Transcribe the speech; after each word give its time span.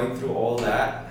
going 0.00 0.16
through 0.16 0.34
all 0.34 0.56
that 0.58 1.04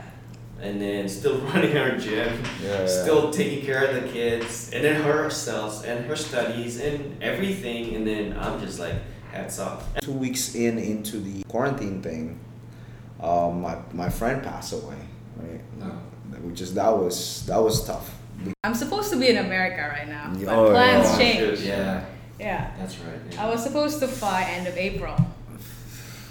and 0.62 0.82
then 0.82 1.08
still 1.08 1.38
running 1.54 1.78
our 1.78 1.98
gym, 1.98 2.42
Yeah, 2.64 2.88
still 2.88 3.32
taking 3.32 3.64
care 3.66 3.86
of 3.86 3.94
the 4.02 4.10
kids, 4.10 4.72
and 4.74 4.84
then 4.84 5.02
her 5.04 5.24
herself 5.24 5.86
and 5.86 6.06
her 6.06 6.16
studies 6.16 6.80
and 6.80 7.22
everything, 7.22 7.96
and 7.96 8.08
then 8.08 8.36
I'm 8.40 8.60
just 8.60 8.80
like 8.80 8.96
hats 9.32 9.60
off. 9.60 9.84
Two 10.02 10.14
weeks 10.14 10.56
in 10.56 10.80
into 10.80 11.20
the 11.20 11.44
quarantine 11.44 12.02
thing, 12.02 12.40
um, 13.22 13.62
my 13.62 13.78
my 13.94 14.10
friend 14.10 14.42
passed 14.42 14.74
away. 14.74 14.98
Right. 15.36 15.62
No. 15.80 15.92
Which 16.42 16.62
is 16.62 16.74
that 16.74 16.90
was 16.98 17.46
that 17.46 17.62
was 17.62 17.86
tough. 17.86 18.16
I'm 18.64 18.74
supposed 18.76 19.12
to 19.12 19.20
be 19.20 19.30
in 19.30 19.38
America 19.38 19.82
right 19.96 20.08
now, 20.08 20.34
but 20.34 20.48
Oh, 20.58 20.70
plans 20.72 21.08
yeah. 21.12 21.18
changed. 21.18 21.62
Yeah, 21.64 22.06
Yeah. 22.40 22.72
that's 22.80 22.98
right. 22.98 23.20
yeah. 23.32 23.46
I 23.46 23.50
was 23.50 23.62
supposed 23.62 24.00
to 24.00 24.08
fly 24.08 24.42
end 24.44 24.68
of 24.68 24.76
April 24.78 25.16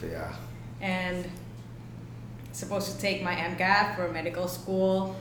Yeah. 0.03 0.33
and 0.81 1.25
supposed 2.57 2.91
to 2.91 2.99
take 2.99 3.23
my 3.23 3.35
MCAT 3.35 3.97
for 3.97 4.11
medical 4.11 4.49
school 4.49 5.15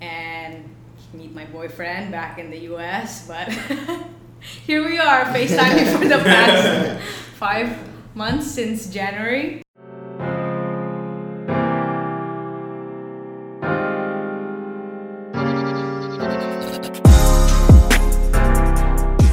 and 0.00 0.64
meet 1.12 1.34
my 1.34 1.44
boyfriend 1.44 2.10
back 2.10 2.38
in 2.38 2.50
the 2.50 2.58
US, 2.72 3.28
but 3.28 3.48
here 4.64 4.82
we 4.86 4.98
are 4.98 5.24
FaceTiming 5.26 5.98
for 5.98 6.08
the 6.08 6.16
past 6.16 7.02
five 7.36 7.76
months 8.14 8.50
since 8.50 8.88
January. 8.88 9.62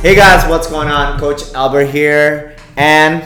Hey 0.01 0.15
guys, 0.15 0.47
what's 0.49 0.67
going 0.69 0.89
on? 0.89 1.17
Coach 1.17 1.53
Albert 1.53 1.85
here, 1.85 2.57
and 2.75 3.23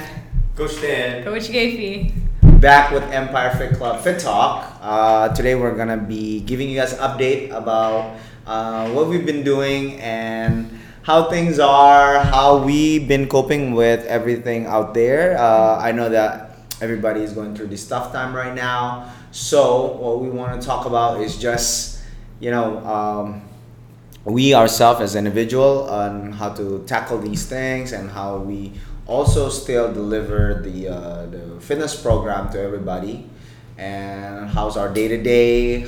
Coach 0.55 0.79
Dan. 0.79 1.23
Coach 1.23 1.49
Gafey. 1.49 2.20
Back 2.61 2.91
with 2.91 3.01
Empire 3.09 3.49
Fit 3.57 3.73
Club 3.73 4.01
Fit 4.01 4.19
Talk. 4.19 4.77
Uh, 4.81 5.33
today 5.33 5.55
we're 5.55 5.73
gonna 5.73 5.97
be 5.97 6.41
giving 6.41 6.69
you 6.69 6.77
guys 6.77 6.93
an 6.93 6.99
update 6.99 7.49
about 7.49 8.15
uh, 8.45 8.87
what 8.91 9.07
we've 9.07 9.25
been 9.25 9.43
doing 9.43 9.99
and 9.99 10.69
how 11.01 11.27
things 11.27 11.57
are, 11.57 12.19
how 12.19 12.57
we've 12.61 13.07
been 13.07 13.27
coping 13.27 13.73
with 13.73 14.05
everything 14.05 14.67
out 14.67 14.93
there. 14.93 15.39
Uh, 15.39 15.79
I 15.81 15.91
know 15.91 16.07
that 16.09 16.55
everybody 16.81 17.21
is 17.21 17.33
going 17.33 17.55
through 17.55 17.73
this 17.73 17.87
tough 17.87 18.11
time 18.11 18.31
right 18.35 18.53
now, 18.53 19.11
so 19.31 19.97
what 19.97 20.19
we 20.19 20.29
want 20.29 20.61
to 20.61 20.65
talk 20.65 20.85
about 20.85 21.19
is 21.19 21.39
just 21.39 22.03
you 22.39 22.51
know. 22.51 22.77
Um, 22.85 23.41
we 24.23 24.53
ourselves 24.53 25.01
as 25.01 25.15
individual 25.15 25.89
on 25.89 26.31
how 26.33 26.49
to 26.49 26.83
tackle 26.85 27.17
these 27.17 27.47
things 27.47 27.91
and 27.91 28.07
how 28.07 28.37
we 28.37 28.71
also 29.11 29.49
still 29.49 29.91
deliver 29.91 30.61
the 30.63 30.87
uh, 30.87 31.25
the 31.27 31.59
fitness 31.59 31.99
program 31.99 32.49
to 32.53 32.57
everybody 32.59 33.27
and 33.77 34.49
how's 34.49 34.77
our 34.77 34.87
day 34.87 35.07
to 35.07 35.21
day 35.21 35.83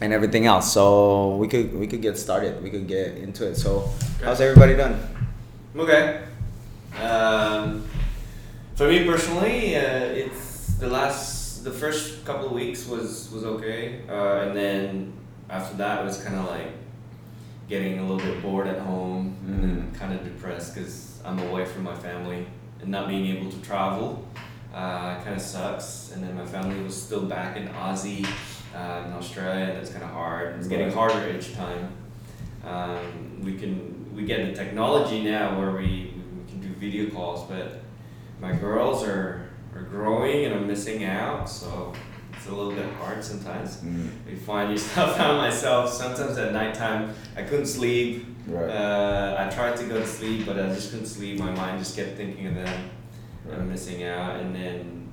and 0.00 0.12
everything 0.12 0.46
else. 0.46 0.72
So 0.72 1.36
we 1.36 1.46
could 1.48 1.74
we 1.74 1.86
could 1.86 2.02
get 2.02 2.16
started. 2.18 2.62
We 2.62 2.70
could 2.70 2.88
get 2.88 3.16
into 3.16 3.46
it. 3.46 3.56
So 3.56 3.88
how's 4.22 4.40
everybody 4.40 4.76
done? 4.76 4.96
Okay. 5.76 6.22
Um, 7.00 7.84
for 8.76 8.88
me 8.88 9.04
personally, 9.04 9.76
uh, 9.76 10.20
it's 10.22 10.74
the 10.78 10.88
last, 10.88 11.64
the 11.64 11.70
first 11.70 12.24
couple 12.24 12.46
of 12.46 12.52
weeks 12.52 12.86
was 12.86 13.30
was 13.30 13.44
okay, 13.44 14.02
uh, 14.08 14.46
and 14.46 14.56
then 14.56 15.12
after 15.50 15.76
that 15.76 16.02
it 16.02 16.04
was 16.04 16.22
kind 16.22 16.36
of 16.36 16.46
like 16.46 16.72
getting 17.68 17.98
a 17.98 18.02
little 18.02 18.18
bit 18.18 18.42
bored 18.42 18.66
at 18.66 18.78
home 18.78 19.36
and 19.46 19.94
kind 19.94 20.12
of 20.12 20.22
depressed 20.22 20.74
because 20.74 21.13
I'm 21.24 21.38
away 21.38 21.64
from 21.64 21.82
my 21.84 21.94
family 21.94 22.46
and 22.80 22.90
not 22.90 23.08
being 23.08 23.26
able 23.26 23.50
to 23.50 23.60
travel. 23.60 24.26
Uh, 24.74 25.22
kind 25.22 25.36
of 25.36 25.40
sucks, 25.40 26.10
and 26.12 26.22
then 26.22 26.34
my 26.34 26.44
family 26.44 26.82
was 26.82 27.00
still 27.00 27.22
back 27.22 27.56
in 27.56 27.68
Aussie, 27.68 28.26
uh, 28.74 29.04
in 29.06 29.12
Australia, 29.12 29.66
and 29.66 29.78
it's 29.78 29.90
kind 29.90 30.02
of 30.02 30.10
hard. 30.10 30.56
It's 30.58 30.66
getting 30.66 30.90
harder 30.90 31.28
each 31.36 31.54
time. 31.54 31.92
Um, 32.64 33.40
we 33.44 33.54
can 33.56 33.94
we 34.14 34.24
get 34.24 34.46
the 34.46 34.52
technology 34.52 35.22
now 35.22 35.58
where 35.58 35.72
we, 35.72 36.14
we 36.36 36.50
can 36.50 36.60
do 36.60 36.68
video 36.74 37.10
calls, 37.10 37.48
but 37.48 37.80
my 38.40 38.52
girls 38.52 39.02
are, 39.02 39.48
are 39.74 39.82
growing 39.82 40.44
and 40.44 40.54
I'm 40.54 40.66
missing 40.66 41.04
out, 41.04 41.48
so 41.48 41.92
it's 42.32 42.46
a 42.46 42.54
little 42.54 42.72
bit 42.72 42.92
hard 42.94 43.24
sometimes. 43.24 43.82
You 44.28 44.36
find 44.36 44.70
yourself, 44.70 45.16
found 45.16 45.38
myself 45.38 45.90
sometimes 45.90 46.38
at 46.38 46.52
nighttime 46.52 47.14
I 47.36 47.42
couldn't 47.42 47.66
sleep. 47.66 48.26
Right 48.46 48.68
Uh, 48.70 49.36
I 49.38 49.54
tried 49.54 49.76
to 49.78 49.84
go 49.84 49.98
to 49.98 50.06
sleep, 50.06 50.46
but 50.46 50.58
I 50.58 50.68
just 50.68 50.90
couldn't 50.90 51.06
sleep. 51.06 51.38
My 51.38 51.50
mind 51.50 51.78
just 51.78 51.96
kept 51.96 52.16
thinking 52.16 52.46
of 52.48 52.54
them. 52.54 52.90
Right. 53.44 53.58
I'm 53.58 53.68
missing 53.70 54.02
out, 54.04 54.40
and 54.40 54.54
then 54.54 55.08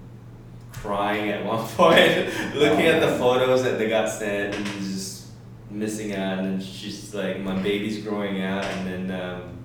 crying 0.74 1.30
at 1.30 1.46
one 1.46 1.66
point, 1.78 2.28
looking 2.56 2.86
at 2.86 3.02
the 3.02 3.16
photos 3.18 3.64
that 3.64 3.78
they 3.78 3.90
got 3.90 4.10
sent, 4.10 4.56
and 4.56 4.66
just 4.66 5.28
missing 5.70 6.14
out. 6.16 6.40
And 6.40 6.62
she's 6.62 7.14
like, 7.14 7.40
my 7.42 7.56
baby's 7.62 8.04
growing 8.04 8.42
out, 8.42 8.64
and 8.66 9.10
then 9.10 9.22
um, 9.22 9.58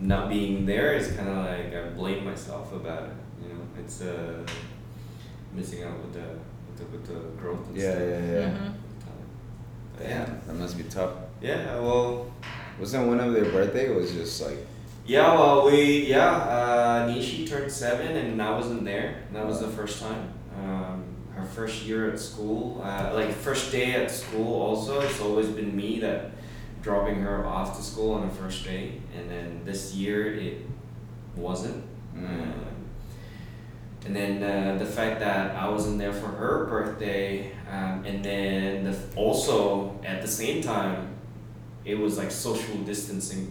not 0.00 0.28
being 0.28 0.66
there 0.66 0.94
is 0.94 1.12
kind 1.12 1.28
of 1.28 1.36
like 1.46 1.74
I 1.74 1.88
blame 1.90 2.24
myself 2.24 2.72
about 2.72 3.04
it. 3.04 3.10
You 3.42 3.48
know, 3.54 3.60
it's 3.78 4.00
uh, 4.02 4.44
missing 5.54 5.82
out 5.84 5.98
with 6.00 6.12
the 6.14 6.28
with 6.66 6.76
the, 6.78 6.84
with 6.96 7.06
the 7.06 7.40
growth 7.40 7.66
and 7.68 7.76
yeah 7.76 7.90
stuff. 7.92 8.02
yeah 8.02 8.18
yeah 8.32 8.50
Mhm. 8.50 8.72
Yeah, 10.00 10.24
that 10.46 10.54
must 10.54 10.76
be 10.76 10.84
tough 10.84 11.10
yeah. 11.40 11.78
Well, 11.80 12.30
wasn't 12.78 13.06
one 13.06 13.20
of 13.20 13.32
their 13.32 13.46
birthday 13.46 13.90
it 13.90 13.94
was 13.94 14.12
just 14.12 14.40
like 14.42 14.58
Yeah, 15.08 15.32
well, 15.34 15.64
we 15.66 16.06
yeah, 16.06 16.32
uh, 16.32 17.08
Nishi 17.08 17.48
turned 17.48 17.72
seven, 17.72 18.14
and 18.14 18.42
I 18.42 18.50
wasn't 18.50 18.84
there. 18.84 19.22
That 19.32 19.46
was 19.46 19.60
the 19.60 19.68
first 19.68 20.02
time. 20.02 20.34
Um, 20.54 21.04
her 21.34 21.46
first 21.46 21.86
year 21.86 22.10
at 22.10 22.20
school, 22.20 22.82
uh, 22.84 23.12
like 23.14 23.32
first 23.32 23.72
day 23.72 23.94
at 23.94 24.10
school. 24.10 24.60
Also, 24.60 25.00
it's 25.00 25.20
always 25.20 25.48
been 25.48 25.74
me 25.74 25.98
that 26.00 26.32
dropping 26.82 27.22
her 27.22 27.46
off 27.46 27.76
to 27.78 27.82
school 27.82 28.12
on 28.12 28.28
the 28.28 28.34
first 28.34 28.64
day, 28.64 29.00
and 29.16 29.30
then 29.30 29.62
this 29.64 29.94
year 29.94 30.34
it 30.34 30.66
wasn't. 31.36 31.82
Mm. 32.14 32.26
Um, 32.26 32.64
and 34.04 34.14
then 34.14 34.42
uh, 34.42 34.78
the 34.78 34.86
fact 34.86 35.20
that 35.20 35.56
I 35.56 35.68
wasn't 35.68 35.98
there 35.98 36.12
for 36.12 36.28
her 36.28 36.66
birthday, 36.66 37.52
um, 37.70 38.04
and 38.04 38.24
then 38.24 38.84
the, 38.84 38.98
also 39.16 39.98
at 40.04 40.22
the 40.22 40.28
same 40.28 40.62
time, 40.62 41.17
it 41.88 41.98
was 41.98 42.18
like 42.18 42.30
social 42.30 42.76
distancing 42.84 43.50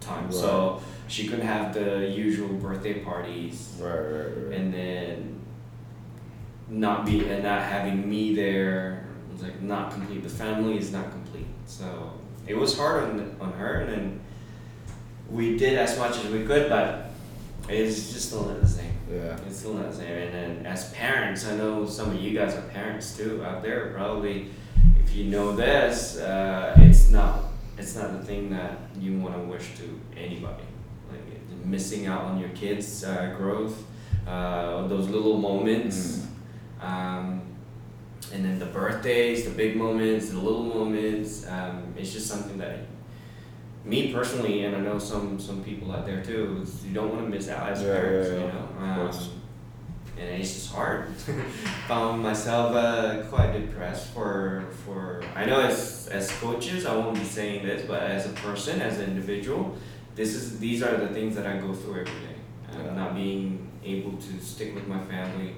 time. 0.00 0.32
So 0.32 0.80
she 1.06 1.28
couldn't 1.28 1.46
have 1.46 1.74
the 1.74 2.08
usual 2.08 2.48
birthday 2.48 3.00
parties, 3.00 3.76
right 3.78 3.90
right 3.90 4.36
right 4.36 4.58
and 4.58 4.72
then 4.72 5.40
not 6.68 7.04
be 7.04 7.28
and 7.28 7.44
not 7.44 7.62
having 7.62 8.08
me 8.08 8.34
there 8.34 9.06
was 9.30 9.42
like 9.42 9.60
not 9.60 9.92
complete. 9.92 10.22
The 10.22 10.28
family 10.30 10.78
is 10.78 10.92
not 10.92 11.10
complete. 11.10 11.46
So 11.66 12.12
it 12.46 12.56
was 12.56 12.76
hard 12.76 13.04
on 13.04 13.36
on 13.40 13.52
her, 13.52 13.80
and 13.80 13.92
then 13.92 14.20
we 15.30 15.56
did 15.58 15.76
as 15.78 15.98
much 15.98 16.16
as 16.24 16.26
we 16.30 16.44
could, 16.44 16.68
but 16.70 17.10
it's 17.68 18.12
just 18.12 18.28
still 18.28 18.46
not 18.46 18.60
the 18.60 18.68
same. 18.68 18.92
yeah 19.10 19.36
It's 19.46 19.58
still 19.58 19.74
not 19.74 19.90
the 19.90 19.96
same. 19.96 20.12
And 20.12 20.34
then 20.34 20.66
as 20.66 20.92
parents, 20.92 21.46
I 21.46 21.56
know 21.56 21.86
some 21.86 22.10
of 22.10 22.20
you 22.20 22.38
guys 22.38 22.54
are 22.54 22.62
parents 22.62 23.16
too 23.16 23.44
out 23.44 23.62
there. 23.62 23.92
Probably, 23.94 24.50
if 25.02 25.14
you 25.14 25.24
know 25.24 25.54
this, 25.54 26.18
uh, 26.18 26.74
it's 26.78 27.10
not 27.10 27.43
it's 27.78 27.94
not 27.96 28.12
the 28.12 28.24
thing 28.24 28.50
that 28.50 28.78
you 28.98 29.18
want 29.18 29.34
to 29.34 29.40
wish 29.40 29.76
to 29.78 30.00
anybody. 30.16 30.62
Like 31.10 31.64
missing 31.64 32.06
out 32.06 32.22
on 32.24 32.38
your 32.38 32.50
kids' 32.50 33.04
uh, 33.04 33.34
growth, 33.36 33.84
uh, 34.26 34.86
those 34.86 35.08
little 35.08 35.36
moments, 35.38 36.26
um, 36.80 37.42
and 38.32 38.44
then 38.44 38.58
the 38.58 38.66
birthdays, 38.66 39.44
the 39.44 39.50
big 39.50 39.76
moments, 39.76 40.30
the 40.30 40.38
little 40.38 40.62
moments. 40.64 41.46
Um, 41.48 41.94
it's 41.96 42.12
just 42.12 42.26
something 42.26 42.58
that 42.58 42.78
me 43.84 44.12
personally, 44.12 44.64
and 44.64 44.74
I 44.76 44.80
know 44.80 44.98
some 44.98 45.38
some 45.38 45.62
people 45.62 45.92
out 45.92 46.06
there 46.06 46.22
too, 46.24 46.66
you 46.86 46.94
don't 46.94 47.10
want 47.10 47.24
to 47.24 47.28
miss 47.30 47.48
out 47.48 47.68
as 47.70 47.82
Yeah, 47.82 47.88
yeah, 47.88 47.94
parents, 48.00 48.28
yeah. 48.30 48.34
you 48.34 48.52
know. 48.52 49.02
Um, 49.02 49.30
and 50.18 50.28
it's 50.40 50.52
just 50.54 50.72
hard. 50.72 51.08
Found 51.88 52.22
myself 52.22 52.74
uh, 52.74 53.22
quite 53.30 53.52
depressed 53.52 54.08
for 54.14 54.64
for. 54.84 55.22
I 55.34 55.44
know 55.44 55.60
as 55.60 56.08
as 56.12 56.30
coaches, 56.38 56.86
I 56.86 56.96
won't 56.96 57.14
be 57.16 57.24
saying 57.24 57.66
this, 57.66 57.86
but 57.86 58.02
as 58.02 58.26
a 58.26 58.32
person, 58.34 58.80
as 58.80 58.98
an 58.98 59.10
individual, 59.10 59.76
this 60.14 60.34
is 60.34 60.58
these 60.58 60.82
are 60.82 60.96
the 60.96 61.08
things 61.08 61.34
that 61.36 61.46
I 61.46 61.56
go 61.58 61.72
through 61.72 62.00
every 62.00 62.20
day. 62.26 62.36
Uh, 62.72 62.82
Yeah. 62.84 62.94
Not 62.94 63.14
being 63.14 63.70
able 63.84 64.16
to 64.16 64.40
stick 64.40 64.74
with 64.74 64.86
my 64.88 65.00
family 65.04 65.54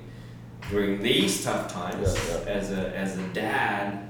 during 0.70 1.00
these 1.02 1.44
tough 1.44 1.72
times 1.72 2.14
Yeah, 2.14 2.52
as 2.58 2.72
a 2.72 2.96
as 2.96 3.18
a 3.18 3.22
dad. 3.28 4.05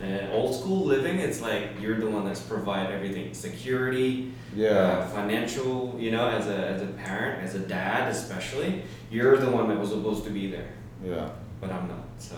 Uh, 0.00 0.30
old 0.32 0.54
school 0.54 0.84
living, 0.86 1.18
it's 1.18 1.40
like 1.40 1.70
you're 1.80 1.98
the 1.98 2.08
one 2.08 2.24
that's 2.24 2.40
provide 2.40 2.90
everything, 2.92 3.34
security, 3.34 4.32
yeah 4.54 4.68
uh, 4.68 5.06
financial, 5.08 5.96
you 5.98 6.12
know, 6.12 6.28
as 6.28 6.46
a 6.46 6.56
as 6.56 6.82
a 6.82 6.86
parent, 6.86 7.42
as 7.42 7.56
a 7.56 7.58
dad 7.60 8.08
especially, 8.08 8.82
you're 9.10 9.36
the 9.38 9.50
one 9.50 9.68
that 9.68 9.76
was 9.78 9.90
supposed 9.90 10.22
to 10.24 10.30
be 10.30 10.50
there, 10.50 10.70
yeah 11.04 11.28
but 11.60 11.72
I'm 11.72 11.88
not. 11.88 12.04
So 12.18 12.36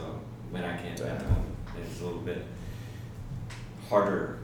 when 0.51 0.65
I 0.65 0.75
can't, 0.79 0.97
Damn. 0.97 1.17
um, 1.19 1.45
it's 1.87 2.01
a 2.01 2.05
little 2.05 2.21
bit 2.21 2.43
harder 3.89 4.39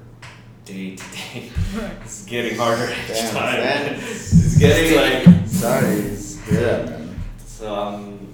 day 0.65 0.97
to 0.97 1.05
day. 1.13 1.51
It's 2.03 2.27
getting 2.27 2.59
harder 2.59 2.85
each 2.93 3.09
Damn, 3.09 3.35
time. 3.35 3.61
man. 3.61 3.95
it's 3.99 4.59
getting 4.59 4.97
like 4.97 5.47
sorry 5.49 5.87
it's- 5.87 6.39
yeah 6.53 6.85
man 6.85 7.21
so. 7.47 7.75
Um, 7.75 8.29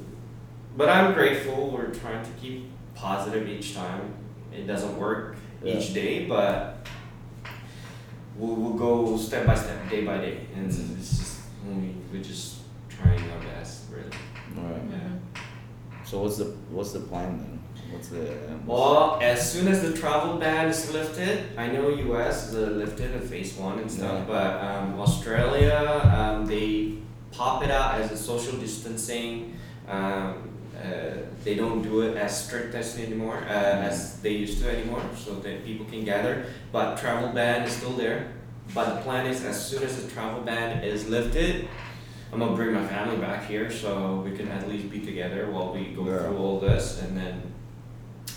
but 0.76 0.88
I'm 0.88 1.12
grateful. 1.14 1.70
We're 1.70 1.94
trying 1.94 2.25
to 2.25 2.31
keep 2.40 2.64
positive 2.94 3.46
each 3.49 3.75
time. 3.75 4.14
It 4.55 4.67
doesn't 4.67 4.97
work 4.99 5.37
Yeah. 5.63 5.75
each 5.79 5.95
day, 5.95 6.27
but 6.27 6.87
we'll, 8.37 8.55
we'll 8.57 8.75
go 8.75 9.17
step 9.17 9.47
by 9.47 9.55
step, 9.55 9.89
day 9.91 10.05
by 10.05 10.19
day, 10.19 10.47
and 10.55 10.67
it's, 10.67 10.79
Mhm. 10.79 10.99
it's 10.99 11.19
just 11.19 11.39
we, 11.67 11.95
we're 12.13 12.23
just 12.23 12.57
trying 12.89 13.21
our 13.31 13.41
best, 13.55 13.85
really. 13.91 14.11
Right. 14.57 14.83
Yeah. 14.91 15.43
So 16.05 16.23
what's 16.23 16.37
the 16.39 16.45
what's 16.71 16.93
the 16.93 17.01
plan 17.01 17.39
then? 17.39 17.59
What's 17.93 18.09
the 18.09 18.27
Well, 18.67 19.19
as 19.23 19.53
soon 19.53 19.69
as 19.69 19.83
the 19.83 19.93
travel 19.93 20.39
ban 20.39 20.69
is 20.69 20.93
lifted, 20.93 21.57
I 21.57 21.69
know 21.69 21.89
U.S. 21.91 22.49
is 22.49 22.55
lifted 22.55 23.15
in 23.15 23.21
phase 23.21 23.55
one 23.55 23.79
and 23.79 23.91
stuff, 23.91 24.19
Yeah. 24.21 24.25
but 24.27 24.65
um, 24.65 25.01
Australia, 25.01 26.01
um, 26.17 26.47
they 26.47 26.95
pop 27.31 27.63
it 27.65 27.71
out 27.71 28.01
as 28.01 28.11
a 28.13 28.17
social 28.17 28.59
distancing. 28.59 29.55
Um, 29.89 30.52
uh, 30.77 31.17
they 31.45 31.55
don't 31.55 31.83
do 31.83 32.03
it 32.03 32.17
as 32.17 32.47
strict 32.47 32.75
as 32.75 32.99
anymore 32.99 33.39
uh, 33.49 33.89
as 33.89 34.21
they 34.21 34.31
used 34.31 34.63
to 34.63 34.71
anymore, 34.71 35.03
so 35.17 35.35
that 35.41 35.65
people 35.65 35.87
can 35.87 36.05
gather. 36.05 36.47
But 36.73 36.97
travel 36.97 37.29
ban 37.31 37.63
is 37.63 37.73
still 37.73 37.93
there. 37.93 38.33
But 38.75 38.95
the 38.97 39.01
plan 39.03 39.27
is, 39.27 39.45
as 39.45 39.59
soon 39.69 39.83
as 39.83 40.03
the 40.03 40.11
travel 40.11 40.41
ban 40.43 40.83
is 40.85 41.09
lifted, 41.09 41.69
I'm 42.33 42.39
gonna 42.39 42.57
bring 42.57 42.73
my 42.73 42.87
family 42.87 43.17
back 43.19 43.45
here 43.47 43.71
so 43.71 44.23
we 44.25 44.37
can 44.37 44.49
at 44.49 44.69
least 44.69 44.89
be 44.89 45.01
together 45.01 45.51
while 45.51 45.73
we 45.75 45.93
go 45.93 46.07
Yeah. 46.07 46.19
through 46.21 46.39
all 46.39 46.61
this, 46.61 47.03
and 47.03 47.17
then 47.17 47.43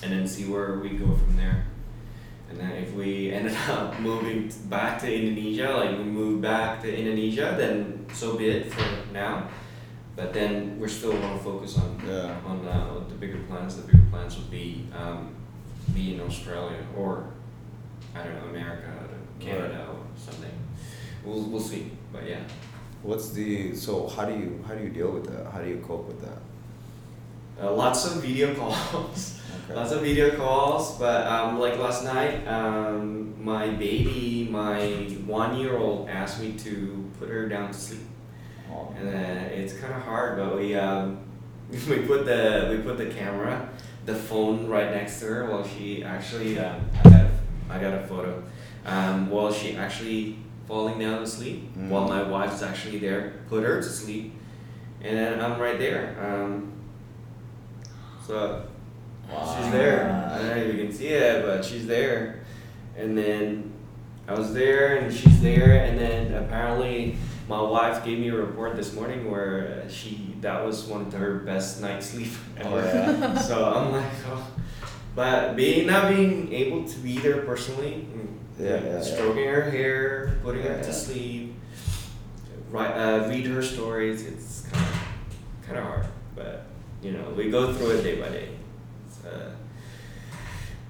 and 0.04 0.12
then 0.12 0.28
see 0.28 0.46
where 0.46 0.80
we 0.80 0.90
go 0.90 1.06
from 1.16 1.38
there. 1.38 1.66
And 2.50 2.60
then 2.60 2.72
if 2.72 2.94
we 2.94 3.31
ended 3.31 3.56
up 3.70 4.00
moving 4.00 4.52
back 4.66 5.00
to 5.02 5.08
Indonesia, 5.14 5.72
like 5.78 5.98
we 5.98 6.04
move 6.04 6.42
back 6.42 6.81
to 6.81 6.88
Indonesia, 6.94 7.56
then 7.58 8.06
so 8.14 8.36
be 8.36 8.50
it 8.50 8.74
for 8.74 8.86
now. 9.14 9.48
But 10.16 10.34
then 10.34 10.80
we're 10.80 10.88
still 10.88 11.12
want 11.12 11.38
to 11.38 11.44
focus 11.44 11.78
on 11.78 12.02
Yeah. 12.08 12.36
on 12.46 12.66
uh, 12.68 13.04
the 13.10 13.16
bigger 13.16 13.40
plans. 13.50 13.76
The 13.76 13.84
bigger 13.84 14.04
plans 14.12 14.38
would 14.38 14.50
be 14.50 14.88
um, 14.98 15.36
be 15.94 16.16
in 16.16 16.22
Australia 16.22 16.80
or 16.98 17.26
I 18.16 18.24
don't 18.24 18.36
know 18.36 18.50
America 18.50 18.88
or 18.88 19.44
Canada 19.44 19.88
or 19.92 20.00
something. 20.18 20.52
We'll 21.24 21.42
we'll 21.44 21.60
see. 21.62 21.92
But 22.14 22.28
yeah. 22.30 22.40
What's 23.04 23.32
the 23.32 23.76
so 23.76 24.08
how 24.08 24.26
do 24.26 24.34
you 24.34 24.64
how 24.68 24.74
do 24.76 24.84
you 24.84 24.90
deal 24.90 25.12
with 25.12 25.26
that? 25.32 25.52
How 25.52 25.60
do 25.62 25.70
you 25.70 25.78
cope 25.86 26.08
with 26.08 26.22
that? 26.22 26.40
Uh, 27.62 27.74
lots 27.74 28.06
of 28.06 28.22
video 28.22 28.54
calls. 28.56 29.40
Okay. 29.66 29.76
Lots 29.76 29.92
of 29.94 30.02
video 30.02 30.36
calls, 30.36 30.98
but 31.00 31.26
um, 31.28 31.60
like 31.60 31.78
last 31.80 32.04
night, 32.04 32.46
um, 32.48 33.34
my 33.44 33.68
baby, 33.70 34.48
my 34.52 34.86
one 35.26 35.58
year 35.58 35.78
old, 35.78 36.10
asked 36.10 36.42
me 36.42 36.52
to 36.54 37.10
put 37.20 37.30
her 37.30 37.48
down 37.48 37.68
to 37.72 37.74
sleep. 37.78 38.02
And 38.98 39.08
then 39.14 39.38
it's 39.52 39.74
kind 39.74 39.94
of 39.94 40.02
hard. 40.02 40.38
But 40.38 40.58
we 40.58 40.76
um, 40.76 41.20
we 41.90 42.00
put 42.00 42.26
the 42.26 42.68
we 42.72 42.78
put 42.84 42.98
the 42.98 43.08
camera, 43.08 43.70
the 44.06 44.16
phone 44.16 44.68
right 44.68 44.92
next 44.92 45.20
to 45.20 45.26
her 45.28 45.50
while 45.50 45.68
she 45.68 46.04
actually 46.04 46.58
um, 46.60 46.82
I 47.04 47.10
got 47.10 47.22
a, 47.22 47.30
I 47.70 47.80
got 47.80 47.94
a 47.94 48.08
photo, 48.08 48.44
um, 48.86 49.30
while 49.30 49.52
she 49.52 49.76
actually 49.76 50.38
falling 50.68 50.98
down 51.00 51.22
asleep 51.22 51.72
Mm. 51.78 51.90
while 51.90 52.08
my 52.08 52.24
wife 52.24 52.54
is 52.54 52.64
actually 52.64 52.98
there, 53.00 53.34
put 53.50 53.64
her 53.64 53.78
to 53.82 53.88
sleep, 53.90 54.34
and 55.02 55.16
then 55.18 55.40
I'm 55.42 55.60
right 55.60 55.78
there. 55.78 56.16
Um, 56.20 56.72
so 58.26 58.66
She's 59.28 59.72
there. 59.72 60.30
I 60.32 60.38
don't 60.38 60.48
know 60.50 60.56
if 60.58 60.76
you 60.76 60.84
can 60.86 60.94
see 60.94 61.08
it, 61.08 61.44
but 61.44 61.66
she's 61.66 61.88
there. 61.88 62.42
And 62.96 63.18
then 63.18 63.72
I 64.28 64.34
was 64.36 64.54
there, 64.54 64.98
and 64.98 65.12
she's 65.14 65.42
there, 65.42 65.84
and 65.84 65.98
then 66.00 66.34
apparently 66.34 67.18
my 67.47 67.62
wife 67.62 68.03
gave 68.03 68.19
me 68.19 68.30
a 68.30 68.36
report 68.36 68.75
this 68.75 68.94
morning 68.94 69.30
where 69.30 69.88
she 69.89 70.36
that 70.42 70.65
was 70.65 70.86
one 70.86 71.01
of 71.01 71.13
her 71.13 71.39
best 71.39 71.81
night 71.81 72.03
sleep 72.03 72.30
Oh, 72.63 72.75
ever. 72.75 72.88
yeah. 72.88 73.38
so 73.50 73.65
I'm 73.74 73.92
like, 73.92 74.12
oh. 74.27 74.47
but 75.15 75.56
being 75.56 75.88
not 75.88 76.09
being 76.09 76.51
able 76.53 76.83
to 76.88 76.97
be 77.00 77.18
there 77.19 77.42
personally, 77.44 78.07
mm, 78.12 78.27
Yeah, 78.59 78.74
like, 78.75 78.83
yeah, 78.83 78.92
yeah. 78.94 79.01
stroking 79.01 79.45
her 79.47 79.69
hair, 79.69 80.39
putting 80.44 80.63
her 80.63 80.80
to 80.81 80.86
yeah. 80.88 80.92
sleep, 80.92 81.56
write, 82.71 82.92
uh, 82.94 83.27
read 83.30 83.45
her 83.47 83.62
stories, 83.62 84.25
it's 84.25 84.62
kind 84.71 84.86
of 84.86 85.65
kind 85.68 85.77
of 85.80 85.83
hard, 85.86 86.06
but 86.36 86.65
you 87.03 87.12
know 87.12 87.30
we 87.38 87.50
go 87.51 87.74
through 87.74 87.92
it 87.92 88.01
day 88.03 88.19
by 88.19 88.30
day. 88.30 88.50
Uh, 89.25 89.50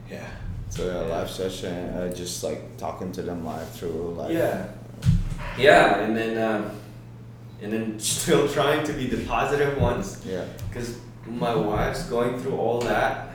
yeah. 0.10 0.28
So 0.70 0.86
yeah, 0.88 1.00
live 1.16 1.30
session, 1.30 1.74
uh, 1.96 2.14
just 2.14 2.44
like 2.44 2.78
talking 2.78 3.12
to 3.14 3.22
them 3.22 3.46
live 3.46 3.70
through 3.72 4.16
like 4.18 4.32
Yeah. 4.34 4.68
Yeah, 5.58 6.00
and 6.00 6.16
then 6.16 6.38
um, 6.38 6.72
and 7.62 7.72
then 7.72 8.00
still 8.00 8.48
trying 8.48 8.86
to 8.86 8.94
be 8.94 9.08
the 9.08 9.26
positive 9.26 9.78
ones. 9.80 10.22
Yeah. 10.26 10.46
because 10.70 10.98
my 11.28 11.56
wife's 11.56 12.04
going 12.04 12.38
through 12.40 12.56
all 12.58 12.80
that 12.82 13.30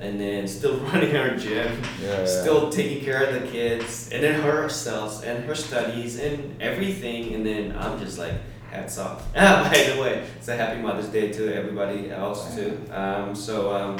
and 0.00 0.18
then 0.20 0.48
still 0.48 0.76
running 0.92 1.16
our 1.16 1.36
gym 1.36 1.80
Yeah, 2.02 2.20
yeah. 2.20 2.26
still 2.26 2.70
taking 2.70 3.04
care 3.04 3.22
of 3.22 3.40
the 3.40 3.46
kids 3.46 4.10
and 4.10 4.22
then 4.24 4.40
herself 4.40 5.24
and 5.24 5.44
her 5.44 5.54
studies 5.54 6.18
and 6.18 6.60
everything 6.60 7.32
and 7.34 7.46
then 7.46 7.76
i'm 7.78 8.00
just 8.00 8.18
like 8.18 8.34
hats 8.72 8.98
off. 8.98 9.22
Ah, 9.36 9.68
by 9.70 9.92
the 9.94 10.00
way 10.02 10.26
it's 10.36 10.48
a 10.48 10.56
happy 10.56 10.80
mother's 10.80 11.06
day 11.08 11.30
to 11.32 11.54
everybody 11.54 12.10
else 12.10 12.52
too. 12.56 12.80
um, 12.90 13.32
so 13.34 13.70
um, 13.72 13.96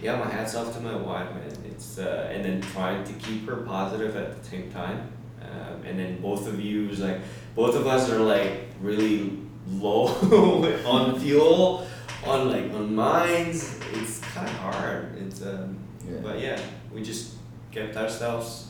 yeah 0.00 0.16
my 0.16 0.30
hats 0.30 0.54
off 0.54 0.72
to 0.74 0.80
my 0.80 0.96
wife 0.96 1.28
man. 1.34 1.52
It's 1.66 1.98
uh, 1.98 2.30
and 2.32 2.42
then 2.42 2.62
trying 2.62 3.04
to 3.04 3.12
keep 3.14 3.46
her 3.48 3.56
positive 3.56 4.16
at 4.16 4.42
the 4.42 4.48
same 4.48 4.70
time 4.72 5.12
um, 5.50 5.82
and 5.84 5.98
then 5.98 6.20
both 6.20 6.46
of 6.46 6.60
you 6.60 6.88
is 6.90 7.00
like 7.00 7.18
both 7.54 7.74
of 7.76 7.86
us 7.86 8.10
are 8.10 8.20
like 8.20 8.52
really 8.80 9.38
low 9.68 10.06
on 10.86 11.18
fuel 11.20 11.86
on 12.26 12.50
like 12.50 12.72
on 12.74 12.94
minds 12.94 13.78
it's 13.92 14.20
kind 14.20 14.48
of 14.48 14.54
hard 14.56 15.16
it's 15.18 15.42
um 15.42 15.76
Yeah. 16.08 16.18
but 16.22 16.40
yeah 16.40 16.60
we 16.94 17.02
just 17.02 17.34
kept 17.72 17.96
ourselves 17.96 18.66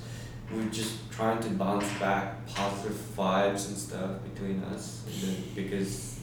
we're 0.52 0.70
just 0.70 0.94
trying 1.10 1.40
to 1.40 1.50
bounce 1.50 1.88
back 2.00 2.44
positive 2.54 2.96
vibes 3.16 3.68
and 3.68 3.76
stuff 3.78 4.10
between 4.28 4.62
us 4.64 5.04
and 5.06 5.14
then 5.22 5.36
because 5.54 6.18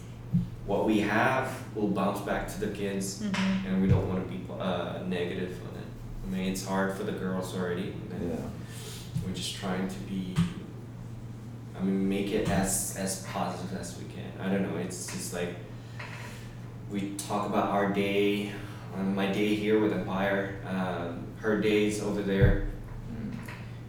what 0.65 0.85
we 0.85 0.99
have 0.99 1.47
will 1.75 1.87
bounce 1.87 2.19
back 2.21 2.47
to 2.53 2.59
the 2.59 2.67
kids 2.67 3.23
Mhm. 3.23 3.65
and 3.67 3.81
we 3.81 3.87
don't 3.87 4.07
want 4.09 4.19
to 4.23 4.29
be 4.33 4.39
uh, 4.59 4.99
negative 5.07 5.53
on 5.67 5.73
it 5.81 5.87
i 6.23 6.25
mean 6.31 6.51
it's 6.51 6.65
hard 6.65 6.95
for 6.97 7.03
the 7.03 7.13
girls 7.13 7.55
already 7.55 7.93
and 8.01 8.11
then 8.11 8.29
Yeah. 8.29 8.45
We're 9.27 9.33
just 9.33 9.55
trying 9.55 9.87
to 9.87 9.99
be 10.01 10.33
I 11.77 11.83
mean 11.83 12.07
make 12.07 12.31
it 12.31 12.49
as 12.49 12.95
as 12.97 13.23
positive 13.23 13.77
as 13.79 13.97
we 13.99 14.05
can. 14.05 14.31
I 14.39 14.49
don't 14.51 14.63
know, 14.63 14.77
it's 14.77 15.07
just 15.11 15.33
like 15.33 15.55
we 16.89 17.11
talk 17.15 17.45
about 17.47 17.69
our 17.69 17.91
day, 17.91 18.53
um, 18.95 19.13
my 19.13 19.27
day 19.31 19.53
here 19.55 19.79
with 19.79 19.91
Empire, 19.91 20.55
um, 20.65 21.27
her 21.41 21.59
days 21.59 22.01
over 22.01 22.21
there, 22.21 22.67
Mm. 23.11 23.37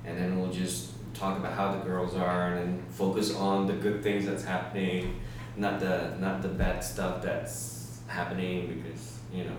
and 0.04 0.18
then 0.18 0.38
we'll 0.40 0.50
just 0.52 0.90
talk 1.14 1.38
about 1.38 1.52
how 1.52 1.72
the 1.72 1.78
girls 1.78 2.14
are 2.14 2.54
and 2.54 2.56
then 2.58 2.82
focus 2.90 3.34
on 3.34 3.66
the 3.66 3.72
good 3.74 4.02
things 4.02 4.26
that's 4.26 4.44
happening, 4.44 5.20
not 5.56 5.78
the 5.80 6.14
not 6.18 6.42
the 6.42 6.48
bad 6.48 6.82
stuff 6.84 7.22
that's 7.22 8.00
happening 8.08 8.66
because, 8.82 9.18
you 9.32 9.44
know, 9.44 9.56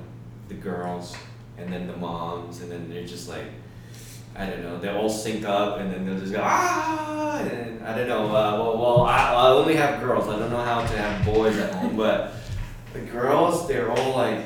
the 0.50 0.56
girls 0.56 1.16
and 1.58 1.72
then 1.72 1.88
the 1.88 1.96
moms 1.98 2.62
and 2.62 2.72
then 2.72 2.90
they're 2.90 3.06
just 3.06 3.28
like 3.30 3.48
I 4.36 4.46
don't 4.46 4.64
know. 4.64 4.78
They 4.80 4.90
all 4.90 5.10
sync 5.10 5.44
up, 5.46 5.80
and 5.80 5.92
then 5.92 6.06
they'll 6.06 6.20
just 6.20 6.32
go 6.32 6.42
ah. 6.42 7.40
And 7.40 7.84
I 7.86 7.98
don't 7.98 8.08
know. 8.08 8.28
Uh, 8.28 8.58
well, 8.58 8.78
well, 8.78 9.02
I, 9.04 9.34
I 9.34 9.50
only 9.50 9.76
have 9.76 10.00
girls. 10.02 10.28
I 10.30 10.40
don't 10.40 10.50
know 10.52 10.64
how 10.64 10.82
to 10.82 10.98
have 10.98 11.26
boys 11.26 11.58
at 11.58 11.74
home, 11.76 11.98
but 11.98 12.34
the 12.94 13.00
girls, 13.00 13.68
they're 13.68 13.92
all 13.92 14.16
like, 14.16 14.46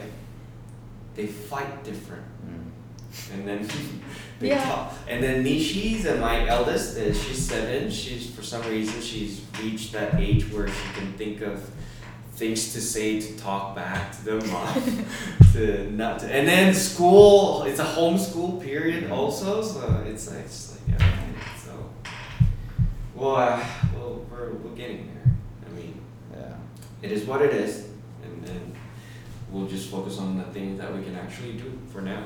they 1.16 1.28
fight 1.28 1.84
different, 1.84 2.24
Mm. 2.46 3.34
and 3.34 3.48
then 3.48 3.68
they 4.40 4.50
Yeah. 4.50 4.64
talk. 4.66 4.94
And 5.08 5.24
then 5.24 5.44
Nishi's 5.46 6.06
and 6.06 6.20
my 6.20 6.48
eldest 6.48 6.98
is 6.98 7.22
she's 7.24 7.38
seven. 7.48 7.90
She's 7.92 8.30
for 8.32 8.42
some 8.42 8.62
reason 8.64 9.00
she's 9.02 9.42
reached 9.62 9.94
that 9.94 10.16
age 10.20 10.52
where 10.52 10.68
she 10.68 10.94
can 10.96 11.14
think 11.14 11.42
of 11.42 11.70
things 12.36 12.74
to 12.74 12.82
say 12.82 13.20
to 13.22 13.38
talk 13.38 13.76
back 13.76 14.12
to 14.12 14.26
their 14.26 14.42
mom 14.52 15.06
to 15.54 15.90
not 15.92 16.20
to, 16.20 16.26
and 16.26 16.48
then 16.48 16.74
school 16.74 17.64
it's 17.64 17.80
a 17.80 17.84
homeschool 17.86 18.60
period 18.62 19.10
also 19.12 19.62
so 19.62 20.04
it's 20.08 20.28
like 20.32 20.40
it's 20.46 20.72
like 20.88 21.00
yeah 21.00 21.16
so 21.64 21.72
well 23.16 23.36
uh, 23.36 23.64
well 23.96 24.26
we're, 24.32 24.52
we're 24.54 24.76
getting 24.76 25.08
there 25.14 25.36
I 25.68 25.76
mean 25.76 26.02
Yeah. 26.36 26.56
it 27.04 27.12
is 27.12 27.26
what 27.26 27.42
it 27.44 27.54
is 27.54 27.86
and 28.24 28.44
then 28.48 28.74
we'll 29.52 29.68
just 29.68 29.90
focus 29.92 30.18
on 30.18 30.38
the 30.38 30.44
things 30.46 30.80
that 30.80 30.96
we 30.96 31.04
can 31.04 31.16
actually 31.16 31.54
do 31.54 31.72
for 31.92 32.02
now 32.02 32.24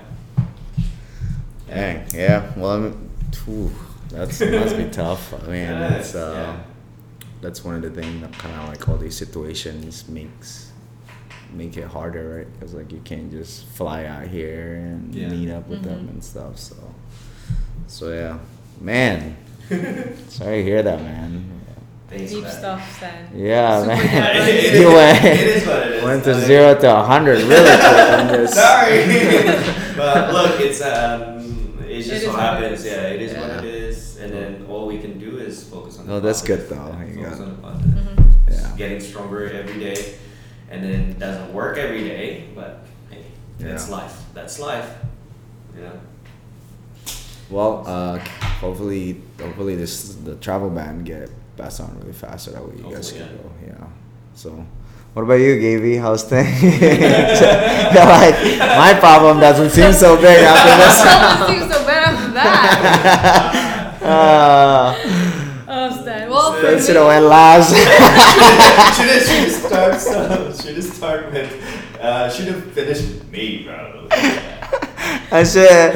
Dang, 1.67 2.05
yeah. 2.13 2.49
Well, 2.55 2.71
I 2.71 2.79
mean, 2.79 3.09
phew, 3.33 3.69
that's 4.09 4.39
must 4.39 4.77
be 4.77 4.85
tough. 4.89 5.33
I 5.33 5.47
mean, 5.47 5.67
Yes, 5.67 5.99
it's 6.05 6.15
uh, 6.15 6.31
yeah. 6.33 6.63
That's 7.41 7.63
one 7.63 7.75
of 7.75 7.81
the 7.81 7.89
things 7.91 8.21
that 8.21 8.33
kind 8.33 8.55
of 8.61 8.67
like 8.69 8.87
all 8.89 8.97
these 8.97 9.15
situations 9.15 10.07
makes 10.09 10.71
make 11.53 11.77
it 11.77 11.85
harder, 11.87 12.37
right? 12.39 12.53
Because 12.53 12.73
like 12.73 12.91
you 12.91 12.99
can't 13.05 13.31
just 13.31 13.65
fly 13.67 14.05
out 14.05 14.27
here 14.27 14.75
and 14.75 15.13
Yeah. 15.15 15.29
meet 15.29 15.49
up 15.49 15.67
with 15.69 15.81
them 15.83 16.05
Mhm. 16.07 16.09
and 16.09 16.23
stuff. 16.23 16.57
So, 16.59 16.75
so 17.87 18.11
yeah, 18.13 18.37
man. 18.81 19.37
Sorry 20.29 20.57
to 20.57 20.63
hear 20.63 20.83
that, 20.83 21.01
man. 21.01 21.51
Thanks, 22.09 22.31
Deep 22.31 22.43
man. 22.43 22.51
stuff, 22.51 22.97
Stan. 22.97 23.27
Yeah, 23.35 23.81
Super 23.81 23.95
man. 23.95 24.35
diverse. 24.35 24.47
it, 24.63 24.79
You 24.81 24.87
went- 24.87 25.25
it 25.25 25.47
is 25.57 25.67
what 25.67 25.77
it 25.87 25.91
is. 25.93 26.03
Went 26.03 26.23
to 26.23 26.33
Like- 26.33 26.45
zero 26.45 26.75
to 26.79 26.95
a 26.99 27.03
hundred 27.03 27.39
really 27.43 27.77
quick 27.77 28.19
on 28.19 28.27
this. 28.27 28.53
Sorry, 28.53 29.03
but 29.97 30.33
look, 30.33 30.59
it's 30.61 30.81
um, 30.81 31.75
it's 31.87 32.07
It 32.07 32.09
just 32.11 32.23
is 32.23 32.27
what 32.27 32.35
what 32.37 32.43
happens. 32.43 32.85
Yeah, 32.85 33.07
it 33.15 33.21
is 33.21 33.33
what 33.37 33.47
Yeah. 33.47 33.59
it 33.59 33.65
is, 33.65 34.17
and 34.21 34.31
then 34.33 34.65
all 34.69 34.87
we 34.87 34.99
can 34.99 35.17
do 35.19 35.37
is. 36.07 36.13
Oh, 36.13 36.19
that's 36.19 36.41
good 36.41 36.67
though. 36.69 36.95
Yeah, 36.99 37.05
You 37.05 37.23
focus 37.23 37.37
got- 37.39 37.43
on 37.43 37.49
the 37.49 37.61
positive. 37.61 37.93
Mhm. 37.93 38.51
Yeah. 38.51 38.71
Getting 38.77 38.99
stronger 39.01 39.49
every 39.51 39.79
day, 39.79 40.13
and 40.71 40.83
then 40.83 40.91
it 41.11 41.19
doesn't 41.19 41.53
work 41.53 41.77
every 41.77 42.03
day, 42.03 42.45
but 42.55 42.79
hey, 43.11 43.23
that's 43.59 43.89
life. 43.89 44.15
That's 44.33 44.59
life. 44.59 44.87
Yeah. 45.77 45.89
Well, 47.49 47.83
uh, 47.87 48.19
hopefully, 48.59 49.21
hopefully 49.39 49.75
this 49.75 50.15
the 50.23 50.35
travel 50.35 50.69
ban 50.69 51.03
get 51.03 51.29
passed 51.57 51.79
on 51.81 51.97
really 51.99 52.13
fast 52.13 52.45
so 52.45 52.51
that 52.51 52.61
way 52.63 52.75
you 52.77 52.83
guys 52.83 53.09
Hopefully, 53.11 53.19
can 53.19 53.37
go. 53.37 53.51
Yeah. 53.79 53.87
So, 54.35 54.65
what 55.13 55.23
about 55.23 55.35
you, 55.39 55.59
Gaby? 55.59 55.95
How's 55.97 56.23
things? 56.23 56.61
You're 56.63 58.05
like 58.05 58.35
my 58.77 58.95
problem 58.99 59.39
doesn't 59.39 59.69
seem 59.71 59.93
so 59.93 60.15
big 60.17 60.39
after 60.43 61.47
Doesn't 61.47 61.59
seem 61.59 61.71
so 61.71 61.85
bad 61.85 62.13
after 62.13 62.31
that. 62.33 64.01
uh, 64.03 64.93
Stan. 64.93 65.26
Well, 66.37 66.53
for 66.53 66.61
that 66.61 66.81
should 66.85 66.95
me- 66.95 67.01
have 67.01 67.07
went 67.07 67.25
last. 67.25 67.69
should 68.95 69.09
have 69.09 69.23
should 69.23 69.43
have 69.43 69.99
start 69.99 70.55
should 70.61 70.75
have 70.75 70.83
start 70.83 71.31
with 71.33 71.97
uh, 71.99 72.29
should 72.29 72.47
have 72.47 72.71
finished 72.73 73.01
with 73.09 73.31
me, 73.31 73.63
bro. 73.63 74.07
I 75.31 75.43
should. 75.43 75.93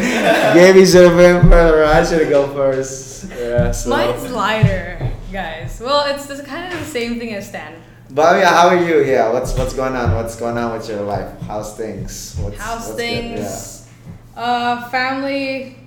Gaby 0.54 0.86
should 0.86 1.08
have 1.10 1.18
been 1.18 1.50
further. 1.50 1.86
I 1.86 2.04
should 2.04 2.22
have 2.22 2.30
go 2.30 2.48
first. 2.54 3.30
Yeah. 3.32 3.72
So. 3.72 3.90
Mine's 3.90 4.32
lighter, 4.32 5.12
guys. 5.32 5.80
Well, 5.80 6.14
it's 6.14 6.28
just 6.28 6.46
kind 6.46 6.74
of 6.74 6.80
the 6.80 6.86
same 6.86 7.20
thing 7.20 7.34
as 7.36 7.48
Stan. 7.48 7.76
But 8.10 8.40
yeah, 8.40 8.50
how 8.50 8.68
are 8.70 8.84
you? 8.84 9.04
Yeah, 9.06 9.32
what's 9.32 9.54
what's 9.58 9.74
going 9.74 9.96
on? 9.96 10.16
What's 10.16 10.36
going 10.36 10.58
on 10.58 10.74
with 10.78 10.90
your 10.90 11.02
life? 11.04 11.40
How's 11.42 11.78
things? 11.78 12.36
What's, 12.40 12.58
How's 12.58 12.80
what's 12.88 12.90
good? 12.92 12.98
things? 12.98 13.88
Uh, 14.36 14.90
family. 14.90 15.78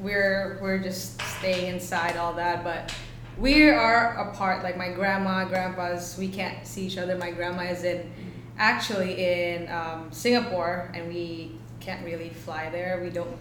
We're 0.00 0.58
we're 0.62 0.78
just 0.78 1.20
staying 1.38 1.74
inside, 1.74 2.16
all 2.16 2.34
that. 2.34 2.62
But 2.64 2.94
we 3.38 3.70
are 3.70 4.28
apart. 4.28 4.62
Like 4.62 4.76
my 4.76 4.90
grandma, 4.90 5.44
grandpa's. 5.44 6.16
We 6.18 6.28
can't 6.28 6.66
see 6.66 6.86
each 6.86 6.98
other. 6.98 7.16
My 7.16 7.30
grandma 7.30 7.62
is 7.62 7.84
in, 7.84 8.10
actually 8.58 9.22
in 9.22 9.68
um, 9.70 10.08
Singapore, 10.10 10.90
and 10.94 11.08
we 11.08 11.52
can't 11.80 12.04
really 12.04 12.30
fly 12.30 12.70
there. 12.70 13.00
We 13.02 13.10
don't 13.10 13.36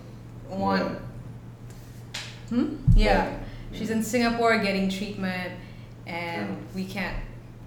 want. 0.50 1.00
Hmm. 2.50 2.76
Yeah. 2.96 3.28
Right. 3.28 3.40
She's 3.74 3.90
in 3.90 4.04
Singapore 4.04 4.58
getting 4.60 4.90
treatment, 4.90 5.52
and 6.06 6.58
we 6.76 6.86
can't 6.86 7.18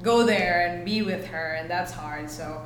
go 0.03 0.25
there 0.25 0.67
and 0.69 0.85
be 0.85 1.03
with 1.03 1.27
her, 1.27 1.55
and 1.55 1.69
that's 1.69 1.93
hard. 1.93 2.31
So 2.31 2.63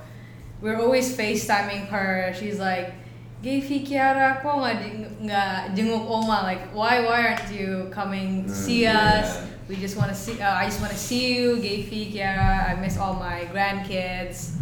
we're 0.60 0.80
always 0.80 1.16
FaceTiming 1.16 1.88
her. 1.88 2.34
She's 2.38 2.58
like, 2.58 2.94
Gay 3.42 3.60
Kiara, 3.60 4.40
ko 4.40 4.62
nga 4.62 5.66
jenguk 5.74 6.06
oma. 6.06 6.46
Like, 6.46 6.70
why 6.70 7.02
why 7.02 7.26
aren't 7.26 7.50
you 7.50 7.90
coming 7.90 8.46
to 8.46 8.54
see 8.54 8.86
us? 8.86 9.51
Yeah. 9.62 9.68
We 9.68 9.76
just 9.80 9.96
want 9.96 10.10
to 10.10 10.16
see. 10.16 10.40
Uh, 10.40 10.52
I 10.54 10.64
just 10.66 10.80
want 10.80 10.92
to 10.92 10.98
see 10.98 11.34
you, 11.36 11.58
Gay 11.60 11.82
Kiara. 11.84 12.70
I 12.70 12.80
miss 12.80 12.96
all 12.98 13.14
my 13.14 13.48
grandkids. 13.52 14.56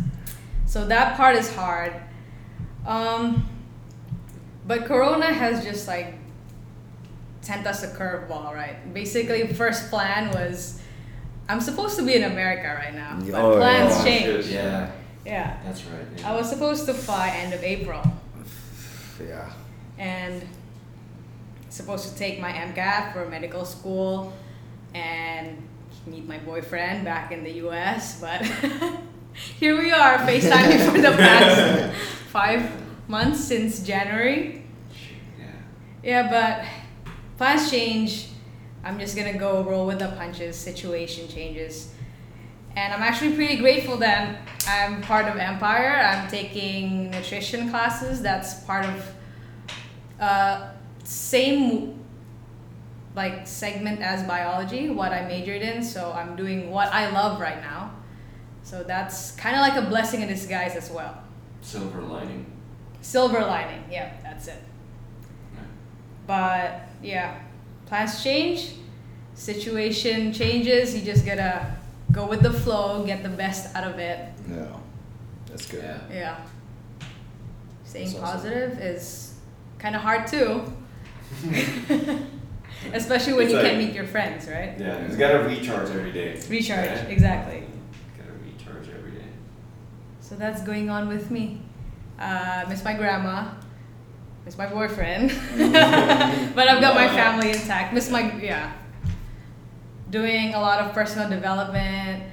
So 0.67 0.87
that 0.87 1.17
part 1.17 1.37
is 1.37 1.53
hard. 1.55 1.93
Um, 2.87 3.47
but 4.67 4.85
Corona 4.85 5.27
has 5.33 5.65
just 5.65 5.89
like 5.89 6.15
sent 7.41 7.67
us 7.67 7.83
a 7.83 7.89
curveball, 7.89 8.53
right? 8.55 8.93
Basically, 8.95 9.47
first 9.53 9.91
plan 9.91 10.31
was 10.31 10.81
I'm 11.49 11.61
supposed 11.61 11.97
to 11.99 12.05
be 12.07 12.15
in 12.15 12.23
America 12.23 12.69
right 12.81 12.95
now, 12.95 13.19
but 13.21 13.35
Oh, 13.35 13.57
plans 13.57 13.97
yeah. 13.97 14.05
changed. 14.05 14.49
yeah, 14.49 14.91
Yeah. 15.27 15.57
that's 15.65 15.85
right. 15.87 16.07
Yeah. 16.17 16.31
I 16.31 16.37
was 16.37 16.49
supposed 16.49 16.87
to 16.87 16.95
fly 16.95 17.31
end 17.31 17.53
of 17.53 17.65
April 17.65 18.01
Yeah. 19.21 19.51
and 19.99 20.47
supposed 21.69 22.09
to 22.13 22.15
take 22.17 22.41
my 22.41 22.53
MCAT 22.53 23.13
for 23.13 23.27
medical 23.29 23.65
school 23.65 24.33
and 24.95 25.57
meet 26.07 26.27
my 26.27 26.39
boyfriend 26.39 27.05
back 27.05 27.33
in 27.33 27.45
the 27.45 27.53
US, 27.67 28.21
but 28.21 28.43
here 29.59 29.79
we 29.79 29.93
are 29.93 30.19
FaceTiming 30.19 30.91
for 30.93 31.01
the 31.01 31.13
past 31.13 31.95
five 32.29 32.71
months 33.09 33.41
since 33.45 33.83
January. 33.83 34.65
yeah. 35.39 35.47
Yeah, 36.03 36.31
but 36.31 36.65
plans 37.37 37.71
change. 37.71 38.29
I'm 38.83 38.99
just 38.99 39.17
gonna 39.17 39.37
go 39.37 39.63
roll 39.63 39.87
with 39.87 39.99
the 39.99 40.09
punches. 40.09 40.57
Situation 40.57 41.29
changes, 41.29 41.93
and 42.77 42.95
I'm 42.95 43.03
actually 43.03 43.35
pretty 43.35 43.57
grateful 43.57 43.99
that 43.99 44.39
I'm 44.67 45.03
part 45.03 45.27
of 45.27 45.37
Empire. 45.37 45.97
I'm 45.97 46.29
taking 46.29 47.11
nutrition 47.11 47.69
classes. 47.69 48.23
That's 48.23 48.61
part 48.65 48.87
of 48.87 49.15
uh, 50.19 50.71
same 51.05 52.00
like 53.15 53.47
segment 53.47 54.01
as 54.01 54.23
biology, 54.25 54.91
what 54.91 55.13
I 55.13 55.27
majored 55.27 55.63
in. 55.63 55.83
So 55.83 56.13
I'm 56.13 56.37
doing 56.37 56.71
what 56.71 56.89
I 56.93 57.11
love 57.11 57.41
right 57.41 57.61
now. 57.61 57.93
So 58.63 58.83
that's 58.85 59.33
kind 59.33 59.57
of 59.57 59.63
like 59.63 59.77
a 59.77 59.89
blessing 59.89 60.21
in 60.21 60.29
disguise 60.29 60.77
as 60.77 60.91
well. 60.91 61.23
Silver 61.61 62.03
lining. 62.03 62.47
Silver 63.01 63.41
lining. 63.41 63.85
Yeah, 63.91 64.13
that's 64.23 64.49
it. 64.49 64.63
But 66.27 66.83
yeah, 67.03 67.41
plans 67.87 68.23
change, 68.23 68.75
situation 69.35 70.33
changes. 70.33 70.95
You 70.95 71.03
just 71.03 71.27
gotta 71.27 71.77
go 72.13 72.27
with 72.27 72.43
the 72.43 72.53
flow, 72.53 73.05
get 73.05 73.23
the 73.23 73.29
best 73.29 73.75
out 73.75 73.85
of 73.85 73.99
it. 73.99 74.33
Yeah. 74.49 74.77
That's 75.47 75.67
good. 75.67 75.83
Yeah. 75.83 76.01
Yeah. 76.13 76.37
Staying 77.85 78.07
That's 78.07 78.19
awesome. 78.19 78.51
positive 78.51 78.79
is 78.79 79.35
kind 79.79 79.97
of 79.97 80.03
hard 80.03 80.29
too. 80.29 80.63
Especially 82.95 83.35
when 83.35 83.43
It's 83.45 83.53
you 83.53 83.59
like- 83.59 83.67
can't 83.67 83.79
meet 83.79 83.93
your 83.95 84.07
friends, 84.07 84.47
right? 84.49 84.75
Yeah, 84.79 85.07
you 85.11 85.17
gotta 85.17 85.41
recharge 85.41 85.91
every 85.91 86.13
day. 86.13 86.41
Recharge, 86.49 86.89
right? 86.91 87.11
exactly. 87.11 87.63
Gotta 88.19 88.33
recharge 88.45 88.89
every 88.97 89.13
day. 89.13 89.27
So 90.21 90.35
that's 90.37 90.63
going 90.63 90.89
on 90.91 91.09
with 91.09 91.31
me. 91.31 91.61
Uh, 92.19 92.65
miss 92.69 92.83
my 92.85 92.95
grandma, 92.95 93.49
miss 94.45 94.57
my 94.59 94.67
boyfriend, 94.67 95.31
but 95.57 96.69
I've 96.69 96.81
got 96.81 96.95
my 96.95 97.05
Yeah. 97.07 97.15
family 97.15 97.51
intact. 97.51 97.93
Miss 97.95 98.11
my 98.11 98.33
yeah. 98.41 98.73
Doing 100.11 100.55
a 100.55 100.61
lot 100.61 100.81
of 100.81 100.93
personal 100.93 101.29
development, 101.31 102.25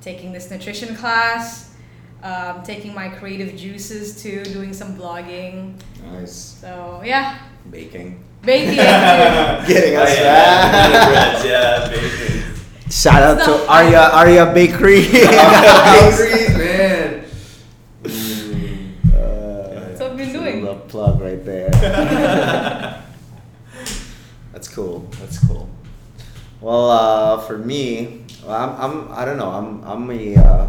taking 0.00 0.32
this 0.32 0.50
nutrition 0.50 0.94
class, 0.94 1.74
um, 2.22 2.62
taking 2.62 2.94
my 2.94 3.08
creative 3.08 3.56
juices 3.56 4.22
too, 4.22 4.44
doing 4.44 4.72
some 4.72 4.96
blogging. 4.96 5.74
Nice. 6.12 6.32
So 6.60 7.02
yeah, 7.04 7.38
Baking. 7.70 8.22
Baking. 8.44 8.76
Getting 9.66 9.96
us 9.96 10.10
Oh, 10.10 10.22
yeah, 10.22 10.72
back. 10.72 11.08
breads, 11.08 11.44
yeah, 11.44 11.88
bacon. 11.88 12.90
Shout 12.90 13.22
out 13.22 13.36
It's 13.38 13.46
to 13.46 13.50
not- 13.52 13.68
Arya 13.68 14.00
Arya 14.12 14.46
Bakery. 14.54 15.02
Bakeries, 15.10 16.56
man. 16.56 17.24
Mm. 18.02 18.94
Uh, 19.08 19.80
That's 19.80 20.00
what 20.00 20.14
we've 20.16 20.32
been 20.32 20.64
it's 20.64 20.68
a 20.68 20.74
plug 20.88 21.20
right 21.20 21.44
there. 21.44 21.70
That's 24.52 24.68
cool. 24.68 25.08
That's 25.20 25.38
cool. 25.46 25.68
Well, 26.60 26.90
uh, 26.90 27.38
for 27.40 27.58
me, 27.58 28.24
I'm, 28.46 28.70
I'm 28.80 29.12
I 29.12 29.24
don't 29.24 29.36
know. 29.38 29.50
I'm 29.50 29.82
I'm 29.84 30.10
a 30.10 30.36
uh, 30.36 30.68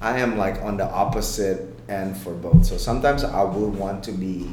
I 0.00 0.18
am 0.18 0.36
like 0.36 0.60
on 0.62 0.76
the 0.76 0.84
opposite 0.84 1.68
end 1.88 2.16
for 2.16 2.32
both. 2.34 2.64
So 2.66 2.76
sometimes 2.76 3.22
I 3.24 3.42
would 3.44 3.74
want 3.76 4.02
to 4.04 4.12
be 4.12 4.50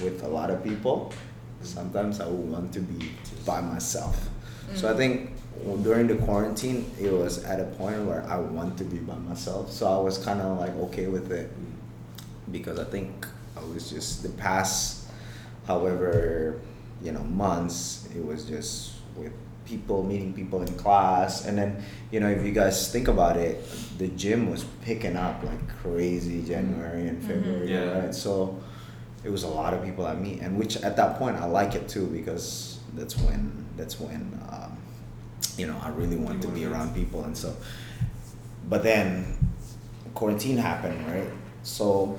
with 0.00 0.22
a 0.22 0.28
lot 0.28 0.50
of 0.50 0.62
people. 0.62 1.12
Sometimes 1.68 2.20
I 2.20 2.26
would 2.26 2.50
want 2.50 2.72
to 2.74 2.80
be 2.80 3.10
by 3.44 3.60
myself. 3.60 4.28
So 4.74 4.88
I 4.88 4.92
Mm. 4.94 4.96
think 4.96 5.30
well, 5.64 5.76
during 5.76 6.06
the 6.06 6.14
quarantine, 6.14 6.86
it 7.00 7.12
was 7.12 7.42
at 7.44 7.58
a 7.60 7.64
point 7.64 8.04
where 8.06 8.22
I 8.28 8.38
want 8.38 8.78
to 8.78 8.84
be 8.84 8.98
by 8.98 9.16
myself. 9.16 9.72
So 9.72 9.86
I 9.88 9.98
was 9.98 10.16
kind 10.18 10.40
of 10.40 10.56
like 10.58 10.74
okay 10.86 11.06
with 11.08 11.32
it 11.32 11.50
because 12.52 12.78
I 12.78 12.84
think 12.84 13.26
I 13.56 13.64
was 13.74 13.90
just 13.90 14.22
the 14.22 14.28
past, 14.30 15.08
however, 15.66 16.60
you 17.02 17.12
know, 17.12 17.24
months. 17.24 18.08
It 18.14 18.24
was 18.24 18.44
just 18.44 18.92
with 19.16 19.32
people 19.64 20.02
meeting 20.04 20.32
people 20.32 20.62
in 20.62 20.72
class, 20.78 21.44
and 21.44 21.58
then 21.58 21.82
you 22.10 22.20
know, 22.20 22.28
if 22.30 22.44
you 22.44 22.52
guys 22.52 22.90
think 22.90 23.08
about 23.08 23.36
it, 23.36 23.62
the 23.98 24.08
gym 24.08 24.50
was 24.50 24.64
picking 24.82 25.16
up 25.16 25.42
like 25.42 25.60
crazy 25.82 26.42
January 26.42 27.08
and 27.08 27.20
Mhm. 27.22 27.26
February, 27.26 27.72
Yeah. 27.72 27.98
right? 27.98 28.14
So 28.14 28.56
it 29.24 29.30
was 29.30 29.42
a 29.42 29.48
lot 29.48 29.74
of 29.74 29.84
people 29.84 30.06
I 30.06 30.14
meet, 30.14 30.40
and 30.40 30.58
which 30.58 30.76
at 30.78 30.96
that 30.96 31.18
point 31.18 31.36
I 31.36 31.46
like 31.46 31.74
it 31.74 31.88
too 31.88 32.06
because 32.06 32.78
that's 32.94 33.16
when 33.18 33.66
that's 33.76 34.00
when 34.00 34.40
um, 34.50 34.76
you 35.56 35.66
know 35.66 35.76
I 35.82 35.88
really 35.90 36.16
want 36.16 36.42
to 36.42 36.48
be 36.48 36.64
around 36.64 36.94
people 36.94 37.24
and 37.24 37.36
so. 37.36 37.54
But 38.68 38.82
then 38.82 39.36
quarantine 40.14 40.58
happened, 40.58 41.06
right? 41.08 41.30
So 41.62 42.18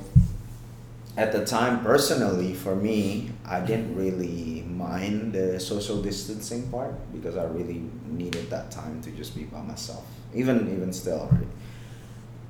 at 1.17 1.31
the 1.31 1.45
time, 1.45 1.83
personally, 1.83 2.53
for 2.53 2.75
me, 2.75 3.31
I 3.45 3.59
didn't 3.59 3.95
really 3.95 4.63
mind 4.67 5.33
the 5.33 5.59
social 5.59 6.01
distancing 6.01 6.69
part 6.69 6.95
because 7.11 7.35
I 7.35 7.43
really 7.45 7.83
needed 8.07 8.49
that 8.49 8.71
time 8.71 9.01
to 9.01 9.11
just 9.11 9.35
be 9.35 9.43
by 9.43 9.61
myself. 9.61 10.05
Even 10.33 10.71
even 10.71 10.93
still, 10.93 11.27
right? 11.31 11.47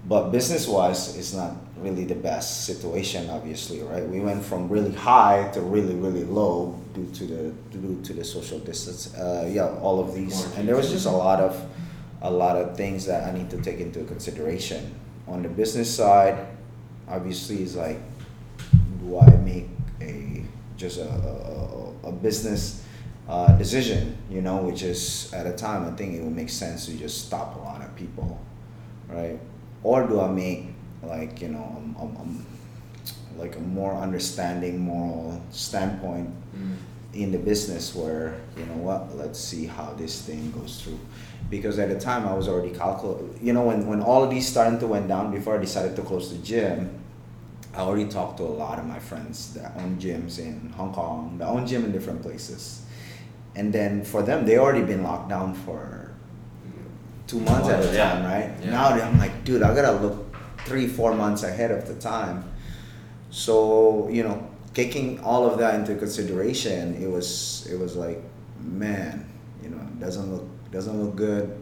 But 0.08 0.32
business 0.32 0.68
wise, 0.68 1.16
it's 1.18 1.34
not 1.34 1.56
really 1.78 2.06
the 2.06 2.16
best 2.16 2.66
situation, 2.66 3.30
obviously, 3.30 3.82
right? 3.82 4.08
We 4.08 4.20
went 4.20 4.44
from 4.44 4.70
really 4.70 4.94
high 4.94 5.50
to 5.54 5.62
really, 5.62 5.96
really 5.96 6.24
low 6.24 6.80
due 6.94 7.10
to 7.14 7.26
the 7.26 7.78
due 7.78 8.02
to 8.04 8.14
the 8.14 8.24
social 8.24 8.60
distance. 8.60 9.14
Uh, 9.14 9.50
yeah, 9.52 9.70
all 9.82 10.00
of 10.00 10.16
these, 10.16 10.46
and 10.56 10.68
there 10.68 10.76
was 10.76 10.90
just 10.90 11.06
a 11.06 11.12
lot 11.12 11.40
of 11.40 11.62
a 12.22 12.32
lot 12.32 12.56
of 12.56 12.76
things 12.76 13.06
that 13.06 13.28
I 13.28 13.38
need 13.38 13.50
to 13.52 13.62
take 13.62 13.80
into 13.80 14.04
consideration. 14.06 14.96
On 15.28 15.44
the 15.44 15.50
business 15.50 15.94
side, 15.94 16.48
obviously, 17.08 17.64
it's 17.64 17.76
like, 17.76 18.00
do 19.02 19.20
I 19.20 19.30
make 19.38 19.68
a 20.02 20.44
just 20.76 20.98
a, 20.98 21.08
a, 21.08 22.10
a 22.10 22.12
business 22.12 22.84
uh, 23.28 23.54
decision, 23.58 24.18
you 24.30 24.42
know, 24.42 24.58
which 24.58 24.82
is 24.82 25.32
at 25.34 25.46
a 25.46 25.54
time 25.54 25.86
I 25.86 25.92
think 25.96 26.16
it 26.16 26.24
would 26.24 26.36
make 26.36 26.50
sense 26.50 26.88
to 26.88 26.94
just 26.94 27.28
stop 27.28 27.56
a 27.58 27.60
lot 27.60 27.82
of 27.82 27.96
people, 27.96 28.40
right? 29.08 29.40
Or 29.84 30.06
do 30.08 30.20
I 30.22 30.28
make 30.30 30.66
like 31.04 31.42
you 31.42 31.50
know 31.50 31.64
um, 31.78 31.96
um, 32.00 32.18
um, 32.18 32.46
like 33.38 33.56
a 33.56 33.60
more 33.60 33.94
understanding 33.96 34.80
moral 34.80 35.42
standpoint 35.52 36.30
Mm. 36.58 36.76
in 37.14 37.32
the 37.32 37.38
business 37.38 37.94
where 37.94 38.34
you 38.58 38.66
know 38.66 38.74
what 38.82 39.16
let's 39.16 39.40
see 39.40 39.66
how 39.68 39.94
this 39.94 40.24
thing 40.24 40.52
goes 40.52 40.82
through 40.82 41.00
because 41.50 41.78
at 41.78 41.90
the 41.90 42.00
time 42.00 42.28
i 42.28 42.34
was 42.34 42.48
already 42.48 42.74
calculating 42.76 43.38
you 43.40 43.54
know 43.54 43.62
when, 43.64 43.86
when 43.86 44.02
all 44.02 44.24
of 44.24 44.32
these 44.32 44.48
starting 44.48 44.80
to 44.80 44.88
went 44.88 45.08
down 45.08 45.32
before 45.32 45.56
i 45.56 45.60
decided 45.62 45.96
to 45.96 46.02
close 46.02 46.32
the 46.32 46.38
gym 46.44 46.90
i 47.76 47.80
already 47.82 48.08
talked 48.10 48.38
to 48.38 48.44
a 48.44 48.56
lot 48.64 48.80
of 48.80 48.86
my 48.88 48.98
friends 48.98 49.54
that 49.54 49.72
own 49.78 49.96
gyms 50.02 50.40
in 50.40 50.74
hong 50.76 50.92
kong 50.92 51.38
that 51.38 51.48
own 51.48 51.68
gym 51.68 51.86
in 51.86 51.92
different 51.92 52.22
places 52.24 52.82
and 53.56 53.72
then 53.72 54.04
for 54.04 54.24
them 54.24 54.44
they 54.48 54.58
already 54.58 54.82
been 54.84 55.04
locked 55.04 55.30
down 55.30 55.54
for 55.54 56.09
two 57.30 57.40
months 57.40 57.70
at 57.70 57.80
a 57.86 57.96
time 57.96 58.24
right? 58.26 58.66
Now 58.66 58.90
i'm 58.90 59.20
like 59.20 59.44
dude 59.46 59.62
i 59.62 59.74
gotta 59.74 59.98
look 60.04 60.36
three 60.66 60.88
four 60.88 61.14
months 61.14 61.44
ahead 61.44 61.72
of 61.72 61.88
the 61.88 61.96
time. 61.96 62.44
So 63.30 64.10
you 64.10 64.24
know 64.24 64.50
taking 64.74 65.20
all 65.22 65.50
of 65.50 65.58
that 65.60 65.76
into 65.76 65.96
consideration 65.96 66.96
it 67.02 67.10
was 67.10 67.68
it 67.72 67.78
was 67.78 67.96
like 67.96 68.20
man 68.62 69.28
you 69.64 69.70
know 69.70 69.78
it 69.78 70.00
doesn't 70.00 70.32
look 70.34 70.48
doesn't 70.72 71.02
look 71.04 71.16
good 71.16 71.62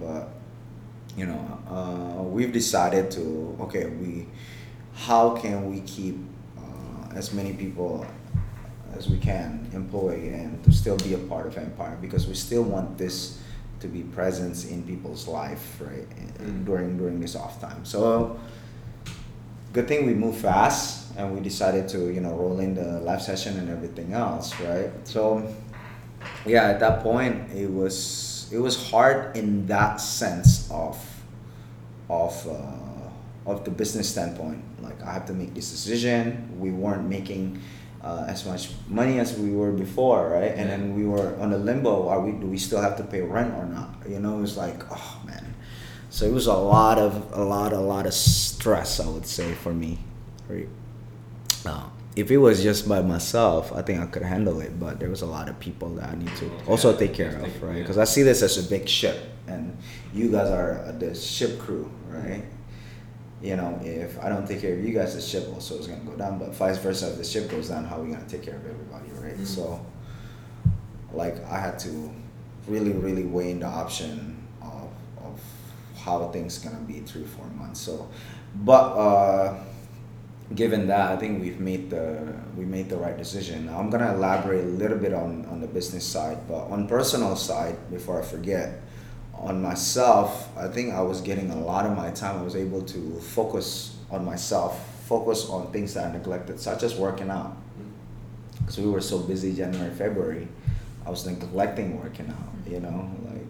but 0.00 0.30
you 1.16 1.26
know 1.26 1.40
uh, 1.68 2.22
we've 2.22 2.52
decided 2.52 3.10
to 3.10 3.56
okay 3.60 3.86
we 3.86 4.26
how 4.94 5.36
can 5.36 5.70
we 5.70 5.80
keep 5.80 6.16
uh, 6.58 7.14
as 7.14 7.32
many 7.32 7.52
people 7.52 8.06
as 8.96 9.08
we 9.08 9.18
can 9.18 9.68
employ 9.72 10.14
and 10.32 10.62
to 10.64 10.72
still 10.72 10.96
be 10.98 11.14
a 11.14 11.18
part 11.18 11.46
of 11.46 11.56
empire 11.58 11.96
because 12.00 12.26
we 12.26 12.34
still 12.34 12.62
want 12.62 12.96
this 12.96 13.38
to 13.80 13.86
be 13.88 14.02
presence 14.02 14.64
in 14.66 14.82
people's 14.82 15.28
life 15.28 15.80
right 15.80 16.08
Mm. 16.38 16.64
during 16.64 16.96
during 16.98 17.20
this 17.20 17.34
off 17.36 17.60
time. 17.60 17.84
So 17.84 18.38
good 19.72 19.86
thing 19.88 20.06
we 20.06 20.14
moved 20.14 20.38
fast 20.40 21.12
and 21.16 21.34
we 21.34 21.40
decided 21.40 21.88
to 21.88 22.10
you 22.12 22.20
know 22.20 22.34
roll 22.34 22.60
in 22.60 22.74
the 22.74 23.00
live 23.00 23.22
session 23.22 23.58
and 23.58 23.68
everything 23.68 24.12
else 24.12 24.54
right? 24.60 24.90
So 25.04 25.42
yeah 26.46 26.68
at 26.70 26.80
that 26.80 27.02
point 27.02 27.50
it 27.54 27.70
was 27.70 28.48
it 28.52 28.58
was 28.58 28.90
hard 28.90 29.36
in 29.36 29.66
that 29.66 30.00
sense 30.00 30.70
of 30.70 30.96
of 32.08 32.34
uh, 32.48 33.50
of 33.50 33.64
the 33.64 33.70
business 33.70 34.08
standpoint. 34.08 34.62
Like 34.82 35.02
i 35.02 35.12
have 35.12 35.26
to 35.26 35.34
make 35.34 35.54
this 35.54 35.70
decision. 35.70 36.48
We 36.58 36.70
weren't 36.70 37.08
making 37.08 37.60
uh, 38.08 38.24
as 38.26 38.46
much 38.46 38.70
money 38.88 39.18
as 39.18 39.38
we 39.38 39.50
were 39.50 39.72
before 39.72 40.30
right? 40.30 40.52
And 40.58 40.70
then 40.70 40.82
we 40.96 41.04
were 41.04 41.36
on 41.42 41.50
the 41.50 41.58
limbo 41.58 42.08
are 42.08 42.20
we 42.20 42.32
do 42.32 42.46
we 42.46 42.58
still 42.58 42.80
have 42.80 42.96
to 42.96 43.04
pay 43.04 43.20
rent 43.20 43.52
or 43.54 43.66
not? 43.66 43.90
You 44.08 44.18
know 44.18 44.38
it 44.38 44.40
was 44.40 44.56
like 44.56 44.80
oh 44.90 45.20
man. 45.26 45.54
So 46.10 46.24
it 46.24 46.32
was 46.32 46.46
a 46.46 46.54
lot 46.54 46.96
of 46.98 47.12
a 47.32 47.44
lot 47.44 47.72
a 47.72 47.80
lot 47.80 48.06
of 48.06 48.14
stress 48.14 48.98
i 48.98 49.08
would 49.08 49.26
say 49.26 49.54
for 49.54 49.72
me 49.72 49.98
right? 50.48 50.68
Uh, 51.66 51.88
if 52.16 52.30
it 52.30 52.38
was 52.38 52.62
just 52.62 52.88
by 52.88 53.00
myself 53.00 53.72
i 53.72 53.82
think 53.82 54.00
i 54.00 54.06
could 54.06 54.22
handle 54.22 54.60
it 54.60 54.78
but 54.80 54.98
there 54.98 55.10
was 55.10 55.22
a 55.22 55.26
lot 55.26 55.48
of 55.48 55.58
people 55.60 55.90
that 55.90 56.10
i 56.10 56.14
need 56.16 56.34
to 56.36 56.50
also 56.66 56.96
take 56.96 57.14
care 57.14 57.36
of 57.36 57.62
right? 57.62 57.78
because 57.78 57.98
i 57.98 58.04
see 58.04 58.22
this 58.22 58.42
as 58.42 58.58
a 58.58 58.68
big 58.68 58.88
ship 58.88 59.30
and 59.46 59.76
you 60.12 60.30
guys 60.30 60.50
are 60.50 60.92
the 60.98 61.14
ship 61.14 61.58
crew 61.60 61.88
right 62.08 62.42
you 63.42 63.56
know 63.56 63.78
if 63.84 64.18
i 64.22 64.28
don't 64.28 64.46
take 64.48 64.60
care 64.60 64.74
of 64.74 64.84
you 64.84 64.92
guys 64.92 65.14
the 65.14 65.20
ship 65.20 65.48
also 65.54 65.78
is 65.78 65.86
going 65.86 66.00
to 66.00 66.06
go 66.06 66.16
down 66.16 66.38
but 66.38 66.52
vice 66.54 66.78
versa 66.78 67.10
if 67.10 67.16
the 67.18 67.24
ship 67.24 67.48
goes 67.50 67.68
down 67.68 67.84
how 67.84 67.96
are 67.98 68.02
we 68.02 68.10
going 68.10 68.24
to 68.24 68.28
take 68.30 68.42
care 68.42 68.56
of 68.56 68.66
everybody 68.66 69.08
right? 69.22 69.38
Mhm. 69.38 69.46
so 69.46 69.80
like 71.12 71.42
i 71.46 71.58
had 71.58 71.78
to 71.78 72.10
really 72.66 72.92
really 72.92 73.24
weigh 73.24 73.50
in 73.52 73.60
the 73.60 73.66
option 73.66 74.36
of, 74.60 74.88
of 75.24 75.40
how 75.96 76.28
things 76.28 76.58
gonna 76.58 76.76
be 76.86 77.00
three 77.00 77.24
four 77.24 77.46
months 77.56 77.80
so. 77.80 78.08
But 78.56 78.84
uh 78.96 79.54
given 80.54 80.86
that 80.88 81.12
i 81.12 81.16
think 81.16 81.40
we've 81.42 81.60
made 81.60 81.90
the 81.90 82.32
we 82.56 82.64
made 82.64 82.88
the 82.88 82.96
right 82.96 83.16
decision. 83.16 83.66
Now 83.66 83.78
i'm 83.78 83.90
gonna 83.90 84.14
elaborate 84.14 84.64
a 84.64 84.68
little 84.82 84.98
bit 84.98 85.12
on 85.12 85.44
on 85.46 85.60
the 85.60 85.66
business 85.66 86.04
side 86.06 86.38
but 86.48 86.64
on 86.72 86.88
personal 86.88 87.36
side 87.36 87.76
before 87.90 88.20
i 88.20 88.24
forget 88.24 88.80
on 89.40 89.62
myself 89.62 90.48
i 90.56 90.68
think 90.68 90.92
i 90.92 91.00
was 91.00 91.20
getting 91.20 91.50
a 91.50 91.60
lot 91.60 91.86
of 91.86 91.96
my 91.96 92.10
time. 92.10 92.38
I 92.38 92.42
was 92.42 92.56
able 92.56 92.82
to 92.82 93.20
focus 93.20 93.96
on 94.10 94.24
myself 94.24 94.98
focus 95.08 95.48
on 95.48 95.72
things 95.72 95.94
that 95.94 96.06
i 96.06 96.12
neglected. 96.12 96.60
Such 96.60 96.82
as 96.82 96.94
working 96.94 97.30
out. 97.30 97.52
Mm-hmm. 97.52 98.58
Because 98.58 98.78
we 98.78 98.90
were 98.90 99.00
so 99.00 99.18
busy 99.18 99.54
January, 99.54 99.92
February, 99.94 100.46
I 101.06 101.10
was 101.10 101.26
neglecting 101.26 102.00
working 102.00 102.28
out, 102.28 102.36
mm-hmm. 102.36 102.72
you 102.74 102.80
know, 102.80 103.10
like, 103.24 103.46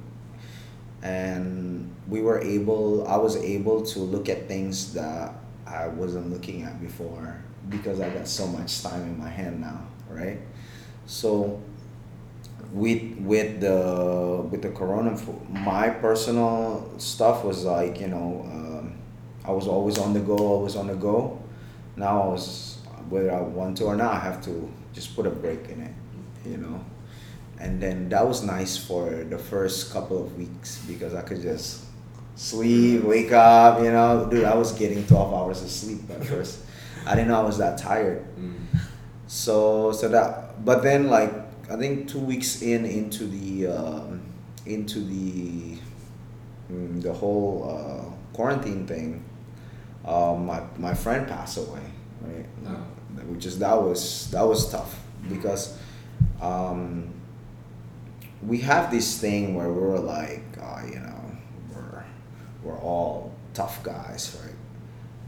and 1.02 1.92
we 2.08 2.22
were 2.22 2.40
able, 2.40 3.06
I 3.08 3.16
was 3.16 3.36
able 3.36 3.82
to 3.86 3.98
look 3.98 4.28
at 4.28 4.46
things 4.46 4.94
that 4.94 5.34
I 5.66 5.88
wasn't 5.88 6.30
looking 6.30 6.62
at 6.62 6.80
before 6.80 7.36
because 7.68 8.00
I 8.00 8.08
got 8.10 8.28
so 8.28 8.46
much 8.46 8.82
time 8.82 9.02
in 9.02 9.18
my 9.18 9.28
hand 9.28 9.60
now, 9.60 9.86
right? 10.08 10.38
So, 11.06 11.60
with 12.78 13.18
with 13.18 13.60
the 13.60 14.46
with 14.50 14.62
the 14.62 14.70
corona, 14.70 15.18
my 15.50 15.90
personal 15.90 16.88
stuff 16.98 17.44
was 17.44 17.64
like 17.64 18.00
you 18.00 18.08
know, 18.08 18.42
um, 18.46 18.94
I 19.44 19.50
was 19.50 19.66
always 19.66 19.98
on 19.98 20.14
the 20.14 20.20
go, 20.20 20.36
always 20.36 20.76
on 20.76 20.86
the 20.86 20.94
go. 20.94 21.42
Now 21.96 22.22
I 22.22 22.26
was 22.26 22.78
whether 23.08 23.32
I 23.32 23.40
want 23.40 23.76
to 23.78 23.84
or 23.84 23.96
not, 23.96 24.14
I 24.14 24.18
have 24.20 24.44
to 24.44 24.70
just 24.92 25.16
put 25.16 25.26
a 25.26 25.30
break 25.30 25.68
in 25.68 25.80
it, 25.80 25.94
you 26.46 26.58
know. 26.58 26.84
And 27.58 27.82
then 27.82 28.08
that 28.10 28.26
was 28.26 28.44
nice 28.44 28.76
for 28.76 29.10
the 29.10 29.38
first 29.38 29.92
couple 29.92 30.22
of 30.22 30.36
weeks 30.38 30.84
because 30.86 31.14
I 31.14 31.22
could 31.22 31.42
just 31.42 31.84
sleep, 32.36 33.02
wake 33.02 33.32
up, 33.32 33.82
you 33.82 33.90
know. 33.90 34.28
Dude, 34.30 34.44
I 34.44 34.54
was 34.54 34.72
getting 34.72 35.04
12 35.06 35.34
hours 35.34 35.62
of 35.62 35.70
sleep 35.70 36.08
at 36.10 36.24
first. 36.24 36.60
I 37.04 37.16
didn't 37.16 37.28
know 37.28 37.40
I 37.40 37.44
was 37.44 37.58
that 37.58 37.78
tired. 37.78 38.24
Mm. 38.38 38.66
So 39.26 39.92
so 39.92 40.08
that 40.08 40.64
but 40.64 40.82
then 40.82 41.08
like 41.08 41.32
I 41.70 41.76
think 41.76 42.08
two 42.08 42.18
weeks 42.20 42.62
in 42.62 42.84
into 42.84 43.24
the 43.26 43.66
um, 43.66 44.22
into 44.66 45.00
the 45.00 45.78
mm, 46.72 47.02
the 47.02 47.12
whole 47.12 47.68
uh, 47.68 48.34
quarantine 48.34 48.86
thing, 48.86 49.24
um, 50.04 50.46
my 50.46 50.62
my 50.78 50.94
friend 50.94 51.26
passed 51.26 51.58
away, 51.58 51.82
right? 52.22 52.46
Oh. 52.66 52.84
Which 53.26 53.46
is 53.46 53.58
that 53.58 53.74
was 53.82 54.30
that 54.30 54.42
was 54.46 54.70
tough 54.70 54.98
because 55.28 55.76
um, 56.40 57.12
we 58.42 58.58
have 58.58 58.90
this 58.90 59.18
thing 59.20 59.54
where 59.54 59.70
we're 59.70 59.98
like, 59.98 60.44
uh, 60.60 60.80
you 60.86 61.00
know, 61.00 61.36
we're 61.74 62.04
we're 62.62 62.78
all 62.78 63.34
tough 63.54 63.82
guys, 63.82 64.38
right? 64.42 64.54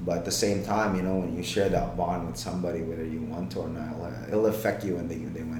But 0.02 0.18
at 0.18 0.24
the 0.24 0.30
same 0.32 0.64
time, 0.64 0.96
you 0.96 1.02
know, 1.02 1.16
when 1.16 1.36
you 1.36 1.42
share 1.42 1.68
that 1.68 1.96
bond 1.96 2.26
with 2.26 2.36
somebody, 2.38 2.80
whether 2.82 3.04
you 3.04 3.20
want 3.20 3.52
to 3.52 3.60
or 3.60 3.68
not, 3.68 3.92
it'll- 4.28 4.46
affect 4.46 4.82
you 4.84 4.96
when 4.96 5.08
they, 5.08 5.16
they 5.16 5.42
went 5.42 5.59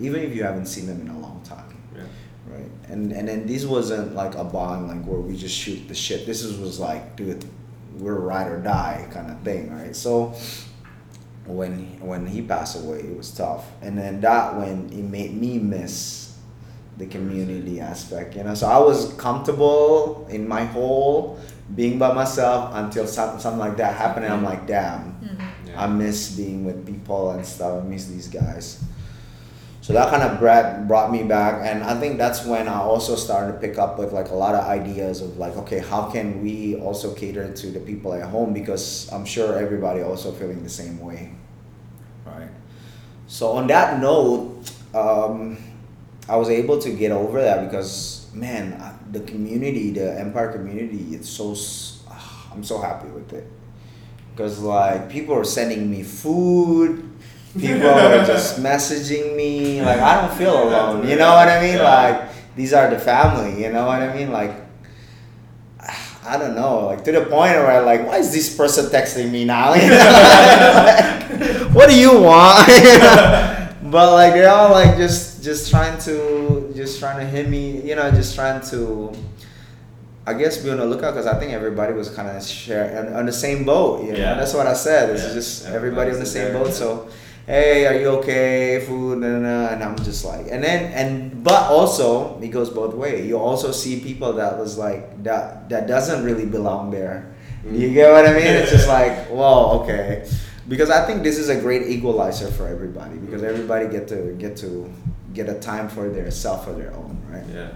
Even 0.00 0.22
if 0.22 0.34
you 0.34 0.42
haven't 0.44 0.66
seen 0.66 0.86
them 0.86 1.00
in 1.00 1.08
a 1.08 1.18
long 1.18 1.40
time, 1.44 1.76
Yeah. 1.96 2.02
right? 2.52 2.70
And 2.88 3.12
and 3.12 3.28
then 3.28 3.46
this 3.46 3.64
wasn't 3.64 4.14
like 4.14 4.34
a 4.34 4.44
bond 4.44 4.88
like 4.88 5.04
where 5.04 5.20
we 5.20 5.36
just 5.36 5.54
shoot 5.54 5.88
the 5.88 5.94
shit. 5.94 6.26
This 6.26 6.42
is, 6.42 6.58
was 6.58 6.78
like, 6.78 7.16
dude, 7.16 7.44
we're 7.98 8.14
ride 8.18 8.48
or 8.48 8.60
die 8.60 9.06
kind 9.10 9.30
of 9.30 9.40
thing, 9.40 9.72
right? 9.72 9.94
So 9.96 10.34
when 11.46 11.98
when 12.00 12.26
he 12.26 12.42
passed 12.42 12.76
away, 12.82 12.98
it 13.00 13.16
was 13.16 13.30
tough, 13.30 13.64
and 13.82 13.96
then 13.96 14.20
that 14.20 14.56
when 14.56 14.90
it 14.92 15.02
made 15.04 15.34
me 15.34 15.58
miss 15.58 16.36
the 16.98 17.06
community 17.06 17.80
aspect, 17.80 18.36
you 18.36 18.42
know. 18.44 18.54
So 18.54 18.66
I 18.66 18.78
was 18.78 19.12
comfortable 19.14 20.26
in 20.30 20.46
my 20.48 20.64
hole, 20.64 21.38
being 21.74 21.98
by 21.98 22.12
myself 22.12 22.70
until 22.74 23.06
something 23.06 23.40
something 23.40 23.60
like 23.60 23.76
that 23.78 23.94
happened, 23.96 24.24
and 24.26 24.34
I'm 24.34 24.44
like, 24.44 24.66
damn, 24.66 25.14
Mhm. 25.22 25.38
Yeah. 25.68 25.84
I 25.84 25.86
miss 25.86 26.30
being 26.36 26.64
with 26.64 26.84
people 26.86 27.30
and 27.30 27.44
stuff. 27.46 27.82
I 27.82 27.86
miss 27.86 28.06
these 28.06 28.28
guys. 28.28 28.82
So 29.88 29.94
that 29.94 30.10
kind 30.10 30.22
of 30.22 30.38
brought 30.38 30.86
brought 30.86 31.10
me 31.10 31.22
back, 31.22 31.62
and 31.64 31.82
I 31.82 31.98
think 31.98 32.18
that's 32.18 32.44
when 32.44 32.68
I 32.68 32.76
also 32.76 33.16
started 33.16 33.52
to 33.54 33.58
pick 33.58 33.78
up 33.78 33.98
with 33.98 34.12
like 34.12 34.28
a 34.28 34.34
lot 34.34 34.54
of 34.54 34.66
ideas 34.66 35.22
of 35.22 35.38
like, 35.38 35.56
okay, 35.56 35.78
how 35.78 36.10
can 36.10 36.42
we 36.42 36.76
also 36.76 37.14
cater 37.14 37.50
to 37.50 37.66
the 37.68 37.80
people 37.80 38.12
at 38.12 38.28
home? 38.28 38.52
Because 38.52 39.10
I'm 39.10 39.24
sure 39.24 39.56
everybody 39.56 40.02
also 40.02 40.30
feeling 40.30 40.62
the 40.62 40.68
same 40.68 41.00
way, 41.00 41.32
right? 42.26 42.50
So 43.28 43.52
on 43.52 43.66
that 43.68 43.98
note, 43.98 44.70
um, 44.92 45.56
I 46.28 46.36
was 46.36 46.50
able 46.50 46.78
to 46.80 46.90
get 46.92 47.10
over 47.10 47.40
that 47.40 47.64
because 47.64 48.28
man, 48.34 48.76
the 49.10 49.20
community, 49.20 49.92
the 49.92 50.20
Empire 50.20 50.52
community, 50.52 51.14
it's 51.14 51.30
so 51.30 51.56
ah, 52.10 52.52
I'm 52.52 52.62
so 52.62 52.78
happy 52.78 53.08
with 53.08 53.32
it. 53.32 53.50
Because 54.32 54.58
like 54.58 55.08
people 55.08 55.34
are 55.34 55.44
sending 55.44 55.90
me 55.90 56.02
food 56.02 57.07
people 57.60 57.88
are 57.90 58.24
just 58.24 58.60
messaging 58.62 59.36
me 59.36 59.82
like 59.82 59.98
i 60.00 60.20
don't 60.20 60.36
feel 60.36 60.54
alone 60.64 61.06
you 61.08 61.16
know 61.16 61.32
what 61.34 61.48
i 61.48 61.60
mean 61.60 61.76
Yeah. 61.76 61.82
like 62.22 62.30
these 62.56 62.72
are 62.72 62.88
the 62.90 62.98
family 62.98 63.62
you 63.62 63.70
know 63.72 63.86
what 63.86 64.00
i 64.02 64.14
mean 64.14 64.30
like 64.32 64.52
i 66.26 66.36
don't 66.36 66.54
know 66.54 66.86
like 66.86 67.04
to 67.04 67.12
the 67.12 67.22
point 67.22 67.54
where 67.54 67.82
like 67.82 68.06
why 68.06 68.18
is 68.18 68.32
this 68.32 68.54
person 68.56 68.86
texting 68.86 69.30
me 69.30 69.44
now 69.44 69.74
You 69.78 69.88
know? 69.88 69.96
Like, 69.96 71.74
what 71.74 71.88
do 71.88 71.98
you 71.98 72.20
want 72.20 72.66
but 73.90 74.12
like 74.12 74.34
they're 74.34 74.50
all 74.50 74.70
like 74.70 74.96
just 74.96 75.42
just 75.42 75.70
trying 75.70 75.98
to 76.00 76.72
just 76.74 76.98
trying 76.98 77.18
to 77.20 77.24
hit 77.26 77.48
me 77.48 77.80
you 77.82 77.94
know 77.96 78.10
just 78.10 78.34
trying 78.34 78.60
to 78.70 79.12
I 80.26 80.34
guess 80.34 80.58
be 80.58 80.68
on 80.68 80.76
the 80.76 80.84
lookout 80.84 81.14
because 81.14 81.26
I 81.26 81.38
think 81.40 81.52
everybody 81.52 81.94
was 81.94 82.10
kind 82.10 82.28
of 82.28 82.42
share 82.44 82.98
on, 83.08 83.14
on 83.14 83.24
the 83.24 83.32
same 83.32 83.64
boat. 83.64 84.04
You 84.04 84.12
know? 84.12 84.18
Yeah. 84.18 84.34
that's 84.34 84.52
what 84.52 84.66
I 84.66 84.74
said. 84.74 85.08
It's 85.08 85.22
Yeah. 85.24 85.32
just 85.32 85.64
everybody 85.68 86.10
on 86.10 86.20
the 86.20 86.26
same 86.26 86.52
there. 86.52 86.62
boat. 86.62 86.74
So, 86.74 87.08
hey, 87.48 87.86
are 87.86 87.98
you 87.98 88.08
okay? 88.20 88.84
Food, 88.86 89.18
nah, 89.18 89.38
nah, 89.40 89.68
and 89.72 89.82
I'm 89.82 89.96
just 90.04 90.24
like, 90.24 90.46
and 90.52 90.62
then 90.62 90.92
and 90.92 91.42
but 91.42 91.72
also 91.72 92.38
it 92.40 92.48
goes 92.48 92.68
both 92.68 92.94
way. 92.94 93.26
You 93.26 93.38
also 93.38 93.72
see 93.72 94.00
people 94.00 94.34
that 94.34 94.58
was 94.58 94.76
like 94.76 95.24
that 95.24 95.68
that 95.70 95.88
doesn't 95.88 96.22
really 96.22 96.46
belong 96.46 96.90
there. 96.90 97.34
You 97.64 97.88
mm. 97.88 97.94
get 97.94 98.12
what 98.12 98.28
I 98.28 98.34
mean? 98.34 98.46
It's 98.46 98.70
just 98.70 98.86
like, 98.98 99.30
well, 99.30 99.80
okay, 99.80 100.28
because 100.68 100.90
I 100.90 101.06
think 101.06 101.22
this 101.24 101.38
is 101.38 101.48
a 101.48 101.58
great 101.58 101.88
equalizer 101.88 102.48
for 102.48 102.68
everybody 102.68 103.16
because 103.16 103.42
mm. 103.42 103.48
everybody 103.48 103.88
get 103.88 104.06
to 104.08 104.36
get 104.38 104.56
to 104.58 104.92
get 105.32 105.48
a 105.48 105.58
time 105.58 105.88
for 105.88 106.08
their 106.08 106.30
self 106.30 106.64
for 106.64 106.72
their 106.72 106.92
own, 106.94 107.16
right? 107.32 107.44
Yeah. 107.52 107.72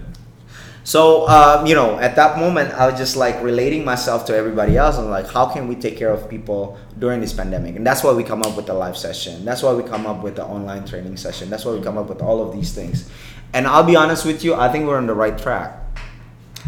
So, 0.85 1.27
um, 1.29 1.65
you 1.65 1.75
know, 1.75 1.97
at 1.97 2.17
that 2.17 2.37
moment, 2.37 2.73
I 2.73 2.89
was 2.89 2.99
just 2.99 3.15
like 3.15 3.41
relating 3.41 3.85
myself 3.85 4.25
to 4.25 4.35
everybody 4.35 4.75
else 4.75 4.97
and 4.97 5.09
like, 5.09 5.27
how 5.29 5.45
can 5.45 5.67
we 5.69 5.75
take 5.75 5.97
care 5.97 6.11
of 6.11 6.29
people 6.29 6.77
during 6.99 7.21
this 7.21 7.31
pandemic? 7.31 7.77
And 7.77 7.87
that's 7.87 8.03
why 8.03 8.11
we 8.11 8.23
come 8.23 8.43
up 8.43 8.57
with 8.57 8.65
the 8.65 8.73
live 8.73 8.97
session. 8.97 9.45
That's 9.45 9.63
why 9.63 9.73
we 9.73 9.83
come 9.83 10.05
up 10.05 10.21
with 10.21 10.35
the 10.35 10.43
online 10.43 10.85
training 10.85 11.15
session. 11.15 11.49
That's 11.49 11.63
why 11.63 11.71
we 11.71 11.81
come 11.81 11.97
up 11.97 12.09
with 12.09 12.21
all 12.21 12.45
of 12.45 12.53
these 12.53 12.73
things. 12.73 13.09
And 13.53 13.65
I'll 13.65 13.83
be 13.83 13.95
honest 13.95 14.25
with 14.25 14.43
you, 14.43 14.55
I 14.55 14.69
think 14.69 14.85
we're 14.85 14.97
on 14.97 15.07
the 15.07 15.13
right 15.13 15.37
track. 15.37 15.79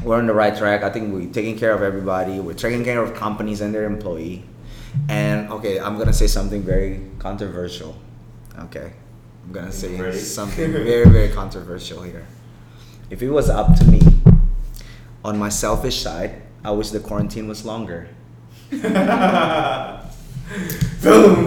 We're 0.01 0.17
on 0.17 0.27
the 0.27 0.33
right 0.33 0.55
track. 0.55 0.83
I 0.83 0.89
think 0.89 1.13
we're 1.13 1.31
taking 1.31 1.57
care 1.57 1.73
of 1.73 1.81
everybody. 1.81 2.39
We're 2.39 2.53
taking 2.53 2.83
care 2.83 3.01
of 3.01 3.15
companies 3.15 3.59
and 3.59 3.73
their 3.73 3.85
employee. 3.85 4.45
And 5.09 5.51
okay, 5.51 5.79
I'm 5.79 5.97
gonna 5.97 6.13
say 6.13 6.27
something 6.27 6.61
very 6.63 7.01
controversial. 7.19 7.95
Okay, 8.59 8.93
I'm 9.45 9.51
gonna 9.51 9.71
say 9.71 10.11
something 10.19 10.71
very, 10.71 11.09
very 11.09 11.29
controversial 11.29 12.01
here. 12.01 12.25
If 13.09 13.21
it 13.21 13.29
was 13.29 13.49
up 13.49 13.75
to 13.77 13.85
me, 13.85 14.01
on 15.23 15.37
my 15.37 15.49
selfish 15.49 16.01
side, 16.01 16.41
I 16.63 16.71
wish 16.71 16.89
the 16.89 16.99
quarantine 16.99 17.47
was 17.47 17.65
longer. 17.65 18.07
Boom. 18.71 18.81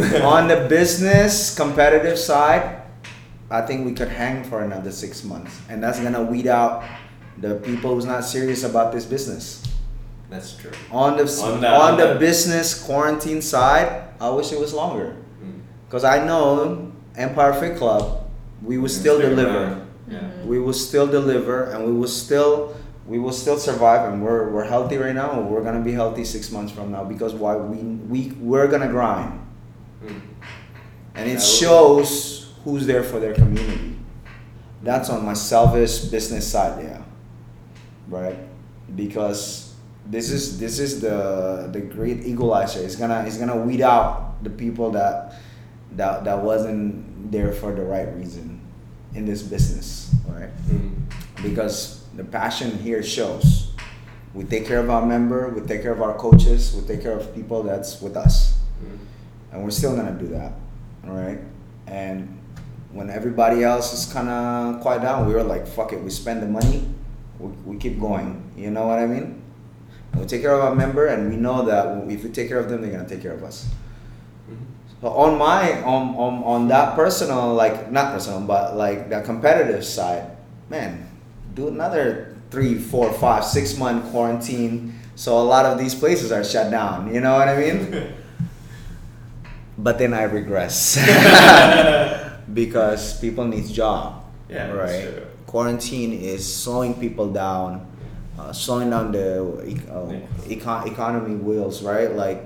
on 0.22 0.48
the 0.48 0.66
business 0.68 1.54
competitive 1.56 2.18
side, 2.18 2.82
I 3.50 3.62
think 3.62 3.86
we 3.86 3.92
could 3.92 4.08
hang 4.08 4.44
for 4.44 4.62
another 4.62 4.90
six 4.92 5.24
months, 5.24 5.60
and 5.68 5.82
that's 5.82 5.98
gonna 6.00 6.22
weed 6.22 6.46
out 6.46 6.84
the 7.38 7.56
people 7.56 7.94
who's 7.94 8.04
not 8.06 8.24
serious 8.24 8.62
about 8.64 8.92
this 8.92 9.04
business. 9.04 9.62
That's 10.30 10.56
true. 10.56 10.70
On 10.92 11.16
the 11.16 11.22
On 11.42 11.52
on, 11.54 11.60
the- 11.60 11.68
on 11.70 11.96
the 11.96 12.06
the- 12.14 12.18
business 12.20 12.74
quarantine 12.80 13.40
side, 13.42 14.04
I 14.20 14.28
wish 14.30 14.52
it 14.52 14.60
was 14.60 14.74
longer, 14.74 15.16
Mm. 15.42 15.60
cause 15.90 16.04
I 16.04 16.24
know 16.24 16.92
Empire 17.16 17.54
Fit 17.54 17.78
Club, 17.78 18.26
we 18.62 18.76
will 18.78 18.88
still 18.90 19.18
deliver. 19.20 19.58
around. 19.64 19.87
Yeah. 20.08 20.30
we 20.44 20.58
will 20.58 20.72
still 20.72 21.06
deliver 21.06 21.64
and 21.64 21.84
we 21.84 21.92
will 21.92 22.08
still 22.08 22.74
we 23.06 23.18
will 23.18 23.32
still 23.32 23.58
survive 23.58 24.12
and 24.12 24.22
we're, 24.22 24.50
we're 24.50 24.64
healthy 24.64 24.98
right 24.98 25.14
now 25.14 25.32
and 25.32 25.48
we're 25.48 25.62
gonna 25.62 25.82
be 25.82 25.92
healthy 25.92 26.24
six 26.24 26.50
months 26.50 26.70
from 26.70 26.92
now 26.92 27.04
because 27.04 27.34
why 27.34 27.56
we 27.56 27.78
we 27.78 28.32
we're 28.38 28.68
gonna 28.68 28.88
grind. 28.88 29.40
Mm. 30.04 30.20
and 31.14 31.28
it 31.28 31.42
shows 31.42 32.52
who's 32.64 32.86
there 32.86 33.02
for 33.02 33.18
their 33.18 33.34
community. 33.34 33.96
That's 34.82 35.10
on 35.10 35.24
my 35.24 35.32
selfish 35.32 36.00
business 36.00 36.46
side 36.46 36.84
yeah. 36.84 37.02
Right? 38.08 38.38
Because 38.94 39.74
this 40.06 40.30
is 40.30 40.58
this 40.58 40.78
is 40.78 41.00
the 41.00 41.68
the 41.72 41.80
great 41.80 42.24
equalizer. 42.24 42.80
It's 42.80 42.96
gonna 42.96 43.24
it's 43.26 43.38
gonna 43.38 43.56
weed 43.56 43.80
out 43.80 44.42
the 44.44 44.50
people 44.50 44.90
that 44.92 45.34
that 45.92 46.24
that 46.24 46.42
wasn't 46.42 47.32
there 47.32 47.52
for 47.52 47.74
the 47.74 47.82
right 47.82 48.14
reason 48.14 48.57
in 49.18 49.26
this 49.26 49.42
business 49.42 50.14
right 50.30 50.50
Mm. 50.70 50.94
because 51.42 52.06
the 52.16 52.22
passion 52.24 52.70
here 52.78 53.02
shows. 53.02 53.74
We 54.34 54.44
take 54.44 54.66
care 54.66 54.78
of 54.78 54.90
our 54.90 55.04
member, 55.04 55.48
we 55.50 55.60
take 55.66 55.82
care 55.82 55.92
of 55.92 56.00
our 56.02 56.14
coaches, 56.14 56.74
we 56.76 56.86
take 56.86 57.02
care 57.02 57.16
of 57.18 57.34
people 57.34 57.62
that's 57.64 58.00
with 58.00 58.16
us, 58.16 58.54
Mm. 58.80 58.98
and 59.52 59.56
we're 59.64 59.74
still 59.74 59.96
gonna 59.96 60.14
do 60.14 60.28
that, 60.38 60.52
all 61.06 61.14
right? 61.16 61.40
And 61.88 62.38
when 62.92 63.10
everybody 63.10 63.64
else 63.64 63.92
is 63.92 64.06
kind 64.12 64.28
of 64.28 64.80
quiet 64.80 65.02
down, 65.02 65.26
we 65.26 65.34
were 65.34 65.42
like, 65.42 65.66
"Fuck 65.66 65.92
it, 65.92 66.00
we 66.04 66.10
spend 66.10 66.38
the 66.42 66.46
money, 66.46 66.86
we, 67.40 67.48
we 67.66 67.74
keep 67.76 67.98
going." 68.00 68.42
You 68.56 68.70
know 68.70 68.86
what 68.86 68.98
I 69.00 69.06
mean? 69.06 69.42
And 70.12 70.20
we 70.22 70.26
take 70.26 70.42
care 70.42 70.54
of 70.54 70.62
our 70.62 70.74
member, 70.74 71.06
and 71.06 71.28
we 71.30 71.36
know 71.36 71.64
that 71.66 71.84
if 72.08 72.22
we 72.22 72.30
take 72.30 72.48
care 72.48 72.60
of 72.60 72.68
them, 72.70 72.82
they're 72.82 72.92
gonna 72.96 73.08
take 73.08 73.22
care 73.22 73.34
of 73.34 73.42
us. 73.42 73.66
On 75.02 75.38
my 75.38 75.80
on, 75.82 76.16
on 76.16 76.42
on 76.42 76.68
that 76.68 76.96
personal 76.96 77.54
like 77.54 77.92
not 77.92 78.12
personal 78.12 78.40
but 78.40 78.76
like 78.76 79.08
the 79.08 79.20
competitive 79.20 79.84
side, 79.84 80.36
man, 80.68 81.08
do 81.54 81.68
another 81.68 82.36
three, 82.50 82.74
four, 82.78 83.12
five, 83.12 83.44
six 83.44 83.76
month 83.76 84.10
quarantine. 84.10 84.94
So 85.14 85.38
a 85.38 85.42
lot 85.42 85.66
of 85.66 85.78
these 85.78 85.94
places 85.94 86.32
are 86.32 86.42
shut 86.42 86.70
down. 86.70 87.12
You 87.14 87.20
know 87.20 87.34
what 87.34 87.48
I 87.48 87.56
mean? 87.58 88.12
but 89.78 89.98
then 89.98 90.14
I 90.14 90.22
regress 90.24 90.98
because 92.52 93.18
people 93.20 93.44
need 93.46 93.66
job. 93.66 94.24
Yeah, 94.48 94.72
right. 94.72 95.24
Quarantine 95.46 96.12
is 96.12 96.42
slowing 96.42 96.94
people 96.94 97.30
down, 97.32 97.86
uh, 98.38 98.52
slowing 98.52 98.90
down 98.90 99.12
the 99.12 99.40
uh, 99.42 100.48
econ- 100.48 100.86
economy 100.90 101.36
wheels. 101.36 101.82
Right, 101.82 102.12
like 102.12 102.44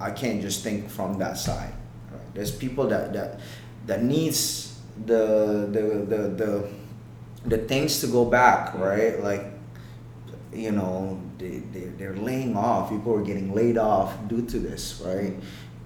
I 0.00 0.10
can't 0.10 0.40
just 0.40 0.64
think 0.64 0.88
from 0.88 1.18
that 1.18 1.36
side. 1.36 1.72
Right? 2.10 2.34
There's 2.34 2.50
people 2.50 2.88
that 2.88 3.12
that 3.12 3.40
that 3.86 4.02
needs 4.02 4.80
the 5.06 5.68
the 5.70 5.82
the 6.08 6.28
the 6.28 6.68
the 7.44 7.58
things 7.58 8.00
to 8.00 8.06
go 8.06 8.24
back, 8.24 8.74
right? 8.74 9.22
Like 9.22 9.44
you 10.52 10.72
know 10.72 11.20
they, 11.38 11.58
they 11.72 11.92
they're 11.96 12.16
laying 12.16 12.56
off. 12.56 12.90
People 12.90 13.14
are 13.14 13.22
getting 13.22 13.54
laid 13.54 13.78
off 13.78 14.16
due 14.26 14.44
to 14.46 14.58
this, 14.58 15.02
right? 15.04 15.34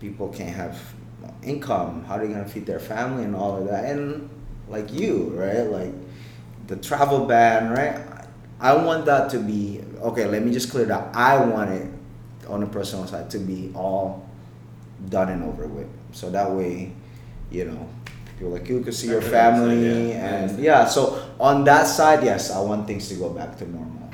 People 0.00 0.28
can't 0.28 0.54
have 0.54 0.80
income. 1.42 2.04
How 2.04 2.16
are 2.16 2.26
they 2.26 2.32
gonna 2.32 2.48
feed 2.48 2.66
their 2.66 2.80
family 2.80 3.24
and 3.24 3.34
all 3.34 3.56
of 3.58 3.66
that? 3.66 3.84
And 3.84 4.30
like 4.68 4.92
you, 4.92 5.34
right? 5.34 5.66
Like 5.66 5.92
the 6.66 6.76
travel 6.76 7.26
ban, 7.26 7.70
right? 7.70 8.00
I 8.60 8.74
want 8.76 9.06
that 9.06 9.30
to 9.30 9.38
be 9.38 9.82
okay. 10.00 10.26
Let 10.26 10.44
me 10.44 10.52
just 10.52 10.70
clear 10.70 10.86
that. 10.86 11.14
I 11.14 11.44
want 11.44 11.70
it 11.70 11.93
on 12.48 12.60
the 12.60 12.66
personal 12.66 13.06
side 13.06 13.30
to 13.30 13.38
be 13.38 13.72
all 13.74 14.28
done 15.08 15.28
and 15.30 15.44
over 15.44 15.66
with. 15.66 15.88
So 16.12 16.30
that 16.30 16.50
way, 16.50 16.92
you 17.50 17.64
know, 17.64 17.88
people 18.36 18.52
like 18.52 18.68
you 18.68 18.80
could 18.80 18.94
see 18.94 19.08
your 19.08 19.22
family 19.22 20.12
and 20.12 20.58
yeah. 20.58 20.86
So 20.86 21.22
on 21.38 21.64
that 21.64 21.84
side, 21.86 22.24
yes, 22.24 22.50
I 22.50 22.60
want 22.60 22.86
things 22.86 23.08
to 23.08 23.14
go 23.14 23.30
back 23.30 23.58
to 23.58 23.70
normal. 23.70 24.10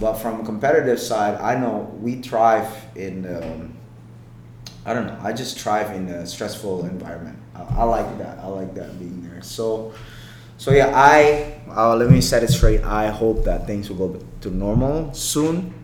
But 0.00 0.14
from 0.14 0.40
a 0.40 0.44
competitive 0.44 1.00
side, 1.00 1.40
I 1.40 1.58
know 1.58 1.90
we 2.00 2.16
thrive 2.16 2.68
in. 2.94 3.26
Um, 3.26 3.72
I 4.84 4.94
don't 4.94 5.06
know. 5.06 5.18
I 5.22 5.32
just 5.32 5.58
thrive 5.58 5.90
in 5.96 6.08
a 6.08 6.26
stressful 6.26 6.86
environment. 6.86 7.38
I, 7.54 7.62
I 7.62 7.84
like 7.84 8.18
that. 8.18 8.38
I 8.38 8.46
like 8.46 8.74
that 8.74 8.98
being 8.98 9.28
there. 9.28 9.42
So, 9.42 9.92
so 10.58 10.70
yeah. 10.70 10.92
I 10.94 11.60
uh, 11.74 11.96
let 11.96 12.10
me 12.10 12.20
set 12.20 12.42
it 12.42 12.50
straight. 12.50 12.82
I 12.84 13.08
hope 13.08 13.44
that 13.44 13.66
things 13.66 13.90
will 13.90 14.08
go 14.08 14.20
to 14.42 14.50
normal 14.50 15.12
soon. 15.14 15.74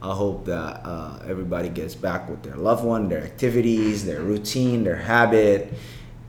I 0.00 0.14
hope 0.14 0.44
that 0.46 0.82
uh, 0.84 1.18
everybody 1.26 1.68
gets 1.68 1.94
back 1.94 2.28
with 2.28 2.42
their 2.42 2.54
loved 2.54 2.84
one, 2.84 3.08
their 3.08 3.24
activities, 3.24 4.04
their 4.04 4.20
routine, 4.20 4.84
their 4.84 4.96
habit, 4.96 5.74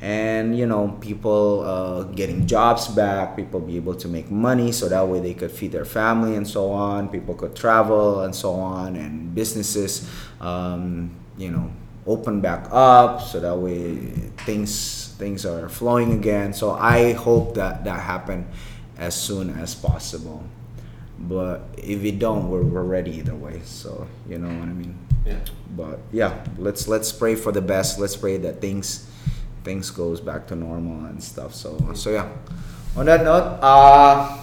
and 0.02 0.58
you 0.58 0.66
know, 0.66 0.98
people 1.02 1.62
uh, 1.62 2.04
getting 2.04 2.48
jobs 2.48 2.88
back. 2.88 3.36
People 3.36 3.60
be 3.60 3.76
able 3.76 3.96
to 3.96 4.08
make 4.08 4.32
money, 4.32 4.72
so 4.72 4.90
that 4.90 5.08
way 5.08 5.20
they 5.20 5.36
could 5.36 5.52
feed 5.52 5.72
their 5.72 5.86
family 5.86 6.36
and 6.36 6.48
so 6.48 6.72
on. 6.72 7.10
People 7.10 7.36
could 7.36 7.56
travel 7.56 8.22
and 8.22 8.34
so 8.34 8.54
on, 8.54 8.96
and 8.96 9.36
businesses, 9.36 10.10
um, 10.42 11.12
you 11.38 11.52
know, 11.52 11.72
open 12.08 12.42
back 12.42 12.68
up, 12.72 13.22
so 13.22 13.40
that 13.40 13.56
way 13.56 13.98
things 14.46 15.14
things 15.20 15.46
are 15.46 15.70
flowing 15.70 16.14
again. 16.14 16.54
So 16.54 16.72
I 16.72 17.14
hope 17.14 17.54
that 17.56 17.84
that 17.84 18.00
happen 18.00 18.48
as 18.98 19.14
soon 19.14 19.52
as 19.52 19.76
possible. 19.76 20.44
But 21.22 21.68
if 21.78 22.02
we 22.02 22.12
don't, 22.12 22.50
we're, 22.50 22.64
we're 22.64 22.84
ready 22.84 23.12
either 23.18 23.36
way. 23.36 23.62
So 23.66 24.08
you 24.28 24.38
know 24.38 24.48
what 24.48 24.70
I 24.70 24.74
mean. 24.74 24.98
Yeah. 25.26 25.40
But 25.76 26.00
yeah, 26.12 26.44
let's 26.58 26.88
let's 26.88 27.12
pray 27.12 27.36
for 27.36 27.52
the 27.52 27.62
best. 27.62 28.00
Let's 28.00 28.16
pray 28.16 28.38
that 28.38 28.62
things 28.62 29.06
things 29.64 29.92
goes 29.92 30.22
back 30.22 30.48
to 30.48 30.56
normal 30.56 31.06
and 31.06 31.22
stuff. 31.22 31.54
So 31.54 31.78
so 31.94 32.12
yeah. 32.12 32.30
On 32.96 33.06
that 33.06 33.24
note, 33.24 33.60
uh, 33.62 34.38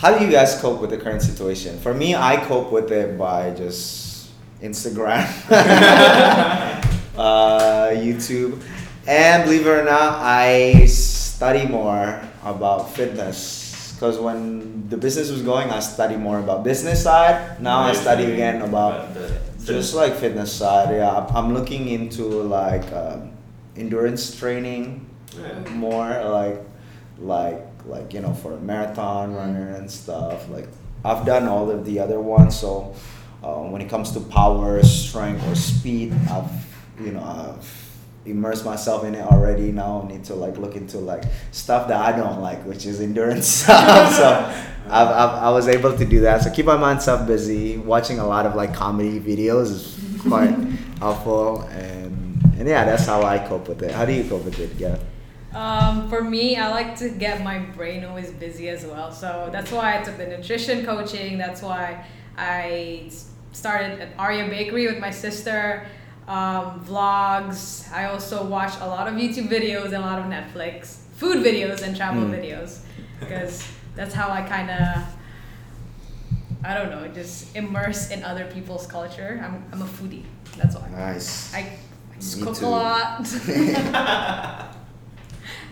how 0.00 0.16
do 0.16 0.24
you 0.24 0.30
guys 0.30 0.58
cope 0.60 0.80
with 0.80 0.90
the 0.90 0.96
current 0.96 1.22
situation? 1.22 1.78
For 1.80 1.92
me, 1.92 2.14
I 2.14 2.36
cope 2.46 2.72
with 2.72 2.90
it 2.92 3.18
by 3.18 3.50
just 3.50 4.30
Instagram, 4.62 5.26
uh, 7.16 7.90
YouTube, 7.92 8.62
and 9.06 9.44
believe 9.44 9.66
it 9.66 9.70
or 9.70 9.84
not, 9.84 10.18
I 10.20 10.86
study 10.86 11.66
more 11.66 12.20
about 12.42 12.94
fitness. 12.94 13.57
Because 13.98 14.16
when 14.20 14.88
the 14.88 14.96
business 14.96 15.28
was 15.28 15.42
going, 15.42 15.70
I 15.70 15.80
study 15.80 16.16
more 16.16 16.38
about 16.38 16.62
business 16.62 17.02
side. 17.02 17.60
Now 17.60 17.80
I 17.80 17.92
study 17.94 18.30
again 18.32 18.62
about 18.62 19.12
the 19.12 19.40
just 19.64 19.92
like 19.94 20.14
fitness 20.14 20.52
side. 20.52 20.94
Yeah, 20.94 21.10
I'm- 21.10 21.26
I'm 21.34 21.52
looking 21.52 21.88
into 21.88 22.22
like 22.22 22.86
um, 22.92 23.32
endurance 23.76 24.38
training 24.38 25.04
Yeah. 25.34 25.68
more 25.74 26.08
like 26.24 26.62
like 27.18 27.66
like 27.86 28.14
you 28.14 28.20
know 28.20 28.32
for 28.34 28.52
a 28.54 28.60
marathon 28.60 29.34
runner 29.34 29.68
and 29.76 29.90
stuff 29.90 30.48
like 30.50 30.68
i've 31.04 31.24
done 31.26 31.48
all 31.48 31.68
of 31.70 31.84
the 31.84 31.98
other 31.98 32.20
ones 32.20 32.56
so 32.58 32.94
uh, 33.42 33.58
when 33.70 33.80
it 33.82 33.88
comes 33.90 34.12
to 34.12 34.20
power 34.20 34.82
strength 34.82 35.42
or 35.48 35.54
speed 35.54 36.12
i've 36.30 36.50
you 37.04 37.10
know 37.12 37.22
i've 37.22 37.87
immersed 38.30 38.64
myself 38.64 39.04
in 39.04 39.14
it 39.14 39.24
already. 39.24 39.72
Now 39.72 40.02
i 40.04 40.08
need 40.12 40.24
to 40.24 40.34
like 40.34 40.56
look 40.58 40.76
into 40.76 40.98
like 40.98 41.24
stuff 41.50 41.88
that 41.88 42.00
i 42.00 42.16
don't 42.16 42.40
like 42.40 42.64
which 42.64 42.86
is 42.86 43.00
endurance 43.00 43.46
stuff. 43.62 44.12
So 44.12 44.28
I've, 44.90 45.08
I've, 45.08 45.34
i 45.42 45.50
was 45.50 45.68
able 45.68 45.96
to 45.96 46.04
do 46.04 46.20
that. 46.20 46.42
So 46.42 46.50
keep 46.50 46.66
my 46.66 46.76
myself 46.76 47.26
busy. 47.26 47.76
Watching 47.78 48.18
a 48.18 48.26
lot 48.26 48.46
of 48.46 48.54
like 48.54 48.74
comedy 48.74 49.20
videos 49.20 49.70
is 49.70 50.22
quite 50.22 50.54
helpful. 50.98 51.62
And 51.62 52.42
and 52.58 52.66
yeah 52.68 52.84
that's 52.84 53.06
how 53.06 53.22
i 53.22 53.38
cope 53.38 53.68
with 53.68 53.82
it. 53.82 53.92
How 53.92 54.04
do 54.04 54.12
you 54.12 54.24
cope 54.28 54.44
with 54.44 54.58
it 54.58 54.70
yeah 54.78 54.98
Um, 55.54 56.08
for 56.10 56.22
me, 56.22 56.56
I 56.56 56.68
like 56.68 56.94
to 56.98 57.08
get 57.08 57.42
my 57.42 57.58
brain 57.58 58.04
always 58.04 58.30
busy 58.30 58.68
as 58.68 58.84
well. 58.84 59.10
So 59.10 59.48
that's 59.50 59.72
why 59.72 59.98
I 59.98 60.02
took 60.02 60.18
the 60.18 60.26
nutrition 60.26 60.84
coaching. 60.84 61.38
That's 61.38 61.62
why 61.62 62.04
I 62.36 63.10
started 63.52 63.98
at 64.00 64.10
Arya 64.18 64.48
Bakery 64.48 64.86
with 64.86 64.98
my 64.98 65.10
sister. 65.10 65.86
Um, 66.28 66.84
vlogs. 66.86 67.90
I 67.90 68.04
also 68.04 68.44
watch 68.44 68.74
a 68.80 68.86
lot 68.86 69.08
of 69.08 69.14
YouTube 69.14 69.48
videos 69.48 69.86
and 69.86 69.94
a 69.94 70.00
lot 70.00 70.18
of 70.18 70.26
Netflix 70.26 70.98
food 71.16 71.38
videos 71.44 71.80
and 71.82 71.96
travel 71.96 72.22
Mm. 72.22 72.30
videos 72.38 72.80
because 73.18 73.66
that's 73.96 74.14
how 74.14 74.28
I 74.30 74.42
kind 74.42 74.70
of 74.70 75.04
I 76.62 76.74
don't 76.74 76.90
know 76.90 77.08
just 77.08 77.56
immerse 77.56 78.10
in 78.10 78.22
other 78.24 78.44
people's 78.52 78.86
culture. 78.86 79.40
I'm, 79.42 79.64
I'm 79.72 79.80
a 79.82 79.86
foodie. 79.86 80.24
That's 80.58 80.74
why. 80.76 80.88
nice 80.90 81.54
I, 81.54 81.60
I 81.60 82.14
just 82.20 82.36
Me 82.38 82.42
cook 82.44 82.56
too. 82.58 82.66
a 82.66 82.68
lot. 82.68 83.20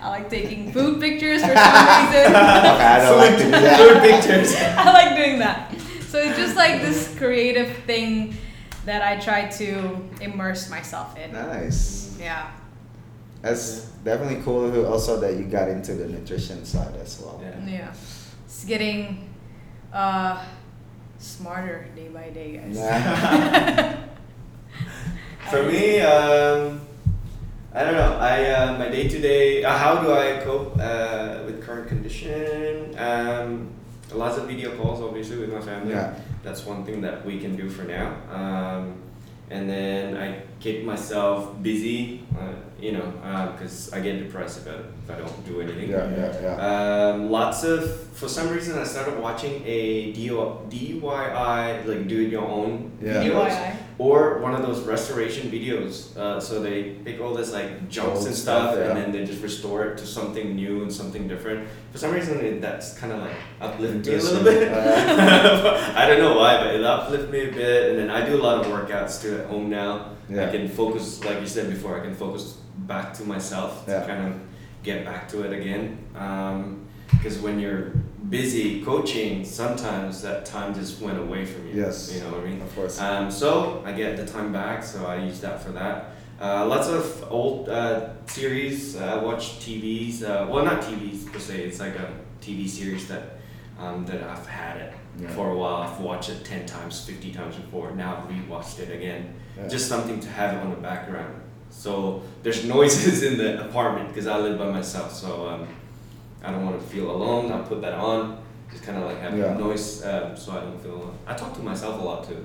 I 0.00 0.08
like 0.10 0.30
taking 0.30 0.72
food 0.72 1.00
pictures 1.00 1.42
for 1.42 1.54
some 1.54 2.06
reason. 2.06 2.26
okay, 2.32 2.86
I 2.94 2.98
don't 3.04 3.18
like 3.18 3.36
to 3.38 3.44
do 3.44 3.50
that. 3.50 3.78
Food 3.78 4.02
pictures. 4.02 4.54
I 4.58 4.92
like 4.92 5.16
doing 5.16 5.38
that. 5.40 5.74
So 6.08 6.18
it's 6.18 6.38
just 6.38 6.56
like 6.56 6.80
this 6.80 7.14
creative 7.18 7.76
thing 7.84 8.34
that 8.86 9.02
I 9.02 9.20
try 9.20 9.48
to 9.48 10.00
immerse 10.20 10.70
myself 10.70 11.16
in. 11.18 11.32
Nice. 11.32 12.16
Yeah. 12.18 12.50
That's 13.42 13.82
definitely 14.04 14.42
cool. 14.42 14.86
Also, 14.86 15.20
that 15.20 15.34
you 15.34 15.44
got 15.44 15.68
into 15.68 15.94
the 15.94 16.06
nutrition 16.06 16.64
side 16.64 16.94
as 16.96 17.20
well. 17.20 17.40
Yeah. 17.42 17.66
Yeah. 17.66 17.94
It's 18.44 18.64
getting 18.64 19.28
uh, 19.92 20.42
smarter 21.18 21.88
day 21.94 22.08
by 22.08 22.30
day, 22.30 22.56
guys. 22.56 22.76
Nah. 22.78 23.96
For 25.50 25.62
me, 25.64 26.00
um, 26.00 26.80
I 27.72 27.84
don't 27.84 27.94
know. 27.94 28.16
I 28.18 28.50
uh, 28.50 28.78
my 28.78 28.88
day 28.88 29.06
to 29.08 29.20
day. 29.20 29.62
How 29.62 30.02
do 30.02 30.12
I 30.12 30.40
cope 30.42 30.76
uh, 30.78 31.42
with 31.44 31.62
current 31.62 31.88
condition? 31.88 32.98
Um, 32.98 33.75
lots 34.16 34.38
of 34.38 34.46
video 34.46 34.76
calls, 34.76 35.00
obviously, 35.00 35.38
with 35.38 35.52
my 35.52 35.60
family. 35.60 35.92
Yeah. 35.92 36.14
That's 36.42 36.64
one 36.64 36.84
thing 36.84 37.00
that 37.02 37.24
we 37.24 37.38
can 37.38 37.56
do 37.56 37.68
for 37.68 37.82
now. 37.82 38.14
Um, 38.30 39.02
and 39.50 39.68
then 39.68 40.16
I 40.16 40.42
keep 40.66 40.84
myself 40.84 41.36
busy, 41.62 41.98
uh, 42.38 42.52
you 42.80 42.90
know, 42.96 43.06
because 43.52 43.92
I 43.92 44.00
get 44.00 44.18
depressed 44.18 44.56
if 44.60 44.66
I, 44.74 44.76
if 45.02 45.08
I 45.14 45.16
don't 45.22 45.46
do 45.46 45.60
anything. 45.60 45.90
Yeah, 45.90 46.10
yeah, 46.10 46.40
yeah. 46.42 46.56
Um, 47.12 47.30
lots 47.30 47.62
of 47.62 47.78
for 48.20 48.28
some 48.28 48.48
reason 48.50 48.72
I 48.78 48.84
started 48.84 49.14
watching 49.20 49.62
a 49.64 50.12
DIY 50.12 50.70
DIY 50.72 51.86
like 51.86 52.08
do 52.08 52.18
it 52.24 52.30
your 52.36 52.46
own 52.58 52.90
Yeah. 53.00 53.22
videos 53.22 53.50
DIY. 53.54 53.76
or 53.98 54.16
one 54.46 54.54
of 54.58 54.62
those 54.66 54.80
restoration 54.94 55.44
videos. 55.56 55.92
Uh, 56.16 56.40
so 56.40 56.52
they 56.66 56.78
pick 57.06 57.20
all 57.22 57.32
this 57.40 57.52
like 57.52 57.88
junks 57.88 58.18
Old 58.18 58.26
and 58.26 58.34
stuff, 58.34 58.72
stuff, 58.72 58.76
yeah. 58.78 58.88
and 58.90 58.96
then 59.00 59.08
they 59.14 59.24
just 59.32 59.42
restore 59.42 59.80
it 59.88 59.94
to 60.02 60.06
something 60.18 60.46
new 60.62 60.74
and 60.82 60.90
something 61.00 61.28
different. 61.28 61.60
For 61.92 61.98
some 61.98 62.10
reason, 62.12 62.34
it, 62.44 62.60
that's 62.60 62.98
kind 63.00 63.12
of 63.14 63.20
like 63.26 63.36
uplifted 63.60 64.04
me 64.06 64.14
a 64.14 64.22
little 64.26 64.44
bit. 64.50 64.72
I 66.00 66.02
don't 66.08 66.18
know 66.24 66.36
why, 66.40 66.52
but 66.62 66.74
it 66.74 66.84
uplifted 66.84 67.30
me 67.30 67.40
a 67.50 67.52
bit. 67.52 67.90
And 67.90 67.98
then 68.00 68.10
I 68.10 68.18
do 68.28 68.34
a 68.40 68.42
lot 68.48 68.56
of 68.60 68.66
workouts 68.74 69.22
too 69.22 69.38
at 69.38 69.46
home 69.46 69.70
now. 69.70 70.15
Yeah. 70.28 70.46
I 70.48 70.50
can 70.50 70.68
focus, 70.68 71.24
like 71.24 71.40
you 71.40 71.46
said 71.46 71.70
before, 71.70 71.98
I 72.00 72.04
can 72.04 72.14
focus 72.14 72.58
back 72.78 73.12
to 73.14 73.24
myself 73.24 73.84
Yeah. 73.88 74.00
to 74.00 74.06
kind 74.06 74.26
of 74.28 74.40
get 74.82 75.04
back 75.04 75.28
to 75.30 75.42
it 75.42 75.52
again. 75.58 75.98
Because 77.10 77.38
when 77.38 77.58
you're 77.60 77.92
busy 78.28 78.82
coaching, 78.82 79.44
sometimes 79.44 80.22
that 80.22 80.44
time 80.44 80.74
just 80.74 81.00
went 81.00 81.18
away 81.18 81.44
from 81.44 81.68
you. 81.68 81.74
Yes. 81.82 82.12
You 82.12 82.20
know 82.22 82.30
what 82.36 82.40
I 82.40 82.48
mean? 82.50 82.60
Of 82.60 82.74
course. 82.74 83.00
Um, 83.00 83.30
so 83.30 83.82
I 83.86 83.92
get 83.92 84.16
the 84.16 84.26
time 84.26 84.52
back, 84.52 84.82
so 84.82 85.06
I 85.06 85.16
use 85.24 85.40
that 85.40 85.62
for 85.62 85.70
that. 85.72 86.10
Uh, 86.40 86.66
lots 86.66 86.88
of 86.88 87.24
old 87.30 87.68
uh, 87.68 88.08
series. 88.26 88.96
Uh, 88.96 89.04
I 89.20 89.24
watch 89.24 89.58
TVs. 89.60 90.22
Uh, 90.22 90.46
well, 90.50 90.64
not 90.64 90.82
TVs 90.82 91.32
per 91.32 91.38
se. 91.38 91.62
It's 91.62 91.80
like 91.80 91.94
a 91.96 92.10
TV 92.42 92.68
series 92.68 93.08
that 93.08 93.38
um, 93.78 94.04
that 94.06 94.22
I've 94.22 94.46
had 94.46 94.76
it 94.78 94.92
Yeah. 95.20 95.28
for 95.30 95.50
a 95.50 95.56
while. 95.56 95.76
I've 95.76 96.00
watched 96.00 96.28
it 96.30 96.44
ten 96.44 96.66
times, 96.66 97.04
fifty 97.06 97.32
times 97.32 97.56
before. 97.56 97.92
Now 97.92 98.16
I've 98.18 98.28
rewatched 98.28 98.80
it 98.80 98.90
again. 98.94 99.34
Yeah. 99.56 99.68
Just 99.68 99.88
something 99.88 100.20
to 100.20 100.28
have 100.28 100.62
on 100.62 100.70
the 100.70 100.76
background. 100.76 101.40
So 101.70 102.22
there's 102.42 102.64
noises 102.64 103.22
in 103.28 103.38
the 103.38 103.64
apartment 103.66 104.08
because 104.08 104.26
I 104.26 104.38
live 104.38 104.58
by 104.58 104.70
myself. 104.70 105.12
So 105.12 105.48
um, 105.48 105.68
I 106.42 106.50
don't 106.50 106.64
want 106.64 106.80
to 106.80 106.86
feel 106.86 107.10
alone. 107.10 107.52
I 107.52 107.60
put 107.62 107.80
that 107.82 107.94
on. 107.94 108.38
Just 108.70 108.82
kind 108.82 108.98
of 108.98 109.04
like 109.04 109.20
have 109.20 109.36
Yeah. 109.36 109.56
noise 109.56 110.04
um, 110.04 110.36
so 110.36 110.52
I 110.52 110.60
don't 110.60 110.80
feel 110.82 110.94
alone. 110.96 111.18
I 111.26 111.34
talk 111.34 111.54
to 111.54 111.60
myself 111.62 112.00
a 112.00 112.04
lot 112.04 112.26
too. 112.28 112.44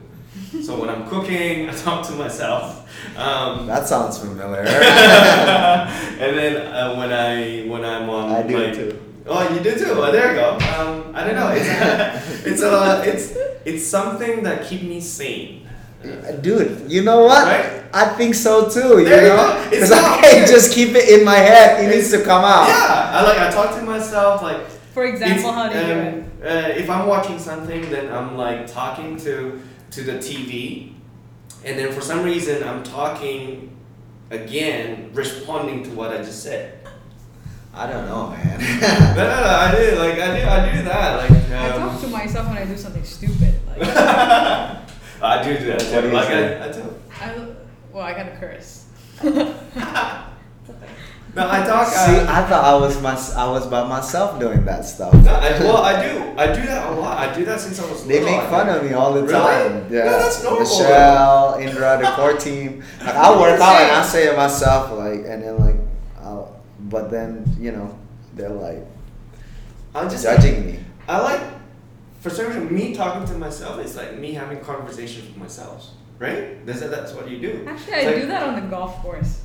so 0.63 0.80
when 0.80 0.89
I'm 0.89 1.06
cooking, 1.10 1.67
I 1.71 1.74
talk 1.74 2.06
to 2.08 2.13
myself. 2.13 2.88
Um, 3.17 3.67
that 3.67 3.88
sounds 3.88 4.17
familiar. 4.19 4.62
and 4.65 6.38
then 6.38 6.67
uh, 6.67 6.95
when 6.95 7.12
I 7.12 7.67
when 7.67 7.84
I'm 7.84 8.10
on 8.10 8.30
I 8.32 8.43
do 8.43 8.74
too. 8.74 9.00
Oh, 9.28 9.54
you 9.54 9.60
do 9.62 9.71
too. 9.78 9.86
Oh, 9.89 10.12
there 10.12 10.30
you 10.34 10.39
go. 10.39 10.52
Um, 10.54 11.15
I 11.15 11.24
don't 11.26 11.36
know. 11.36 11.50
It's 11.52 12.45
it's 12.45 12.62
a 12.62 13.04
it's 13.06 13.34
it's 13.65 13.86
something 13.86 14.43
that 14.43 14.65
keep 14.67 14.84
me 14.84 15.00
sane. 15.02 15.61
Dude, 16.41 16.91
you 16.91 17.03
know 17.03 17.23
what? 17.25 17.45
Right? 17.45 17.83
I 17.93 18.05
think 18.15 18.33
so 18.35 18.69
too. 18.69 18.99
You 18.99 19.05
There 19.05 19.23
you 19.23 19.29
know, 19.29 19.67
because 19.69 19.91
I 19.91 20.21
can't 20.21 20.35
weird. 20.37 20.47
just 20.49 20.73
keep 20.73 20.95
it 20.95 21.09
in 21.09 21.25
my 21.25 21.35
head. 21.35 21.83
It 21.83 21.93
needs 21.95 22.09
to 22.11 22.23
come 22.23 22.43
out. 22.43 22.67
Yeah, 22.67 23.11
I 23.13 23.21
like 23.23 23.37
I 23.39 23.51
talk 23.51 23.75
to 23.77 23.83
myself 23.83 24.41
like. 24.41 24.65
For 24.93 25.05
example, 25.05 25.51
how 25.53 25.69
do 25.69 25.77
you 25.77 25.85
do 25.85 25.99
um, 25.99 26.25
Uh, 26.43 26.47
if 26.75 26.89
I'm 26.89 27.07
watching 27.07 27.37
something, 27.39 27.81
then 27.91 28.11
I'm 28.11 28.35
like 28.37 28.65
talking 28.67 29.15
to 29.17 29.61
to 29.91 30.03
the 30.03 30.13
TV, 30.13 30.93
and 31.65 31.77
then 31.77 31.91
for 31.91 32.01
some 32.01 32.23
reason 32.23 32.63
I'm 32.63 32.81
talking 32.83 33.77
again, 34.31 35.11
responding 35.13 35.83
to 35.83 35.89
what 35.91 36.11
I 36.11 36.17
just 36.17 36.41
said. 36.43 36.79
I 37.73 37.87
don't 37.87 38.05
know, 38.07 38.29
man. 38.31 38.59
no, 39.15 39.23
no, 39.23 39.35
no, 39.43 39.47
I 39.47 39.71
do 39.75 39.95
like 39.99 40.19
I 40.19 40.39
do 40.39 40.47
I 40.47 40.59
do 40.75 40.83
that 40.83 41.09
like. 41.21 41.31
I 41.51 41.69
Um, 41.71 41.89
talk 41.91 42.01
to 42.01 42.07
myself 42.07 42.47
when 42.47 42.57
I 42.57 42.65
do 42.65 42.75
something 42.77 43.03
stupid. 43.03 43.53
Like, 43.67 43.79
I 45.21 45.43
do 45.43 45.57
do 45.57 45.65
that. 45.65 45.81
What 45.84 46.01
do 46.01 46.07
you 46.07 46.13
like 46.13 46.27
say? 46.27 46.60
I, 46.60 46.67
I 46.67 46.71
do. 46.71 46.95
I, 47.21 47.45
well, 47.93 48.03
I 48.03 48.13
gotta 48.13 48.36
curse. 48.38 48.86
No, 51.34 51.49
I 51.49 51.63
talk. 51.65 51.88
See, 51.88 51.97
uh, 52.17 52.23
I 52.29 52.43
thought 52.45 52.65
I 52.65 52.75
was 52.77 53.01
my, 53.01 53.13
I 53.41 53.49
was 53.49 53.65
by 53.65 53.88
myself 53.88 54.38
doing 54.38 54.65
that 54.65 54.84
stuff. 54.84 55.13
no, 55.13 55.31
I, 55.34 55.51
well, 55.62 55.77
I 55.77 56.01
do. 56.01 56.19
I 56.38 56.47
do 56.47 56.62
that 56.67 56.91
a 56.91 56.95
lot. 56.99 57.17
I 57.19 57.34
do 57.34 57.45
that 57.45 57.57
since 57.62 57.79
I 57.79 57.89
was 57.89 58.05
They 58.05 58.19
little. 58.19 58.38
make 58.38 58.49
fun 58.49 58.67
of 58.67 58.84
me 58.84 58.91
all 58.91 59.13
the 59.13 59.21
Really? 59.23 59.31
time. 59.34 59.88
Yeah, 59.89 60.03
No, 60.03 60.19
that's 60.19 60.43
normal. 60.43 60.60
Michelle, 60.60 61.53
Indra, 61.57 61.97
the 62.01 62.12
core 62.17 62.34
team. 62.38 62.84
Like 62.99 63.15
I 63.15 63.31
work 63.39 63.62
out 63.62 63.81
and 63.81 63.91
I 63.95 64.03
say 64.05 64.25
to 64.29 64.36
myself 64.36 64.91
like, 64.91 65.19
and 65.25 65.41
then 65.41 65.57
like, 65.57 65.77
I'll, 66.21 66.60
but 66.81 67.10
then 67.10 67.45
you 67.57 67.71
know, 67.71 67.97
they're 68.34 68.49
like 68.49 68.86
I'm 69.95 70.10
just 70.10 70.23
judging 70.23 70.65
me. 70.65 70.79
I 71.07 71.19
like, 71.21 71.41
for 72.21 72.29
some 72.29 72.45
reason, 72.47 72.73
me 72.73 72.93
talking 72.95 73.27
to 73.27 73.34
myself 73.38 73.84
is 73.84 73.95
like 73.97 74.17
me 74.17 74.34
having 74.34 74.60
conversations 74.62 75.27
with 75.27 75.38
myself, 75.38 75.88
right? 76.19 76.65
That's, 76.65 76.79
that's 76.81 77.13
what 77.13 77.29
you 77.29 77.39
do. 77.39 77.65
Actually, 77.67 77.93
I 77.95 78.03
like- 78.05 78.15
do 78.21 78.27
that 78.27 78.43
on 78.43 78.55
the 78.55 78.62
golf 78.69 78.95
course. 79.01 79.41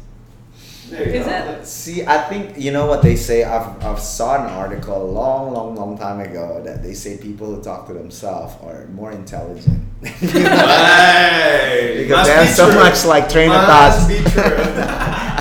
There 0.89 1.03
you 1.09 1.15
Is 1.21 1.27
go. 1.27 1.33
it? 1.33 1.67
See, 1.67 2.07
I 2.07 2.19
think 2.29 2.57
you 2.59 2.71
know 2.71 2.87
what 2.87 3.03
they 3.03 3.17
say. 3.17 3.43
I've 3.43 3.85
I've 3.85 3.99
saw 3.99 4.37
an 4.45 4.49
article 4.53 4.95
a 4.97 5.03
long, 5.11 5.53
long, 5.53 5.75
long 5.75 5.99
time 5.99 6.21
ago 6.21 6.63
that 6.65 6.81
they 6.85 6.95
say 6.95 7.17
people 7.19 7.53
who 7.53 7.61
talk 7.61 7.89
to 7.89 7.93
themselves 7.93 8.55
are 8.63 8.87
more 8.95 9.11
intelligent. 9.11 9.83
Hey, 10.05 11.95
because 12.07 12.17
must 12.19 12.31
they 12.31 12.37
have 12.37 12.47
be 12.47 12.53
so 12.53 12.71
true. 12.71 12.79
much 12.81 13.05
like 13.05 13.29
train 13.29 13.51
of 13.51 13.57
Must 13.67 13.99
thoughts. 13.99 14.07
be 14.07 14.19
true. 14.31 14.43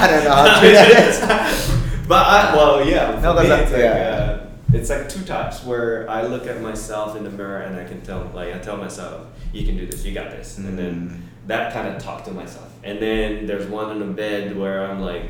I 0.02 0.08
don't 0.10 0.24
know 0.24 0.32
how 0.34 0.60
true 0.60 0.71
that 0.71 0.89
is. 1.10 1.19
but 2.08 2.26
I, 2.26 2.56
well, 2.56 2.84
yeah. 2.88 3.19
No, 3.21 3.36
for 3.36 3.41
me, 3.43 3.48
that's- 3.50 3.69
it's 3.69 3.71
like, 3.71 3.82
yeah. 3.82 4.17
Uh, 4.17 4.25
it's 4.76 4.90
like 4.90 5.10
two 5.10 5.24
types 5.24 5.64
where 5.64 6.10
I 6.10 6.24
look 6.24 6.48
at 6.48 6.62
myself 6.62 7.16
in 7.16 7.24
the 7.24 7.30
mirror 7.30 7.62
and 7.62 7.76
I 7.76 7.86
can 7.86 8.02
tell, 8.02 8.30
like, 8.34 8.54
I 8.54 8.60
tell 8.60 8.78
myself, 8.78 9.28
"You 9.54 9.66
can 9.66 9.78
do 9.78 9.86
this. 9.86 10.06
You 10.06 10.14
got 10.14 10.32
this," 10.32 10.58
and 10.58 10.78
then 10.78 11.30
that 11.48 11.74
kind 11.74 11.88
of 11.88 12.02
talk 12.02 12.26
to 12.26 12.32
myself. 12.32 12.72
And 12.84 13.00
then 13.00 13.46
there's 13.48 13.68
one 13.68 13.92
in 13.92 14.00
the 14.00 14.14
bed 14.14 14.58
where 14.58 14.86
I'm 14.86 15.02
like, 15.02 15.24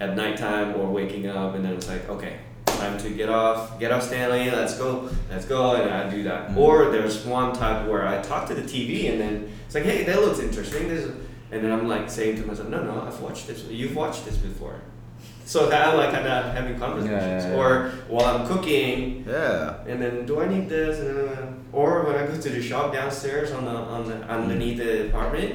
at 0.00 0.16
nighttime 0.16 0.74
or 0.76 0.90
waking 0.90 1.26
up, 1.26 1.54
and 1.54 1.64
then 1.64 1.74
it's 1.74 1.88
like, 1.88 2.08
okay, 2.08 2.38
time 2.66 2.98
to 2.98 3.10
get 3.10 3.28
off, 3.28 3.78
get 3.78 3.92
off, 3.92 4.02
Stanley. 4.02 4.50
Let's 4.50 4.76
go, 4.78 5.10
let's 5.30 5.44
go, 5.44 5.74
and 5.74 5.90
I 5.90 6.08
do 6.08 6.22
that. 6.24 6.50
Mm. 6.50 6.56
Or 6.56 6.90
there's 6.90 7.24
one 7.24 7.52
type 7.52 7.86
where 7.86 8.08
I 8.08 8.22
talk 8.22 8.48
to 8.48 8.54
the 8.54 8.62
TV, 8.62 9.10
and 9.10 9.20
then 9.20 9.52
it's 9.66 9.74
like, 9.74 9.84
hey, 9.84 10.04
that 10.04 10.20
looks 10.20 10.38
interesting. 10.38 10.88
This, 10.88 11.10
and 11.52 11.62
then 11.62 11.70
I'm 11.70 11.86
like 11.86 12.08
saying 12.08 12.40
to 12.40 12.46
myself, 12.46 12.68
no, 12.68 12.82
no, 12.82 13.02
I've 13.02 13.20
watched 13.20 13.46
this. 13.48 13.64
You've 13.64 13.94
watched 13.94 14.24
this 14.24 14.36
before. 14.36 14.80
So 15.50 15.68
that 15.68 15.88
I'm 15.88 15.96
like 15.96 16.12
kind 16.12 16.28
of 16.28 16.54
having 16.54 16.78
conversations. 16.78 17.42
Yeah, 17.44 17.50
yeah, 17.50 17.54
yeah. 17.56 17.60
Or 17.60 17.90
while 18.06 18.26
I'm 18.36 18.46
cooking, 18.46 19.24
Yeah. 19.26 19.82
and 19.90 20.00
then 20.00 20.24
do 20.24 20.40
I 20.40 20.46
need 20.46 20.68
this? 20.68 21.00
And 21.00 21.08
then, 21.28 21.64
or 21.72 22.04
when 22.06 22.14
I 22.14 22.24
go 22.30 22.36
to 22.40 22.48
the 22.56 22.62
shop 22.62 22.92
downstairs 22.92 23.50
on 23.50 23.64
the 23.64 23.72
on 23.94 24.06
the 24.08 24.14
underneath 24.30 24.78
the 24.78 25.08
apartment 25.08 25.50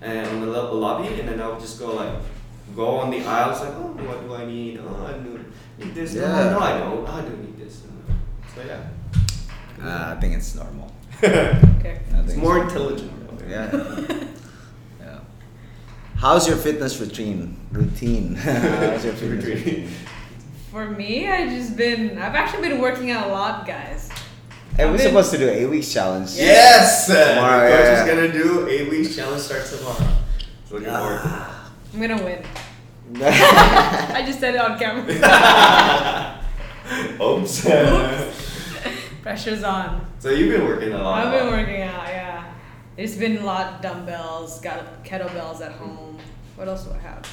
and 0.00 0.26
on 0.26 0.40
the 0.40 0.46
lo- 0.46 0.72
lobby, 0.84 1.08
and 1.20 1.28
then 1.28 1.38
I'll 1.42 1.60
just 1.60 1.78
go 1.78 1.88
like 2.02 2.14
go 2.74 2.86
on 3.02 3.10
the 3.10 3.20
aisles 3.26 3.60
like, 3.60 3.74
oh, 3.76 3.92
what 4.08 4.18
do 4.24 4.34
I 4.34 4.46
need? 4.46 4.80
Oh, 4.80 5.04
I 5.04 5.12
need, 5.22 5.40
need 5.84 5.94
this. 5.94 6.14
Yeah. 6.14 6.32
No, 6.32 6.50
no, 6.56 6.58
I 6.60 6.72
don't. 6.80 7.06
I 7.06 7.20
don't 7.20 7.40
need 7.44 7.58
this. 7.62 7.82
Uh, 7.84 8.12
so 8.54 8.58
yeah, 8.70 8.88
Uh, 9.86 10.14
I 10.16 10.20
think 10.20 10.32
it's 10.38 10.54
normal. 10.54 10.88
Okay. 11.22 12.00
I 12.14 12.20
it's 12.20 12.32
think 12.32 12.42
more 12.42 12.56
intelligent. 12.64 13.12
Yeah. 13.46 13.68
yeah. 13.68 14.24
How's 16.18 16.48
your 16.48 16.56
fitness 16.56 16.98
routine? 16.98 17.56
Routine. 17.72 18.34
How's 18.36 19.04
your 19.04 19.12
fitness 19.14 19.44
Routine. 19.44 19.64
routine? 19.64 19.90
For 20.70 20.90
me, 20.90 21.28
I've 21.28 21.50
just 21.50 21.76
been. 21.76 22.18
I've 22.18 22.34
actually 22.34 22.68
been 22.68 22.80
working 22.80 23.10
out 23.10 23.28
a 23.28 23.32
lot, 23.32 23.66
guys. 23.66 24.08
Hey, 24.76 24.84
I've 24.84 24.90
we're 24.90 24.96
been- 24.96 25.06
supposed 25.08 25.30
to 25.32 25.38
do 25.38 25.48
an 25.48 25.54
eight 25.54 25.66
weeks 25.66 25.92
challenge. 25.92 26.30
Yes, 26.34 27.06
Tomorrow, 27.06 27.68
the 27.68 27.76
coach 27.76 27.84
yeah. 27.84 28.06
gonna 28.06 28.32
do 28.32 28.66
eight 28.68 28.90
weeks 28.90 29.14
challenge 29.14 29.42
starts 29.42 29.76
tomorrow. 29.76 30.16
So 30.66 30.74
looking 30.76 30.88
ah. 30.90 30.98
forward 30.98 31.20
to 31.22 31.28
it. 31.28 31.42
I'm 31.94 32.00
gonna 32.00 32.24
win. 32.24 32.42
I 33.22 34.22
just 34.26 34.40
said 34.40 34.54
it 34.54 34.60
on 34.60 34.78
camera. 34.78 36.42
Oops. 37.22 37.60
Pressure's 39.22 39.62
on. 39.62 40.06
so 40.18 40.30
you've 40.30 40.50
been 40.50 40.66
working 40.66 40.92
a 40.92 40.98
lot. 40.98 41.26
I've 41.26 41.32
been 41.32 41.50
working 41.52 41.82
out, 41.82 42.06
yeah. 42.08 42.52
It's 42.96 43.14
been 43.16 43.38
a 43.38 43.44
lot 43.44 43.82
dumbbells, 43.82 44.60
got 44.60 45.04
kettlebells 45.04 45.60
at 45.60 45.72
home. 45.72 46.05
What 46.56 46.68
else 46.68 46.84
do 46.84 46.92
I 46.92 46.98
have? 46.98 47.28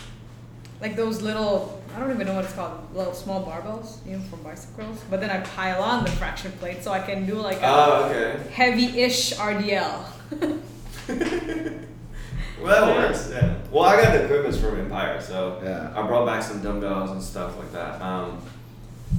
Like 0.82 0.96
those 0.96 1.22
little, 1.22 1.82
I 1.96 2.00
don't 2.00 2.12
even 2.12 2.28
know 2.28 2.34
what 2.36 2.44
it's 2.46 2.54
called, 2.54 2.94
little 2.94 3.14
small 3.14 3.46
barbells, 3.46 4.06
you 4.06 4.18
know, 4.18 4.24
from 4.24 4.42
bicycles. 4.44 5.02
But 5.10 5.22
then 5.22 5.30
I 5.30 5.40
pile 5.42 5.82
on 5.82 6.04
the 6.04 6.12
fraction 6.12 6.52
plate 6.54 6.84
so 6.84 6.92
I 6.92 7.00
can 7.00 7.26
do 7.26 7.36
like 7.36 7.58
a 7.62 7.66
Oh, 7.68 8.04
okay. 8.10 8.44
heavy-ish 8.52 9.34
RDL. 9.36 10.06
Well, 12.62 12.86
that 12.86 12.96
works. 13.10 13.30
Yeah. 13.30 13.56
Well, 13.72 13.84
I 13.84 14.02
got 14.02 14.14
the 14.14 14.24
equipment 14.24 14.56
from 14.56 14.80
Empire, 14.80 15.20
so 15.20 15.60
Yeah. 15.64 15.92
I 15.94 16.08
brought 16.08 16.26
back 16.26 16.42
some 16.42 16.62
dumbbells 16.62 17.12
and 17.12 17.22
stuff 17.22 17.58
like 17.58 17.74
that. 17.74 18.02
Um, 18.02 18.42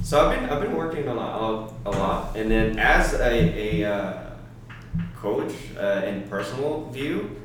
so 0.03 0.19
I've 0.27 0.39
been 0.39 0.49
I've 0.49 0.61
been 0.61 0.75
working 0.75 1.07
a 1.07 1.13
lot 1.13 1.71
a 1.85 1.91
lot, 1.91 2.35
and 2.35 2.49
then 2.49 2.79
as 2.79 3.13
a, 3.13 3.83
a 3.83 3.93
uh, 3.93 4.13
coach 5.15 5.53
uh, 5.79 6.01
in 6.07 6.23
personal 6.27 6.89
view, 6.89 7.35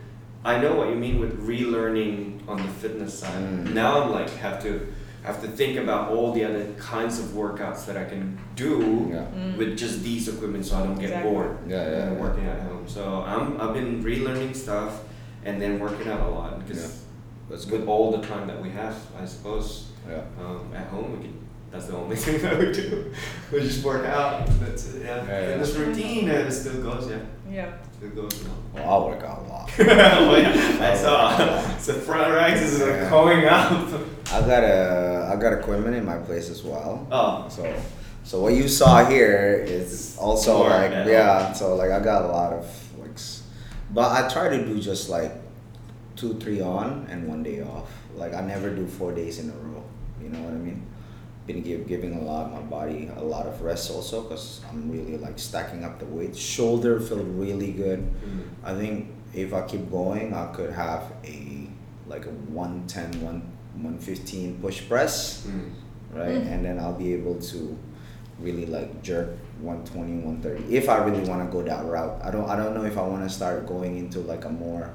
I 0.44 0.58
know 0.60 0.74
what 0.74 0.88
you 0.88 0.94
mean 0.96 1.20
with 1.20 1.46
relearning 1.46 2.48
on 2.48 2.56
the 2.58 2.68
fitness 2.68 3.18
side. 3.18 3.34
Mm. 3.34 3.74
Now 3.74 4.02
I'm 4.02 4.10
like 4.12 4.30
have 4.36 4.62
to 4.62 4.86
have 5.22 5.42
to 5.42 5.48
think 5.48 5.78
about 5.78 6.10
all 6.10 6.32
the 6.32 6.42
other 6.44 6.72
kinds 6.78 7.18
of 7.18 7.26
workouts 7.26 7.84
that 7.84 7.96
I 7.98 8.04
can 8.04 8.38
do 8.56 9.10
Yeah. 9.12 9.26
Mm. 9.36 9.58
with 9.58 9.76
just 9.76 10.02
these 10.02 10.28
equipment, 10.28 10.64
so 10.64 10.76
I 10.78 10.82
don't 10.84 10.94
get 10.94 11.10
Exactly. 11.10 11.30
bored 11.30 11.58
Yeah, 11.68 11.76
yeah, 11.90 11.96
yeah. 12.12 12.12
working 12.12 12.46
at 12.46 12.60
home. 12.62 12.84
So 12.88 13.22
I'm 13.26 13.60
I've 13.60 13.74
been 13.74 14.02
relearning 14.02 14.56
stuff 14.56 15.02
and 15.44 15.60
then 15.60 15.78
working 15.78 16.08
out 16.08 16.20
a 16.26 16.30
lot 16.30 16.58
because 16.66 16.82
Yeah. 16.84 16.96
With 17.50 17.68
good. 17.68 17.88
all 17.88 18.12
the 18.16 18.24
time 18.26 18.46
that 18.46 18.62
we 18.62 18.70
have, 18.70 18.94
I 19.20 19.24
suppose 19.26 19.88
Yeah. 20.08 20.22
um, 20.40 20.70
at 20.74 20.86
home 20.86 21.12
we 21.18 21.24
can. 21.24 21.34
That's 21.70 21.86
the 21.86 21.96
only 21.96 22.16
thing 22.24 22.42
that 22.42 22.58
we 22.58 22.72
do. 22.72 23.12
We 23.52 23.60
just 23.60 23.84
work 23.84 24.04
out. 24.06 24.46
That's 24.60 24.92
it. 24.94 25.02
Yeah. 25.04 25.16
Yeah, 25.16 25.40
yeah. 25.40 25.46
Fitness 25.46 25.74
routine 25.76 26.28
uh, 26.30 26.32
it 26.34 26.50
still 26.52 26.82
goes. 26.82 27.08
Yeah, 27.08 27.18
Yeah. 27.50 27.72
still 27.96 28.10
goes. 28.10 28.42
Well. 28.44 28.56
Well, 28.74 28.90
I'll 28.90 29.06
work 29.08 29.22
out 29.22 29.38
a 29.38 29.48
lot. 29.48 29.70
oh 29.78 30.36
yeah, 30.36 30.90
I 30.92 30.96
saw. 30.96 31.76
So 31.78 31.94
front 31.94 32.32
ranks 32.34 32.60
is 32.60 32.80
like 32.80 32.90
Yeah. 32.90 33.10
going 33.10 33.44
up. 33.46 33.88
I 34.32 34.40
got 34.40 34.64
a 34.64 35.30
I 35.32 35.36
got 35.36 35.52
equipment 35.54 35.94
in 35.96 36.04
my 36.04 36.18
place 36.18 36.50
as 36.50 36.62
well. 36.62 37.06
Oh. 37.10 37.48
So 37.48 37.74
so 38.24 38.40
what 38.42 38.54
you 38.54 38.68
saw 38.68 39.04
here 39.04 39.64
is 39.66 40.16
also 40.18 40.58
More 40.58 40.70
like 40.70 40.90
at 40.92 41.06
yeah. 41.06 41.52
So 41.52 41.74
like 41.76 41.90
I 41.90 42.00
got 42.00 42.24
a 42.24 42.28
lot 42.28 42.52
of 42.52 42.64
like, 42.98 43.16
but 43.92 44.10
I 44.12 44.28
try 44.28 44.48
to 44.56 44.64
do 44.66 44.80
just 44.80 45.08
like 45.08 45.32
two 46.16 46.34
three 46.34 46.60
on 46.60 47.06
and 47.10 47.26
one 47.28 47.42
day 47.42 47.62
off. 47.62 47.90
Like 48.16 48.34
I 48.34 48.40
never 48.42 48.70
do 48.74 48.86
four 48.86 49.12
days 49.12 49.38
in 49.38 49.50
a 49.50 49.54
row. 49.54 49.82
You 50.22 50.28
know 50.28 50.40
what 50.42 50.52
I 50.52 50.58
mean? 50.58 50.82
Been 51.50 51.62
give, 51.62 51.88
giving 51.88 52.14
a 52.14 52.22
lot 52.22 52.46
of 52.46 52.52
my 52.52 52.60
body 52.60 53.10
a 53.16 53.24
lot 53.24 53.46
of 53.46 53.60
rest 53.62 53.90
also 53.90 54.22
because 54.22 54.60
I'm 54.70 54.88
really 54.88 55.16
like 55.18 55.36
stacking 55.36 55.82
up 55.82 55.98
the 55.98 56.04
weight. 56.06 56.36
Shoulder 56.36 57.00
feel 57.00 57.24
really 57.24 57.72
good. 57.72 57.98
Mm. 58.22 58.42
I 58.62 58.74
think 58.78 59.08
if 59.34 59.52
I 59.52 59.62
keep 59.66 59.90
going, 59.90 60.32
I 60.32 60.46
could 60.54 60.70
have 60.70 61.10
a 61.24 61.66
like 62.06 62.26
a 62.26 62.30
110, 62.30 63.20
1, 63.20 63.42
115 63.82 64.58
push 64.62 64.86
press, 64.88 65.44
Mm. 65.46 65.70
right? 66.14 66.38
Mm. 66.38 66.52
And 66.52 66.64
then 66.64 66.78
I'll 66.78 66.94
be 67.06 67.14
able 67.14 67.34
to 67.50 67.76
really 68.38 68.66
like 68.66 69.02
jerk 69.02 69.30
120, 69.60 70.22
130 70.22 70.76
if 70.76 70.88
I 70.88 70.98
really 71.04 71.28
want 71.28 71.42
to 71.44 71.50
go 71.50 71.62
that 71.66 71.84
route. 71.84 72.14
I 72.22 72.30
don't 72.30 72.48
I 72.48 72.54
don't 72.54 72.74
know 72.78 72.84
if 72.84 72.96
I 72.96 73.02
want 73.02 73.24
to 73.26 73.30
start 73.30 73.66
going 73.66 73.98
into 73.98 74.20
like 74.20 74.44
a 74.44 74.50
more 74.50 74.94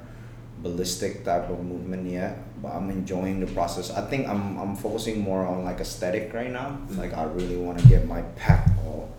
ballistic 0.63 1.25
type 1.25 1.49
of 1.49 1.59
movement 1.65 2.07
yet, 2.09 2.39
but 2.61 2.73
I'm 2.73 2.89
enjoying 2.89 3.39
the 3.39 3.47
process. 3.47 3.91
I 3.91 4.01
think 4.01 4.27
I'm 4.27 4.57
I'm 4.57 4.75
focusing 4.75 5.21
more 5.21 5.45
on 5.45 5.63
like 5.63 5.79
aesthetic 5.79 6.33
right 6.33 6.51
now. 6.51 6.77
Mm. 6.89 6.97
Like 6.97 7.13
I 7.13 7.23
really 7.23 7.57
want 7.57 7.79
to 7.79 7.87
get 7.87 8.07
my 8.07 8.21
pec 8.37 8.77
all 8.85 9.13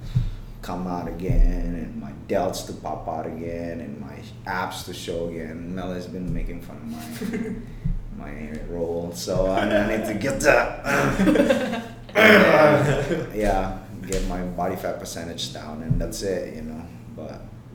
come 0.63 0.87
out 0.87 1.07
again 1.07 1.75
and 1.77 2.01
my 2.01 2.13
delts 2.29 2.67
to 2.67 2.73
pop 2.73 3.07
out 3.07 3.27
again 3.27 3.81
and 3.81 4.01
my 4.01 4.19
abs 4.47 4.85
to 4.85 4.95
show 4.95 5.29
again. 5.29 5.75
Mel 5.75 5.93
has 5.93 6.07
been 6.07 6.33
making 6.35 6.61
fun 6.63 6.77
of 6.77 8.17
my 8.19 8.25
my 8.25 8.61
role, 8.71 9.13
so 9.13 9.47
I, 9.47 9.61
I 9.61 9.97
need 9.97 10.07
to 10.07 10.15
get 10.15 10.41
that. 10.41 11.93
Yeah, 13.37 13.79
get 14.07 14.27
my 14.27 14.41
body 14.43 14.77
fat 14.77 14.99
percentage 14.99 15.53
down, 15.53 15.83
and 15.83 16.01
that's 16.01 16.23
it, 16.23 16.55
you 16.57 16.63
know. 16.63 16.83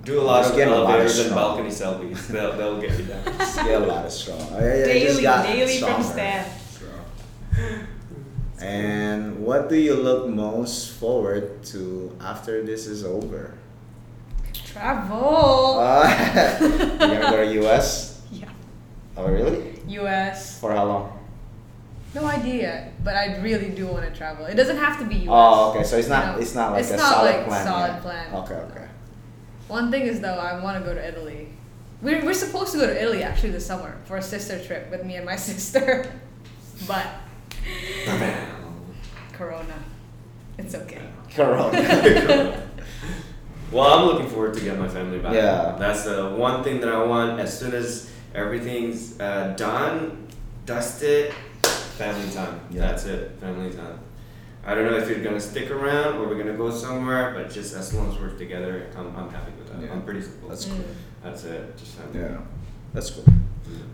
But 0.02 0.06
Do 0.08 0.20
a 0.20 0.24
lot 0.24 0.40
Just 0.42 0.52
of 0.52 0.58
getting 0.58 0.74
a 0.74 0.78
lot 0.78 0.84
of 0.84 0.90
elevators 0.90 1.20
and 1.20 1.28
strong. 1.30 1.58
balcony 1.58 1.70
selfies. 1.70 2.28
They'll, 2.28 2.58
they'll 2.58 2.82
get 2.82 2.98
you 2.98 3.06
down. 3.06 3.24
just 3.38 3.56
get 3.58 3.82
a 3.82 3.86
lot 3.86 4.06
of 4.06 4.12
strong. 4.12 4.42
I- 4.54 4.58
I 4.58 4.78
just 4.78 4.86
daily, 4.86 5.22
got 5.22 5.46
daily 5.46 5.78
from 5.80 6.02
stronger, 6.04 6.08
Stan. 6.10 6.46
And 8.62 9.40
what 9.44 9.70
do 9.70 9.76
you 9.76 9.96
look 9.96 10.28
most 10.30 10.92
forward 10.92 11.64
to 11.74 12.16
after 12.22 12.64
this 12.64 12.86
is 12.86 13.04
over? 13.04 13.54
Travel. 14.54 15.80
Uh, 15.80 16.58
you're 16.62 16.98
gonna 16.98 17.20
go 17.32 17.38
to 17.46 17.68
US? 17.68 18.22
yeah. 18.32 18.46
Oh, 19.18 19.28
really? 19.28 19.80
U.S. 19.88 20.60
For 20.60 20.72
how 20.74 20.86
long? 20.86 21.20
No 22.14 22.26
idea, 22.26 22.92
but 23.04 23.16
I 23.16 23.38
really 23.42 23.70
do 23.70 23.88
want 23.88 24.06
to 24.06 24.16
travel. 24.16 24.46
It 24.46 24.56
doesn't 24.56 24.78
have 24.78 25.00
to 25.00 25.06
be 25.06 25.16
U.S. 25.16 25.28
Oh, 25.32 25.72
okay. 25.72 25.84
So 25.84 25.98
it's 25.98 26.08
not. 26.08 26.26
You 26.28 26.32
know, 26.34 26.40
it's 26.42 26.56
not 26.56 26.72
like 26.74 26.82
it's 26.82 26.92
a 26.92 26.98
not 26.98 27.12
solid 27.14 27.36
like 27.36 27.46
plan. 27.48 27.66
solid 27.66 27.88
yet. 27.94 28.02
plan. 28.02 28.36
Okay. 28.36 28.54
Okay. 28.56 28.88
One 29.72 29.90
thing 29.90 30.02
is 30.02 30.20
though, 30.20 30.36
I 30.36 30.62
want 30.62 30.78
to 30.80 30.84
go 30.84 30.94
to 30.94 31.08
Italy. 31.08 31.48
We're, 32.02 32.26
we're 32.26 32.34
supposed 32.34 32.74
to 32.74 32.78
go 32.78 32.88
to 32.88 33.02
Italy 33.02 33.24
actually 33.24 33.52
this 33.52 33.66
summer 33.66 34.02
for 34.04 34.18
a 34.18 34.22
sister 34.22 34.62
trip 34.62 34.92
with 34.92 35.06
me 35.06 35.16
and 35.16 35.26
my 35.26 35.36
sister, 35.38 36.12
but 36.86 37.08
Corona. 39.32 39.80
It's 40.58 40.76
okay. 40.76 41.00
Corona. 41.34 41.72
well, 43.72 43.94
I'm 43.94 44.06
looking 44.08 44.28
forward 44.28 44.56
to 44.56 44.60
get 44.60 44.78
my 44.78 44.90
family 44.90 45.20
back. 45.20 45.36
Yeah. 45.36 45.78
That's 45.80 46.04
the 46.04 46.32
one 46.32 46.66
thing 46.66 46.82
that 46.82 46.90
I 46.90 47.06
want. 47.06 47.40
As 47.40 47.58
soon 47.58 47.74
as 47.74 48.12
everything's 48.36 49.18
uh, 49.22 49.54
done, 49.56 50.28
dusted, 50.66 51.34
family 51.96 52.30
time. 52.34 52.60
Yeah. 52.72 52.82
That's 52.82 53.06
it. 53.06 53.40
Family 53.40 53.72
time. 53.72 54.00
I 54.66 54.76
don't 54.76 54.86
know 54.92 54.98
if 54.98 55.10
you're 55.10 55.24
gonna 55.24 55.40
stick 55.40 55.72
around 55.72 56.18
or 56.18 56.28
we're 56.28 56.38
gonna 56.38 56.58
go 56.58 56.70
somewhere, 56.70 57.34
but 57.34 57.50
just 57.52 57.74
as 57.76 57.94
long 57.94 58.12
as 58.12 58.20
we're 58.20 58.38
together, 58.38 58.88
I'm, 58.96 59.16
I'm 59.16 59.30
happy 59.30 59.52
with 59.58 59.72
that. 59.72 59.82
Yeah. 59.84 59.92
I'm 59.94 60.04
pretty 60.04 60.22
simple. 60.22 60.50
That's 60.50 60.66
Mm. 60.66 60.84
That's 61.24 61.44
it. 61.46 61.78
Just 61.78 61.92
family. 61.96 62.20
yeah. 62.20 62.38
That's 62.94 63.10
cool. 63.12 63.24
Mm. 63.24 63.34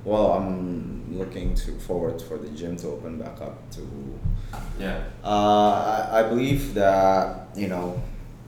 Well, 0.05 0.34
I'm 0.34 1.18
looking 1.18 1.53
to 1.55 1.78
forward 1.80 2.22
for 2.22 2.38
the 2.38 2.49
gym 2.49 2.76
to 2.78 2.88
open 2.88 3.18
back 3.20 3.39
up 3.41 3.70
to 3.72 4.20
Yeah. 4.80 5.03
uh, 5.24 6.07
I, 6.11 6.20
I 6.20 6.24
believe 6.24 6.74
that 6.74 7.49
you 7.55 7.68
know 7.68 8.01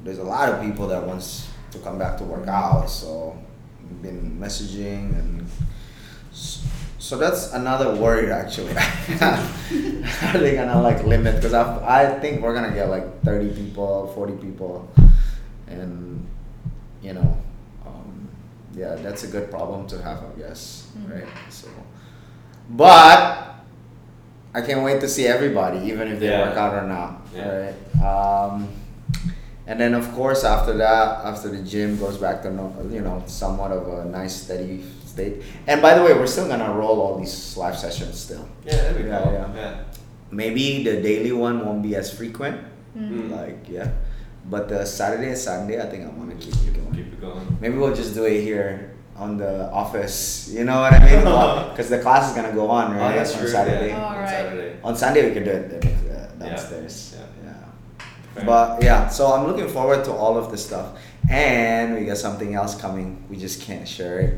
there's 0.03 0.19
a 0.19 0.23
lot 0.23 0.49
of 0.49 0.61
people 0.61 0.87
that 0.87 1.05
wants 1.05 1.47
to 1.71 1.79
come 1.79 1.97
back 1.97 2.17
to 2.17 2.23
work 2.23 2.47
out 2.47 2.89
so 2.89 3.37
we've 3.83 4.01
been 4.01 4.37
messaging 4.39 5.17
and 5.19 5.45
s- 6.31 6.65
so 7.09 7.17
that's 7.17 7.53
another 7.53 7.95
worry 7.95 8.31
actually 8.31 8.69
are 10.29 10.37
they 10.37 10.53
gonna 10.53 10.79
like 10.79 11.03
limit 11.05 11.35
because 11.37 11.55
I, 11.55 11.65
I 12.05 12.19
think 12.19 12.41
we're 12.43 12.53
gonna 12.53 12.71
get 12.73 12.87
like 12.89 13.23
30 13.23 13.49
people 13.55 14.11
40 14.13 14.33
people 14.33 14.87
and 15.67 16.23
you 17.01 17.13
know 17.13 17.35
um, 17.87 18.29
yeah 18.75 18.93
that's 19.01 19.23
a 19.23 19.27
good 19.27 19.49
problem 19.49 19.87
to 19.87 19.97
have 20.03 20.19
i 20.23 20.31
guess 20.39 20.85
Mhm. 20.99 21.09
right 21.15 21.27
so 21.49 21.67
but 22.69 23.55
i 24.53 24.61
can't 24.61 24.83
wait 24.83 25.01
to 25.01 25.07
see 25.09 25.25
everybody 25.25 25.79
even 25.89 26.07
if 26.13 26.19
they 26.19 26.29
Yeah. 26.29 26.45
work 26.45 26.57
out 26.57 26.73
or 26.77 26.85
not 26.87 27.25
Yeah. 27.33 27.49
right 27.49 27.77
um, 28.05 28.67
and 29.65 29.79
then 29.79 29.93
of 29.95 30.05
course 30.13 30.43
after 30.43 30.77
that 30.77 31.25
after 31.25 31.49
the 31.49 31.61
gym 31.63 31.97
goes 31.97 32.17
back 32.17 32.43
to 32.43 32.53
no, 32.53 32.69
you 32.91 33.01
know 33.01 33.23
somewhat 33.25 33.71
of 33.71 33.87
a 33.87 34.05
nice 34.05 34.35
steady 34.45 34.83
state 35.19 35.35
and 35.67 35.81
by 35.81 35.93
the 35.97 36.03
way 36.03 36.13
we're 36.13 36.27
still 36.35 36.47
gonna 36.47 36.71
roll 36.73 36.97
all 37.03 37.13
these 37.19 37.35
live 37.57 37.77
sessions 37.77 38.15
still 38.27 38.45
Yeah, 38.65 38.75
that'd 38.75 38.97
be 39.03 39.09
Yeah, 39.09 39.21
cool. 39.23 39.33
yeah. 39.33 39.55
yeah. 39.55 39.73
maybe 40.31 40.83
the 40.87 41.01
daily 41.01 41.31
one 41.47 41.55
won't 41.65 41.83
be 41.83 41.95
as 41.95 42.07
frequent 42.19 42.57
Mm. 42.97 43.29
Mm. 43.29 43.29
like 43.39 43.59
yeah 43.69 43.87
but 44.49 44.63
the 44.67 44.81
saturday 44.83 45.29
and 45.29 45.37
sunday 45.37 45.77
i 45.79 45.85
think 45.91 46.01
i 46.05 46.09
want 46.19 46.29
to 46.33 46.37
keep 46.43 46.55
it 46.69 46.73
going 46.73 46.91
Keep 46.99 47.13
it 47.13 47.21
going. 47.21 47.45
maybe 47.61 47.77
we'll 47.77 47.93
just 47.93 48.13
do 48.17 48.25
it 48.25 48.41
here 48.41 48.97
on 49.15 49.37
the 49.37 49.69
office 49.69 50.49
you 50.49 50.63
know 50.65 50.79
what 50.81 50.93
i 50.93 50.99
mean 51.05 51.21
because 51.69 51.87
the 51.93 51.99
class 52.05 52.23
is 52.29 52.33
gonna 52.35 52.51
go 52.61 52.65
on 52.79 52.97
right 52.97 53.13
Oh, 53.13 53.17
that's 53.17 53.33
on 53.37 53.39
true. 53.41 53.47
saturday 53.57 53.89
Yeah. 53.93 54.01
Oh, 54.01 54.09
on 54.09 54.17
right. 54.17 54.29
Saturday. 54.29 54.71
on 54.83 54.93
sunday 54.97 55.21
we 55.27 55.31
can 55.37 55.43
do 55.49 55.51
it 55.51 55.85
uh, 55.85 56.33
downstairs 56.41 56.95
Yeah. 57.13 57.25
yeah. 57.45 57.53
Fair. 58.33 58.45
but 58.49 58.67
yeah 58.81 59.01
so 59.07 59.21
i'm 59.33 59.45
looking 59.45 59.69
forward 59.69 60.01
to 60.09 60.11
all 60.21 60.35
of 60.41 60.49
this 60.51 60.65
stuff 60.65 60.97
and 61.29 61.93
we 61.95 62.05
got 62.09 62.17
something 62.17 62.55
else 62.55 62.73
coming 62.73 63.07
we 63.29 63.35
just 63.37 63.61
can't 63.61 63.87
share 63.87 64.17
it 64.25 64.33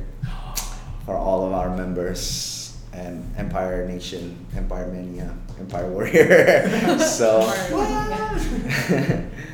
for 1.11 1.17
all 1.17 1.45
of 1.45 1.51
our 1.51 1.75
members 1.75 2.77
and 2.93 3.19
empire 3.37 3.85
nation 3.85 4.45
empire 4.55 4.87
mania 4.87 5.35
empire 5.59 5.89
warrior 5.89 6.97
so 6.99 7.39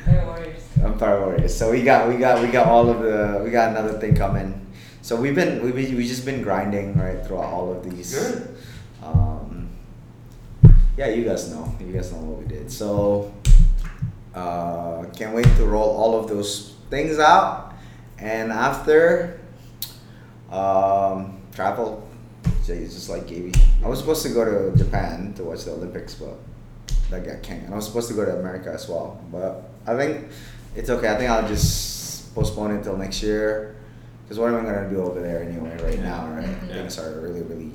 No 0.06 0.26
worries. 0.26 0.64
Empire 0.82 1.20
Warriors. 1.20 1.56
So 1.56 1.72
we 1.72 1.82
got 1.82 2.08
we 2.08 2.16
got 2.16 2.40
we 2.40 2.48
got 2.48 2.68
all 2.68 2.88
of 2.88 3.02
the 3.02 3.42
we 3.44 3.50
got 3.50 3.70
another 3.70 3.98
thing 3.98 4.14
coming. 4.14 4.54
So 5.02 5.16
we've 5.16 5.34
been 5.34 5.60
we've 5.62 5.74
been, 5.74 5.96
we 5.96 6.06
just 6.06 6.24
been 6.24 6.40
grinding 6.40 6.96
right 6.96 7.18
throughout 7.26 7.52
all 7.52 7.72
of 7.72 7.82
these. 7.82 8.14
Good. 8.14 8.56
Um, 9.02 9.68
yeah, 10.96 11.08
you 11.08 11.24
guys 11.24 11.50
know. 11.50 11.74
You 11.80 11.92
guys 11.92 12.12
know 12.12 12.18
what 12.18 12.38
we 12.42 12.46
did. 12.46 12.70
So 12.70 13.34
uh, 14.34 15.04
can't 15.16 15.34
wait 15.34 15.50
to 15.56 15.66
roll 15.66 15.90
all 15.90 16.18
of 16.18 16.28
those 16.28 16.74
things 16.90 17.18
out. 17.18 17.74
And 18.18 18.52
after 18.52 19.40
um, 20.50 21.37
travel, 21.58 22.06
so 22.62 22.72
it's 22.72 22.94
just 22.94 23.10
like 23.10 23.26
Gaby. 23.26 23.52
I 23.84 23.88
was 23.88 23.98
supposed 23.98 24.22
to 24.22 24.28
go 24.28 24.44
to 24.46 24.78
Japan 24.78 25.34
to 25.34 25.42
watch 25.42 25.64
the 25.64 25.72
Olympics, 25.72 26.14
but 26.14 26.38
that 27.10 27.26
got 27.26 27.42
canceled. 27.42 27.64
And 27.64 27.72
I 27.74 27.76
was 27.76 27.86
supposed 27.86 28.06
to 28.10 28.14
go 28.14 28.24
to 28.24 28.38
America 28.38 28.70
as 28.72 28.88
well, 28.88 29.20
but 29.32 29.68
I 29.84 29.96
think 29.96 30.28
it's 30.76 30.88
okay. 30.88 31.10
I 31.12 31.16
think 31.16 31.28
I'll 31.28 31.48
just 31.48 32.32
postpone 32.32 32.70
it 32.76 32.84
till 32.84 32.96
next 32.96 33.24
year. 33.24 33.74
Because 34.22 34.38
what 34.38 34.54
am 34.54 34.60
I 34.60 34.62
gonna 34.70 34.88
do 34.88 35.02
over 35.02 35.20
there 35.20 35.42
anyway? 35.42 35.74
Right 35.82 35.96
Yeah. 35.98 36.04
now, 36.04 36.28
right? 36.28 36.46
Yeah. 36.68 36.74
Things 36.74 36.96
are 37.00 37.18
really, 37.22 37.42
really 37.42 37.72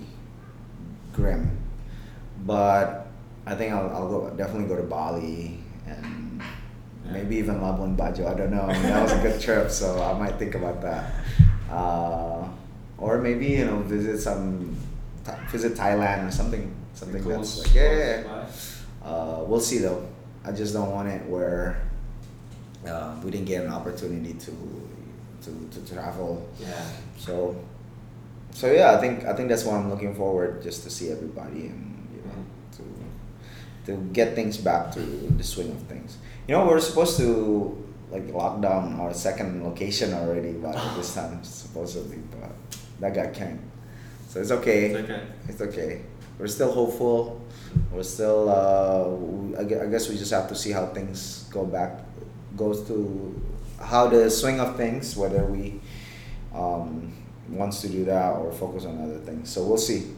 grim. 1.11 1.51
But 2.45 3.07
I 3.45 3.55
think 3.55 3.73
I'll, 3.73 3.89
I'll 3.89 4.07
go 4.07 4.29
definitely 4.37 4.69
go 4.69 4.77
to 4.77 4.87
Bali 4.87 5.59
and 5.87 6.39
Yeah. 7.05 7.11
maybe 7.11 7.35
even 7.35 7.55
Labuan 7.59 7.97
Bajo. 7.97 8.31
I 8.31 8.35
don't 8.39 8.51
know. 8.51 8.61
I 8.61 8.73
mean, 8.79 8.83
that 8.83 9.03
was 9.03 9.11
a 9.11 9.21
good 9.21 9.41
trip, 9.41 9.69
so 9.71 10.01
I 10.01 10.17
might 10.17 10.39
think 10.39 10.55
about 10.55 10.79
that. 10.83 11.03
Uh, 11.69 12.47
or 13.03 13.19
maybe 13.19 13.47
you 13.47 13.65
know 13.65 13.79
visit 13.79 14.19
some 14.19 14.75
Tha- 15.25 15.39
visit 15.51 15.73
Thailand 15.75 16.27
or 16.27 16.31
something 16.31 16.73
something 16.93 17.23
that's 17.27 17.59
like 17.59 17.73
yeah, 17.75 17.91
yeah, 17.91 18.23
yeah. 18.23 19.09
Uh, 19.09 19.43
we'll 19.47 19.59
see 19.59 19.79
though. 19.79 20.07
I 20.45 20.51
just 20.51 20.73
don't 20.73 20.91
want 20.91 21.07
it 21.09 21.23
where 21.27 21.81
uh, 22.87 23.15
we 23.23 23.31
didn't 23.31 23.47
get 23.47 23.65
an 23.65 23.71
opportunity 23.71 24.33
to 24.33 24.53
to, 25.43 25.49
to 25.73 25.93
travel. 25.93 26.47
Yeah. 26.59 26.85
So 27.17 27.55
so 28.51 28.71
yeah, 28.71 28.95
I 28.95 28.97
think 28.97 29.25
I 29.25 29.33
think 29.33 29.49
that's 29.49 29.65
what 29.65 29.75
I'm 29.75 29.89
looking 29.89 30.15
forward 30.15 30.61
just 30.63 30.83
to 30.83 30.89
see 30.89 31.11
everybody 31.11 31.67
and 31.71 32.07
you 32.15 32.21
know 32.27 32.39
to 32.77 32.83
to 33.87 33.91
get 34.13 34.35
things 34.35 34.57
back 34.57 34.91
to 34.93 34.99
the 34.99 35.43
swing 35.43 35.71
of 35.71 35.81
things. 35.83 36.17
You 36.47 36.55
know, 36.55 36.65
we're 36.65 36.79
supposed 36.79 37.17
to 37.17 37.27
like 38.11 38.31
lock 38.31 38.61
down 38.61 38.99
our 38.99 39.13
second 39.13 39.63
location 39.63 40.13
already 40.13 40.53
by 40.53 40.71
this 40.95 41.15
time 41.15 41.43
supposedly, 41.43 42.19
but 42.31 42.51
that 42.99 43.13
got 43.13 43.33
canned. 43.33 43.59
So 44.27 44.39
it's 44.39 44.51
okay. 44.51 44.85
It's 44.85 45.09
okay. 45.09 45.21
It's 45.47 45.61
okay. 45.61 46.01
We're 46.39 46.47
still 46.47 46.71
hopeful. 46.71 47.41
We're 47.91 48.03
still. 48.03 48.49
Uh, 48.49 49.61
I 49.61 49.85
I 49.85 49.89
guess 49.89 50.09
we 50.09 50.17
just 50.17 50.31
have 50.31 50.47
to 50.49 50.55
see 50.55 50.71
how 50.71 50.87
things 50.87 51.45
go 51.51 51.65
back, 51.65 51.99
goes 52.57 52.87
to 52.87 53.41
how 53.79 54.07
the 54.07 54.29
swing 54.29 54.59
of 54.59 54.75
things. 54.75 55.15
Whether 55.15 55.45
we 55.45 55.79
um, 56.53 57.13
wants 57.49 57.81
to 57.81 57.89
do 57.89 58.05
that 58.05 58.33
or 58.33 58.51
focus 58.51 58.85
on 58.85 59.01
other 59.01 59.19
things. 59.19 59.49
So 59.49 59.63
we'll 59.63 59.77
see. 59.77 60.13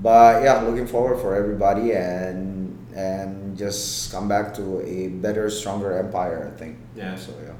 But 0.00 0.42
yeah, 0.42 0.62
looking 0.62 0.86
forward 0.86 1.20
for 1.20 1.34
everybody 1.34 1.92
and 1.92 2.78
and 2.94 3.56
just 3.58 4.12
come 4.12 4.28
back 4.28 4.54
to 4.54 4.80
a 4.86 5.08
better, 5.08 5.50
stronger 5.50 5.98
empire. 5.98 6.50
I 6.52 6.58
think. 6.58 6.78
Yeah. 6.94 7.16
So 7.16 7.32
yeah. 7.42 7.52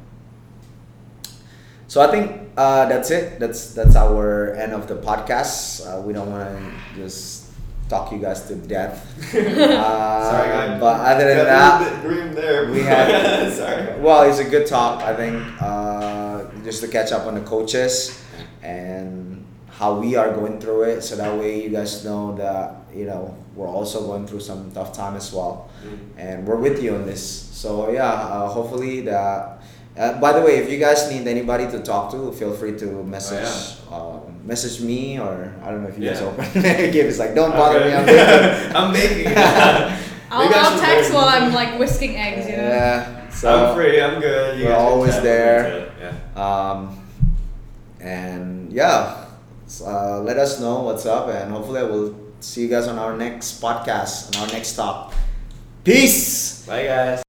So 1.90 1.98
I 2.00 2.06
think 2.06 2.54
uh, 2.56 2.86
that's 2.86 3.10
it. 3.10 3.40
That's 3.42 3.74
that's 3.74 3.96
our 3.98 4.54
end 4.54 4.72
of 4.72 4.86
the 4.86 4.94
podcast. 4.94 5.82
Uh, 5.82 5.98
we 6.06 6.12
don't 6.14 6.30
want 6.30 6.46
to 6.46 6.62
just 6.94 7.50
talk 7.90 8.12
you 8.14 8.18
guys 8.22 8.46
to 8.46 8.54
death. 8.54 9.02
Uh, 9.34 10.30
Sorry, 10.30 10.48
guys. 10.54 10.78
But 10.78 10.96
other 11.02 11.26
than 11.26 11.46
Got 11.50 11.82
that, 11.82 11.82
a 11.82 12.08
little 12.08 12.24
bit 12.30 12.34
there. 12.36 12.70
we 12.70 12.82
had- 12.86 13.50
Sorry. 13.58 13.98
well, 14.00 14.22
it's 14.30 14.38
a 14.38 14.44
good 14.46 14.66
talk. 14.70 15.02
I 15.02 15.16
think 15.18 15.34
uh, 15.60 16.46
just 16.62 16.78
to 16.82 16.88
catch 16.88 17.10
up 17.10 17.26
on 17.26 17.34
the 17.34 17.42
coaches 17.42 18.22
and 18.62 19.42
how 19.68 19.98
we 19.98 20.14
are 20.14 20.30
going 20.30 20.60
through 20.60 20.84
it, 20.94 21.02
so 21.02 21.16
that 21.16 21.34
way 21.38 21.62
you 21.64 21.70
guys 21.70 22.04
know 22.04 22.36
that 22.36 22.86
you 22.94 23.06
know 23.10 23.34
we're 23.56 23.66
also 23.66 24.06
going 24.06 24.26
through 24.30 24.40
some 24.46 24.70
tough 24.70 24.92
time 24.94 25.16
as 25.16 25.32
well 25.34 25.66
Mm. 25.82 25.98
and 26.20 26.36
we're 26.46 26.60
with 26.60 26.78
you 26.82 26.94
on 26.94 27.02
this. 27.06 27.24
So 27.50 27.90
yeah, 27.90 28.12
uh, 28.14 28.46
hopefully 28.48 29.00
that. 29.10 29.58
Uh, 30.00 30.16
by 30.18 30.32
the 30.32 30.40
way, 30.40 30.56
if 30.56 30.70
you 30.72 30.78
guys 30.80 31.10
need 31.12 31.26
anybody 31.28 31.68
to 31.68 31.78
talk 31.84 32.10
to, 32.10 32.32
feel 32.32 32.56
free 32.56 32.72
to 32.78 33.04
message 33.04 33.76
um, 33.92 34.40
message 34.48 34.80
me 34.80 35.20
or 35.20 35.52
I 35.62 35.68
don't 35.70 35.82
know 35.84 35.88
if 35.92 35.98
you 35.98 36.08
guys 36.08 36.22
open. 36.24 36.46
Gabe 36.94 37.04
is 37.04 37.18
like, 37.20 37.34
don't 37.36 37.52
bother 37.52 37.84
me. 37.84 37.92
I'm 37.92 38.04
Okay. 38.08 38.16
baking." 38.16 38.76
I'm 38.76 38.92
baking. 38.96 39.26
I'll, 40.32 40.46
I 40.48 40.52
I'll 40.56 40.78
text 40.80 41.10
learn. 41.12 41.20
while 41.20 41.28
I'm 41.28 41.52
like 41.52 41.78
whisking 41.78 42.16
eggs, 42.16 42.48
you 42.48 42.56
know. 42.56 42.68
Yeah. 42.68 43.28
So 43.28 43.50
I'm 43.52 43.74
free. 43.76 44.00
I'm 44.00 44.20
good. 44.20 44.58
You 44.58 44.66
we're 44.66 44.72
guys 44.72 44.80
always 44.88 45.16
there. 45.20 45.92
Yeah. 46.00 46.14
Um, 46.38 46.96
and 48.00 48.72
yeah, 48.72 49.26
s- 49.66 49.82
uh, 49.82 50.20
let 50.22 50.38
us 50.38 50.60
know 50.60 50.80
what's 50.86 51.04
up, 51.04 51.28
and 51.28 51.50
hopefully 51.52 51.80
I 51.80 51.84
will 51.84 52.14
see 52.40 52.62
you 52.62 52.68
guys 52.68 52.86
on 52.88 52.96
our 52.98 53.16
next 53.16 53.60
podcast, 53.60 54.34
on 54.38 54.46
our 54.48 54.52
next 54.54 54.74
talk. 54.76 55.12
Peace. 55.84 56.64
Bye, 56.66 56.86
guys. 56.86 57.22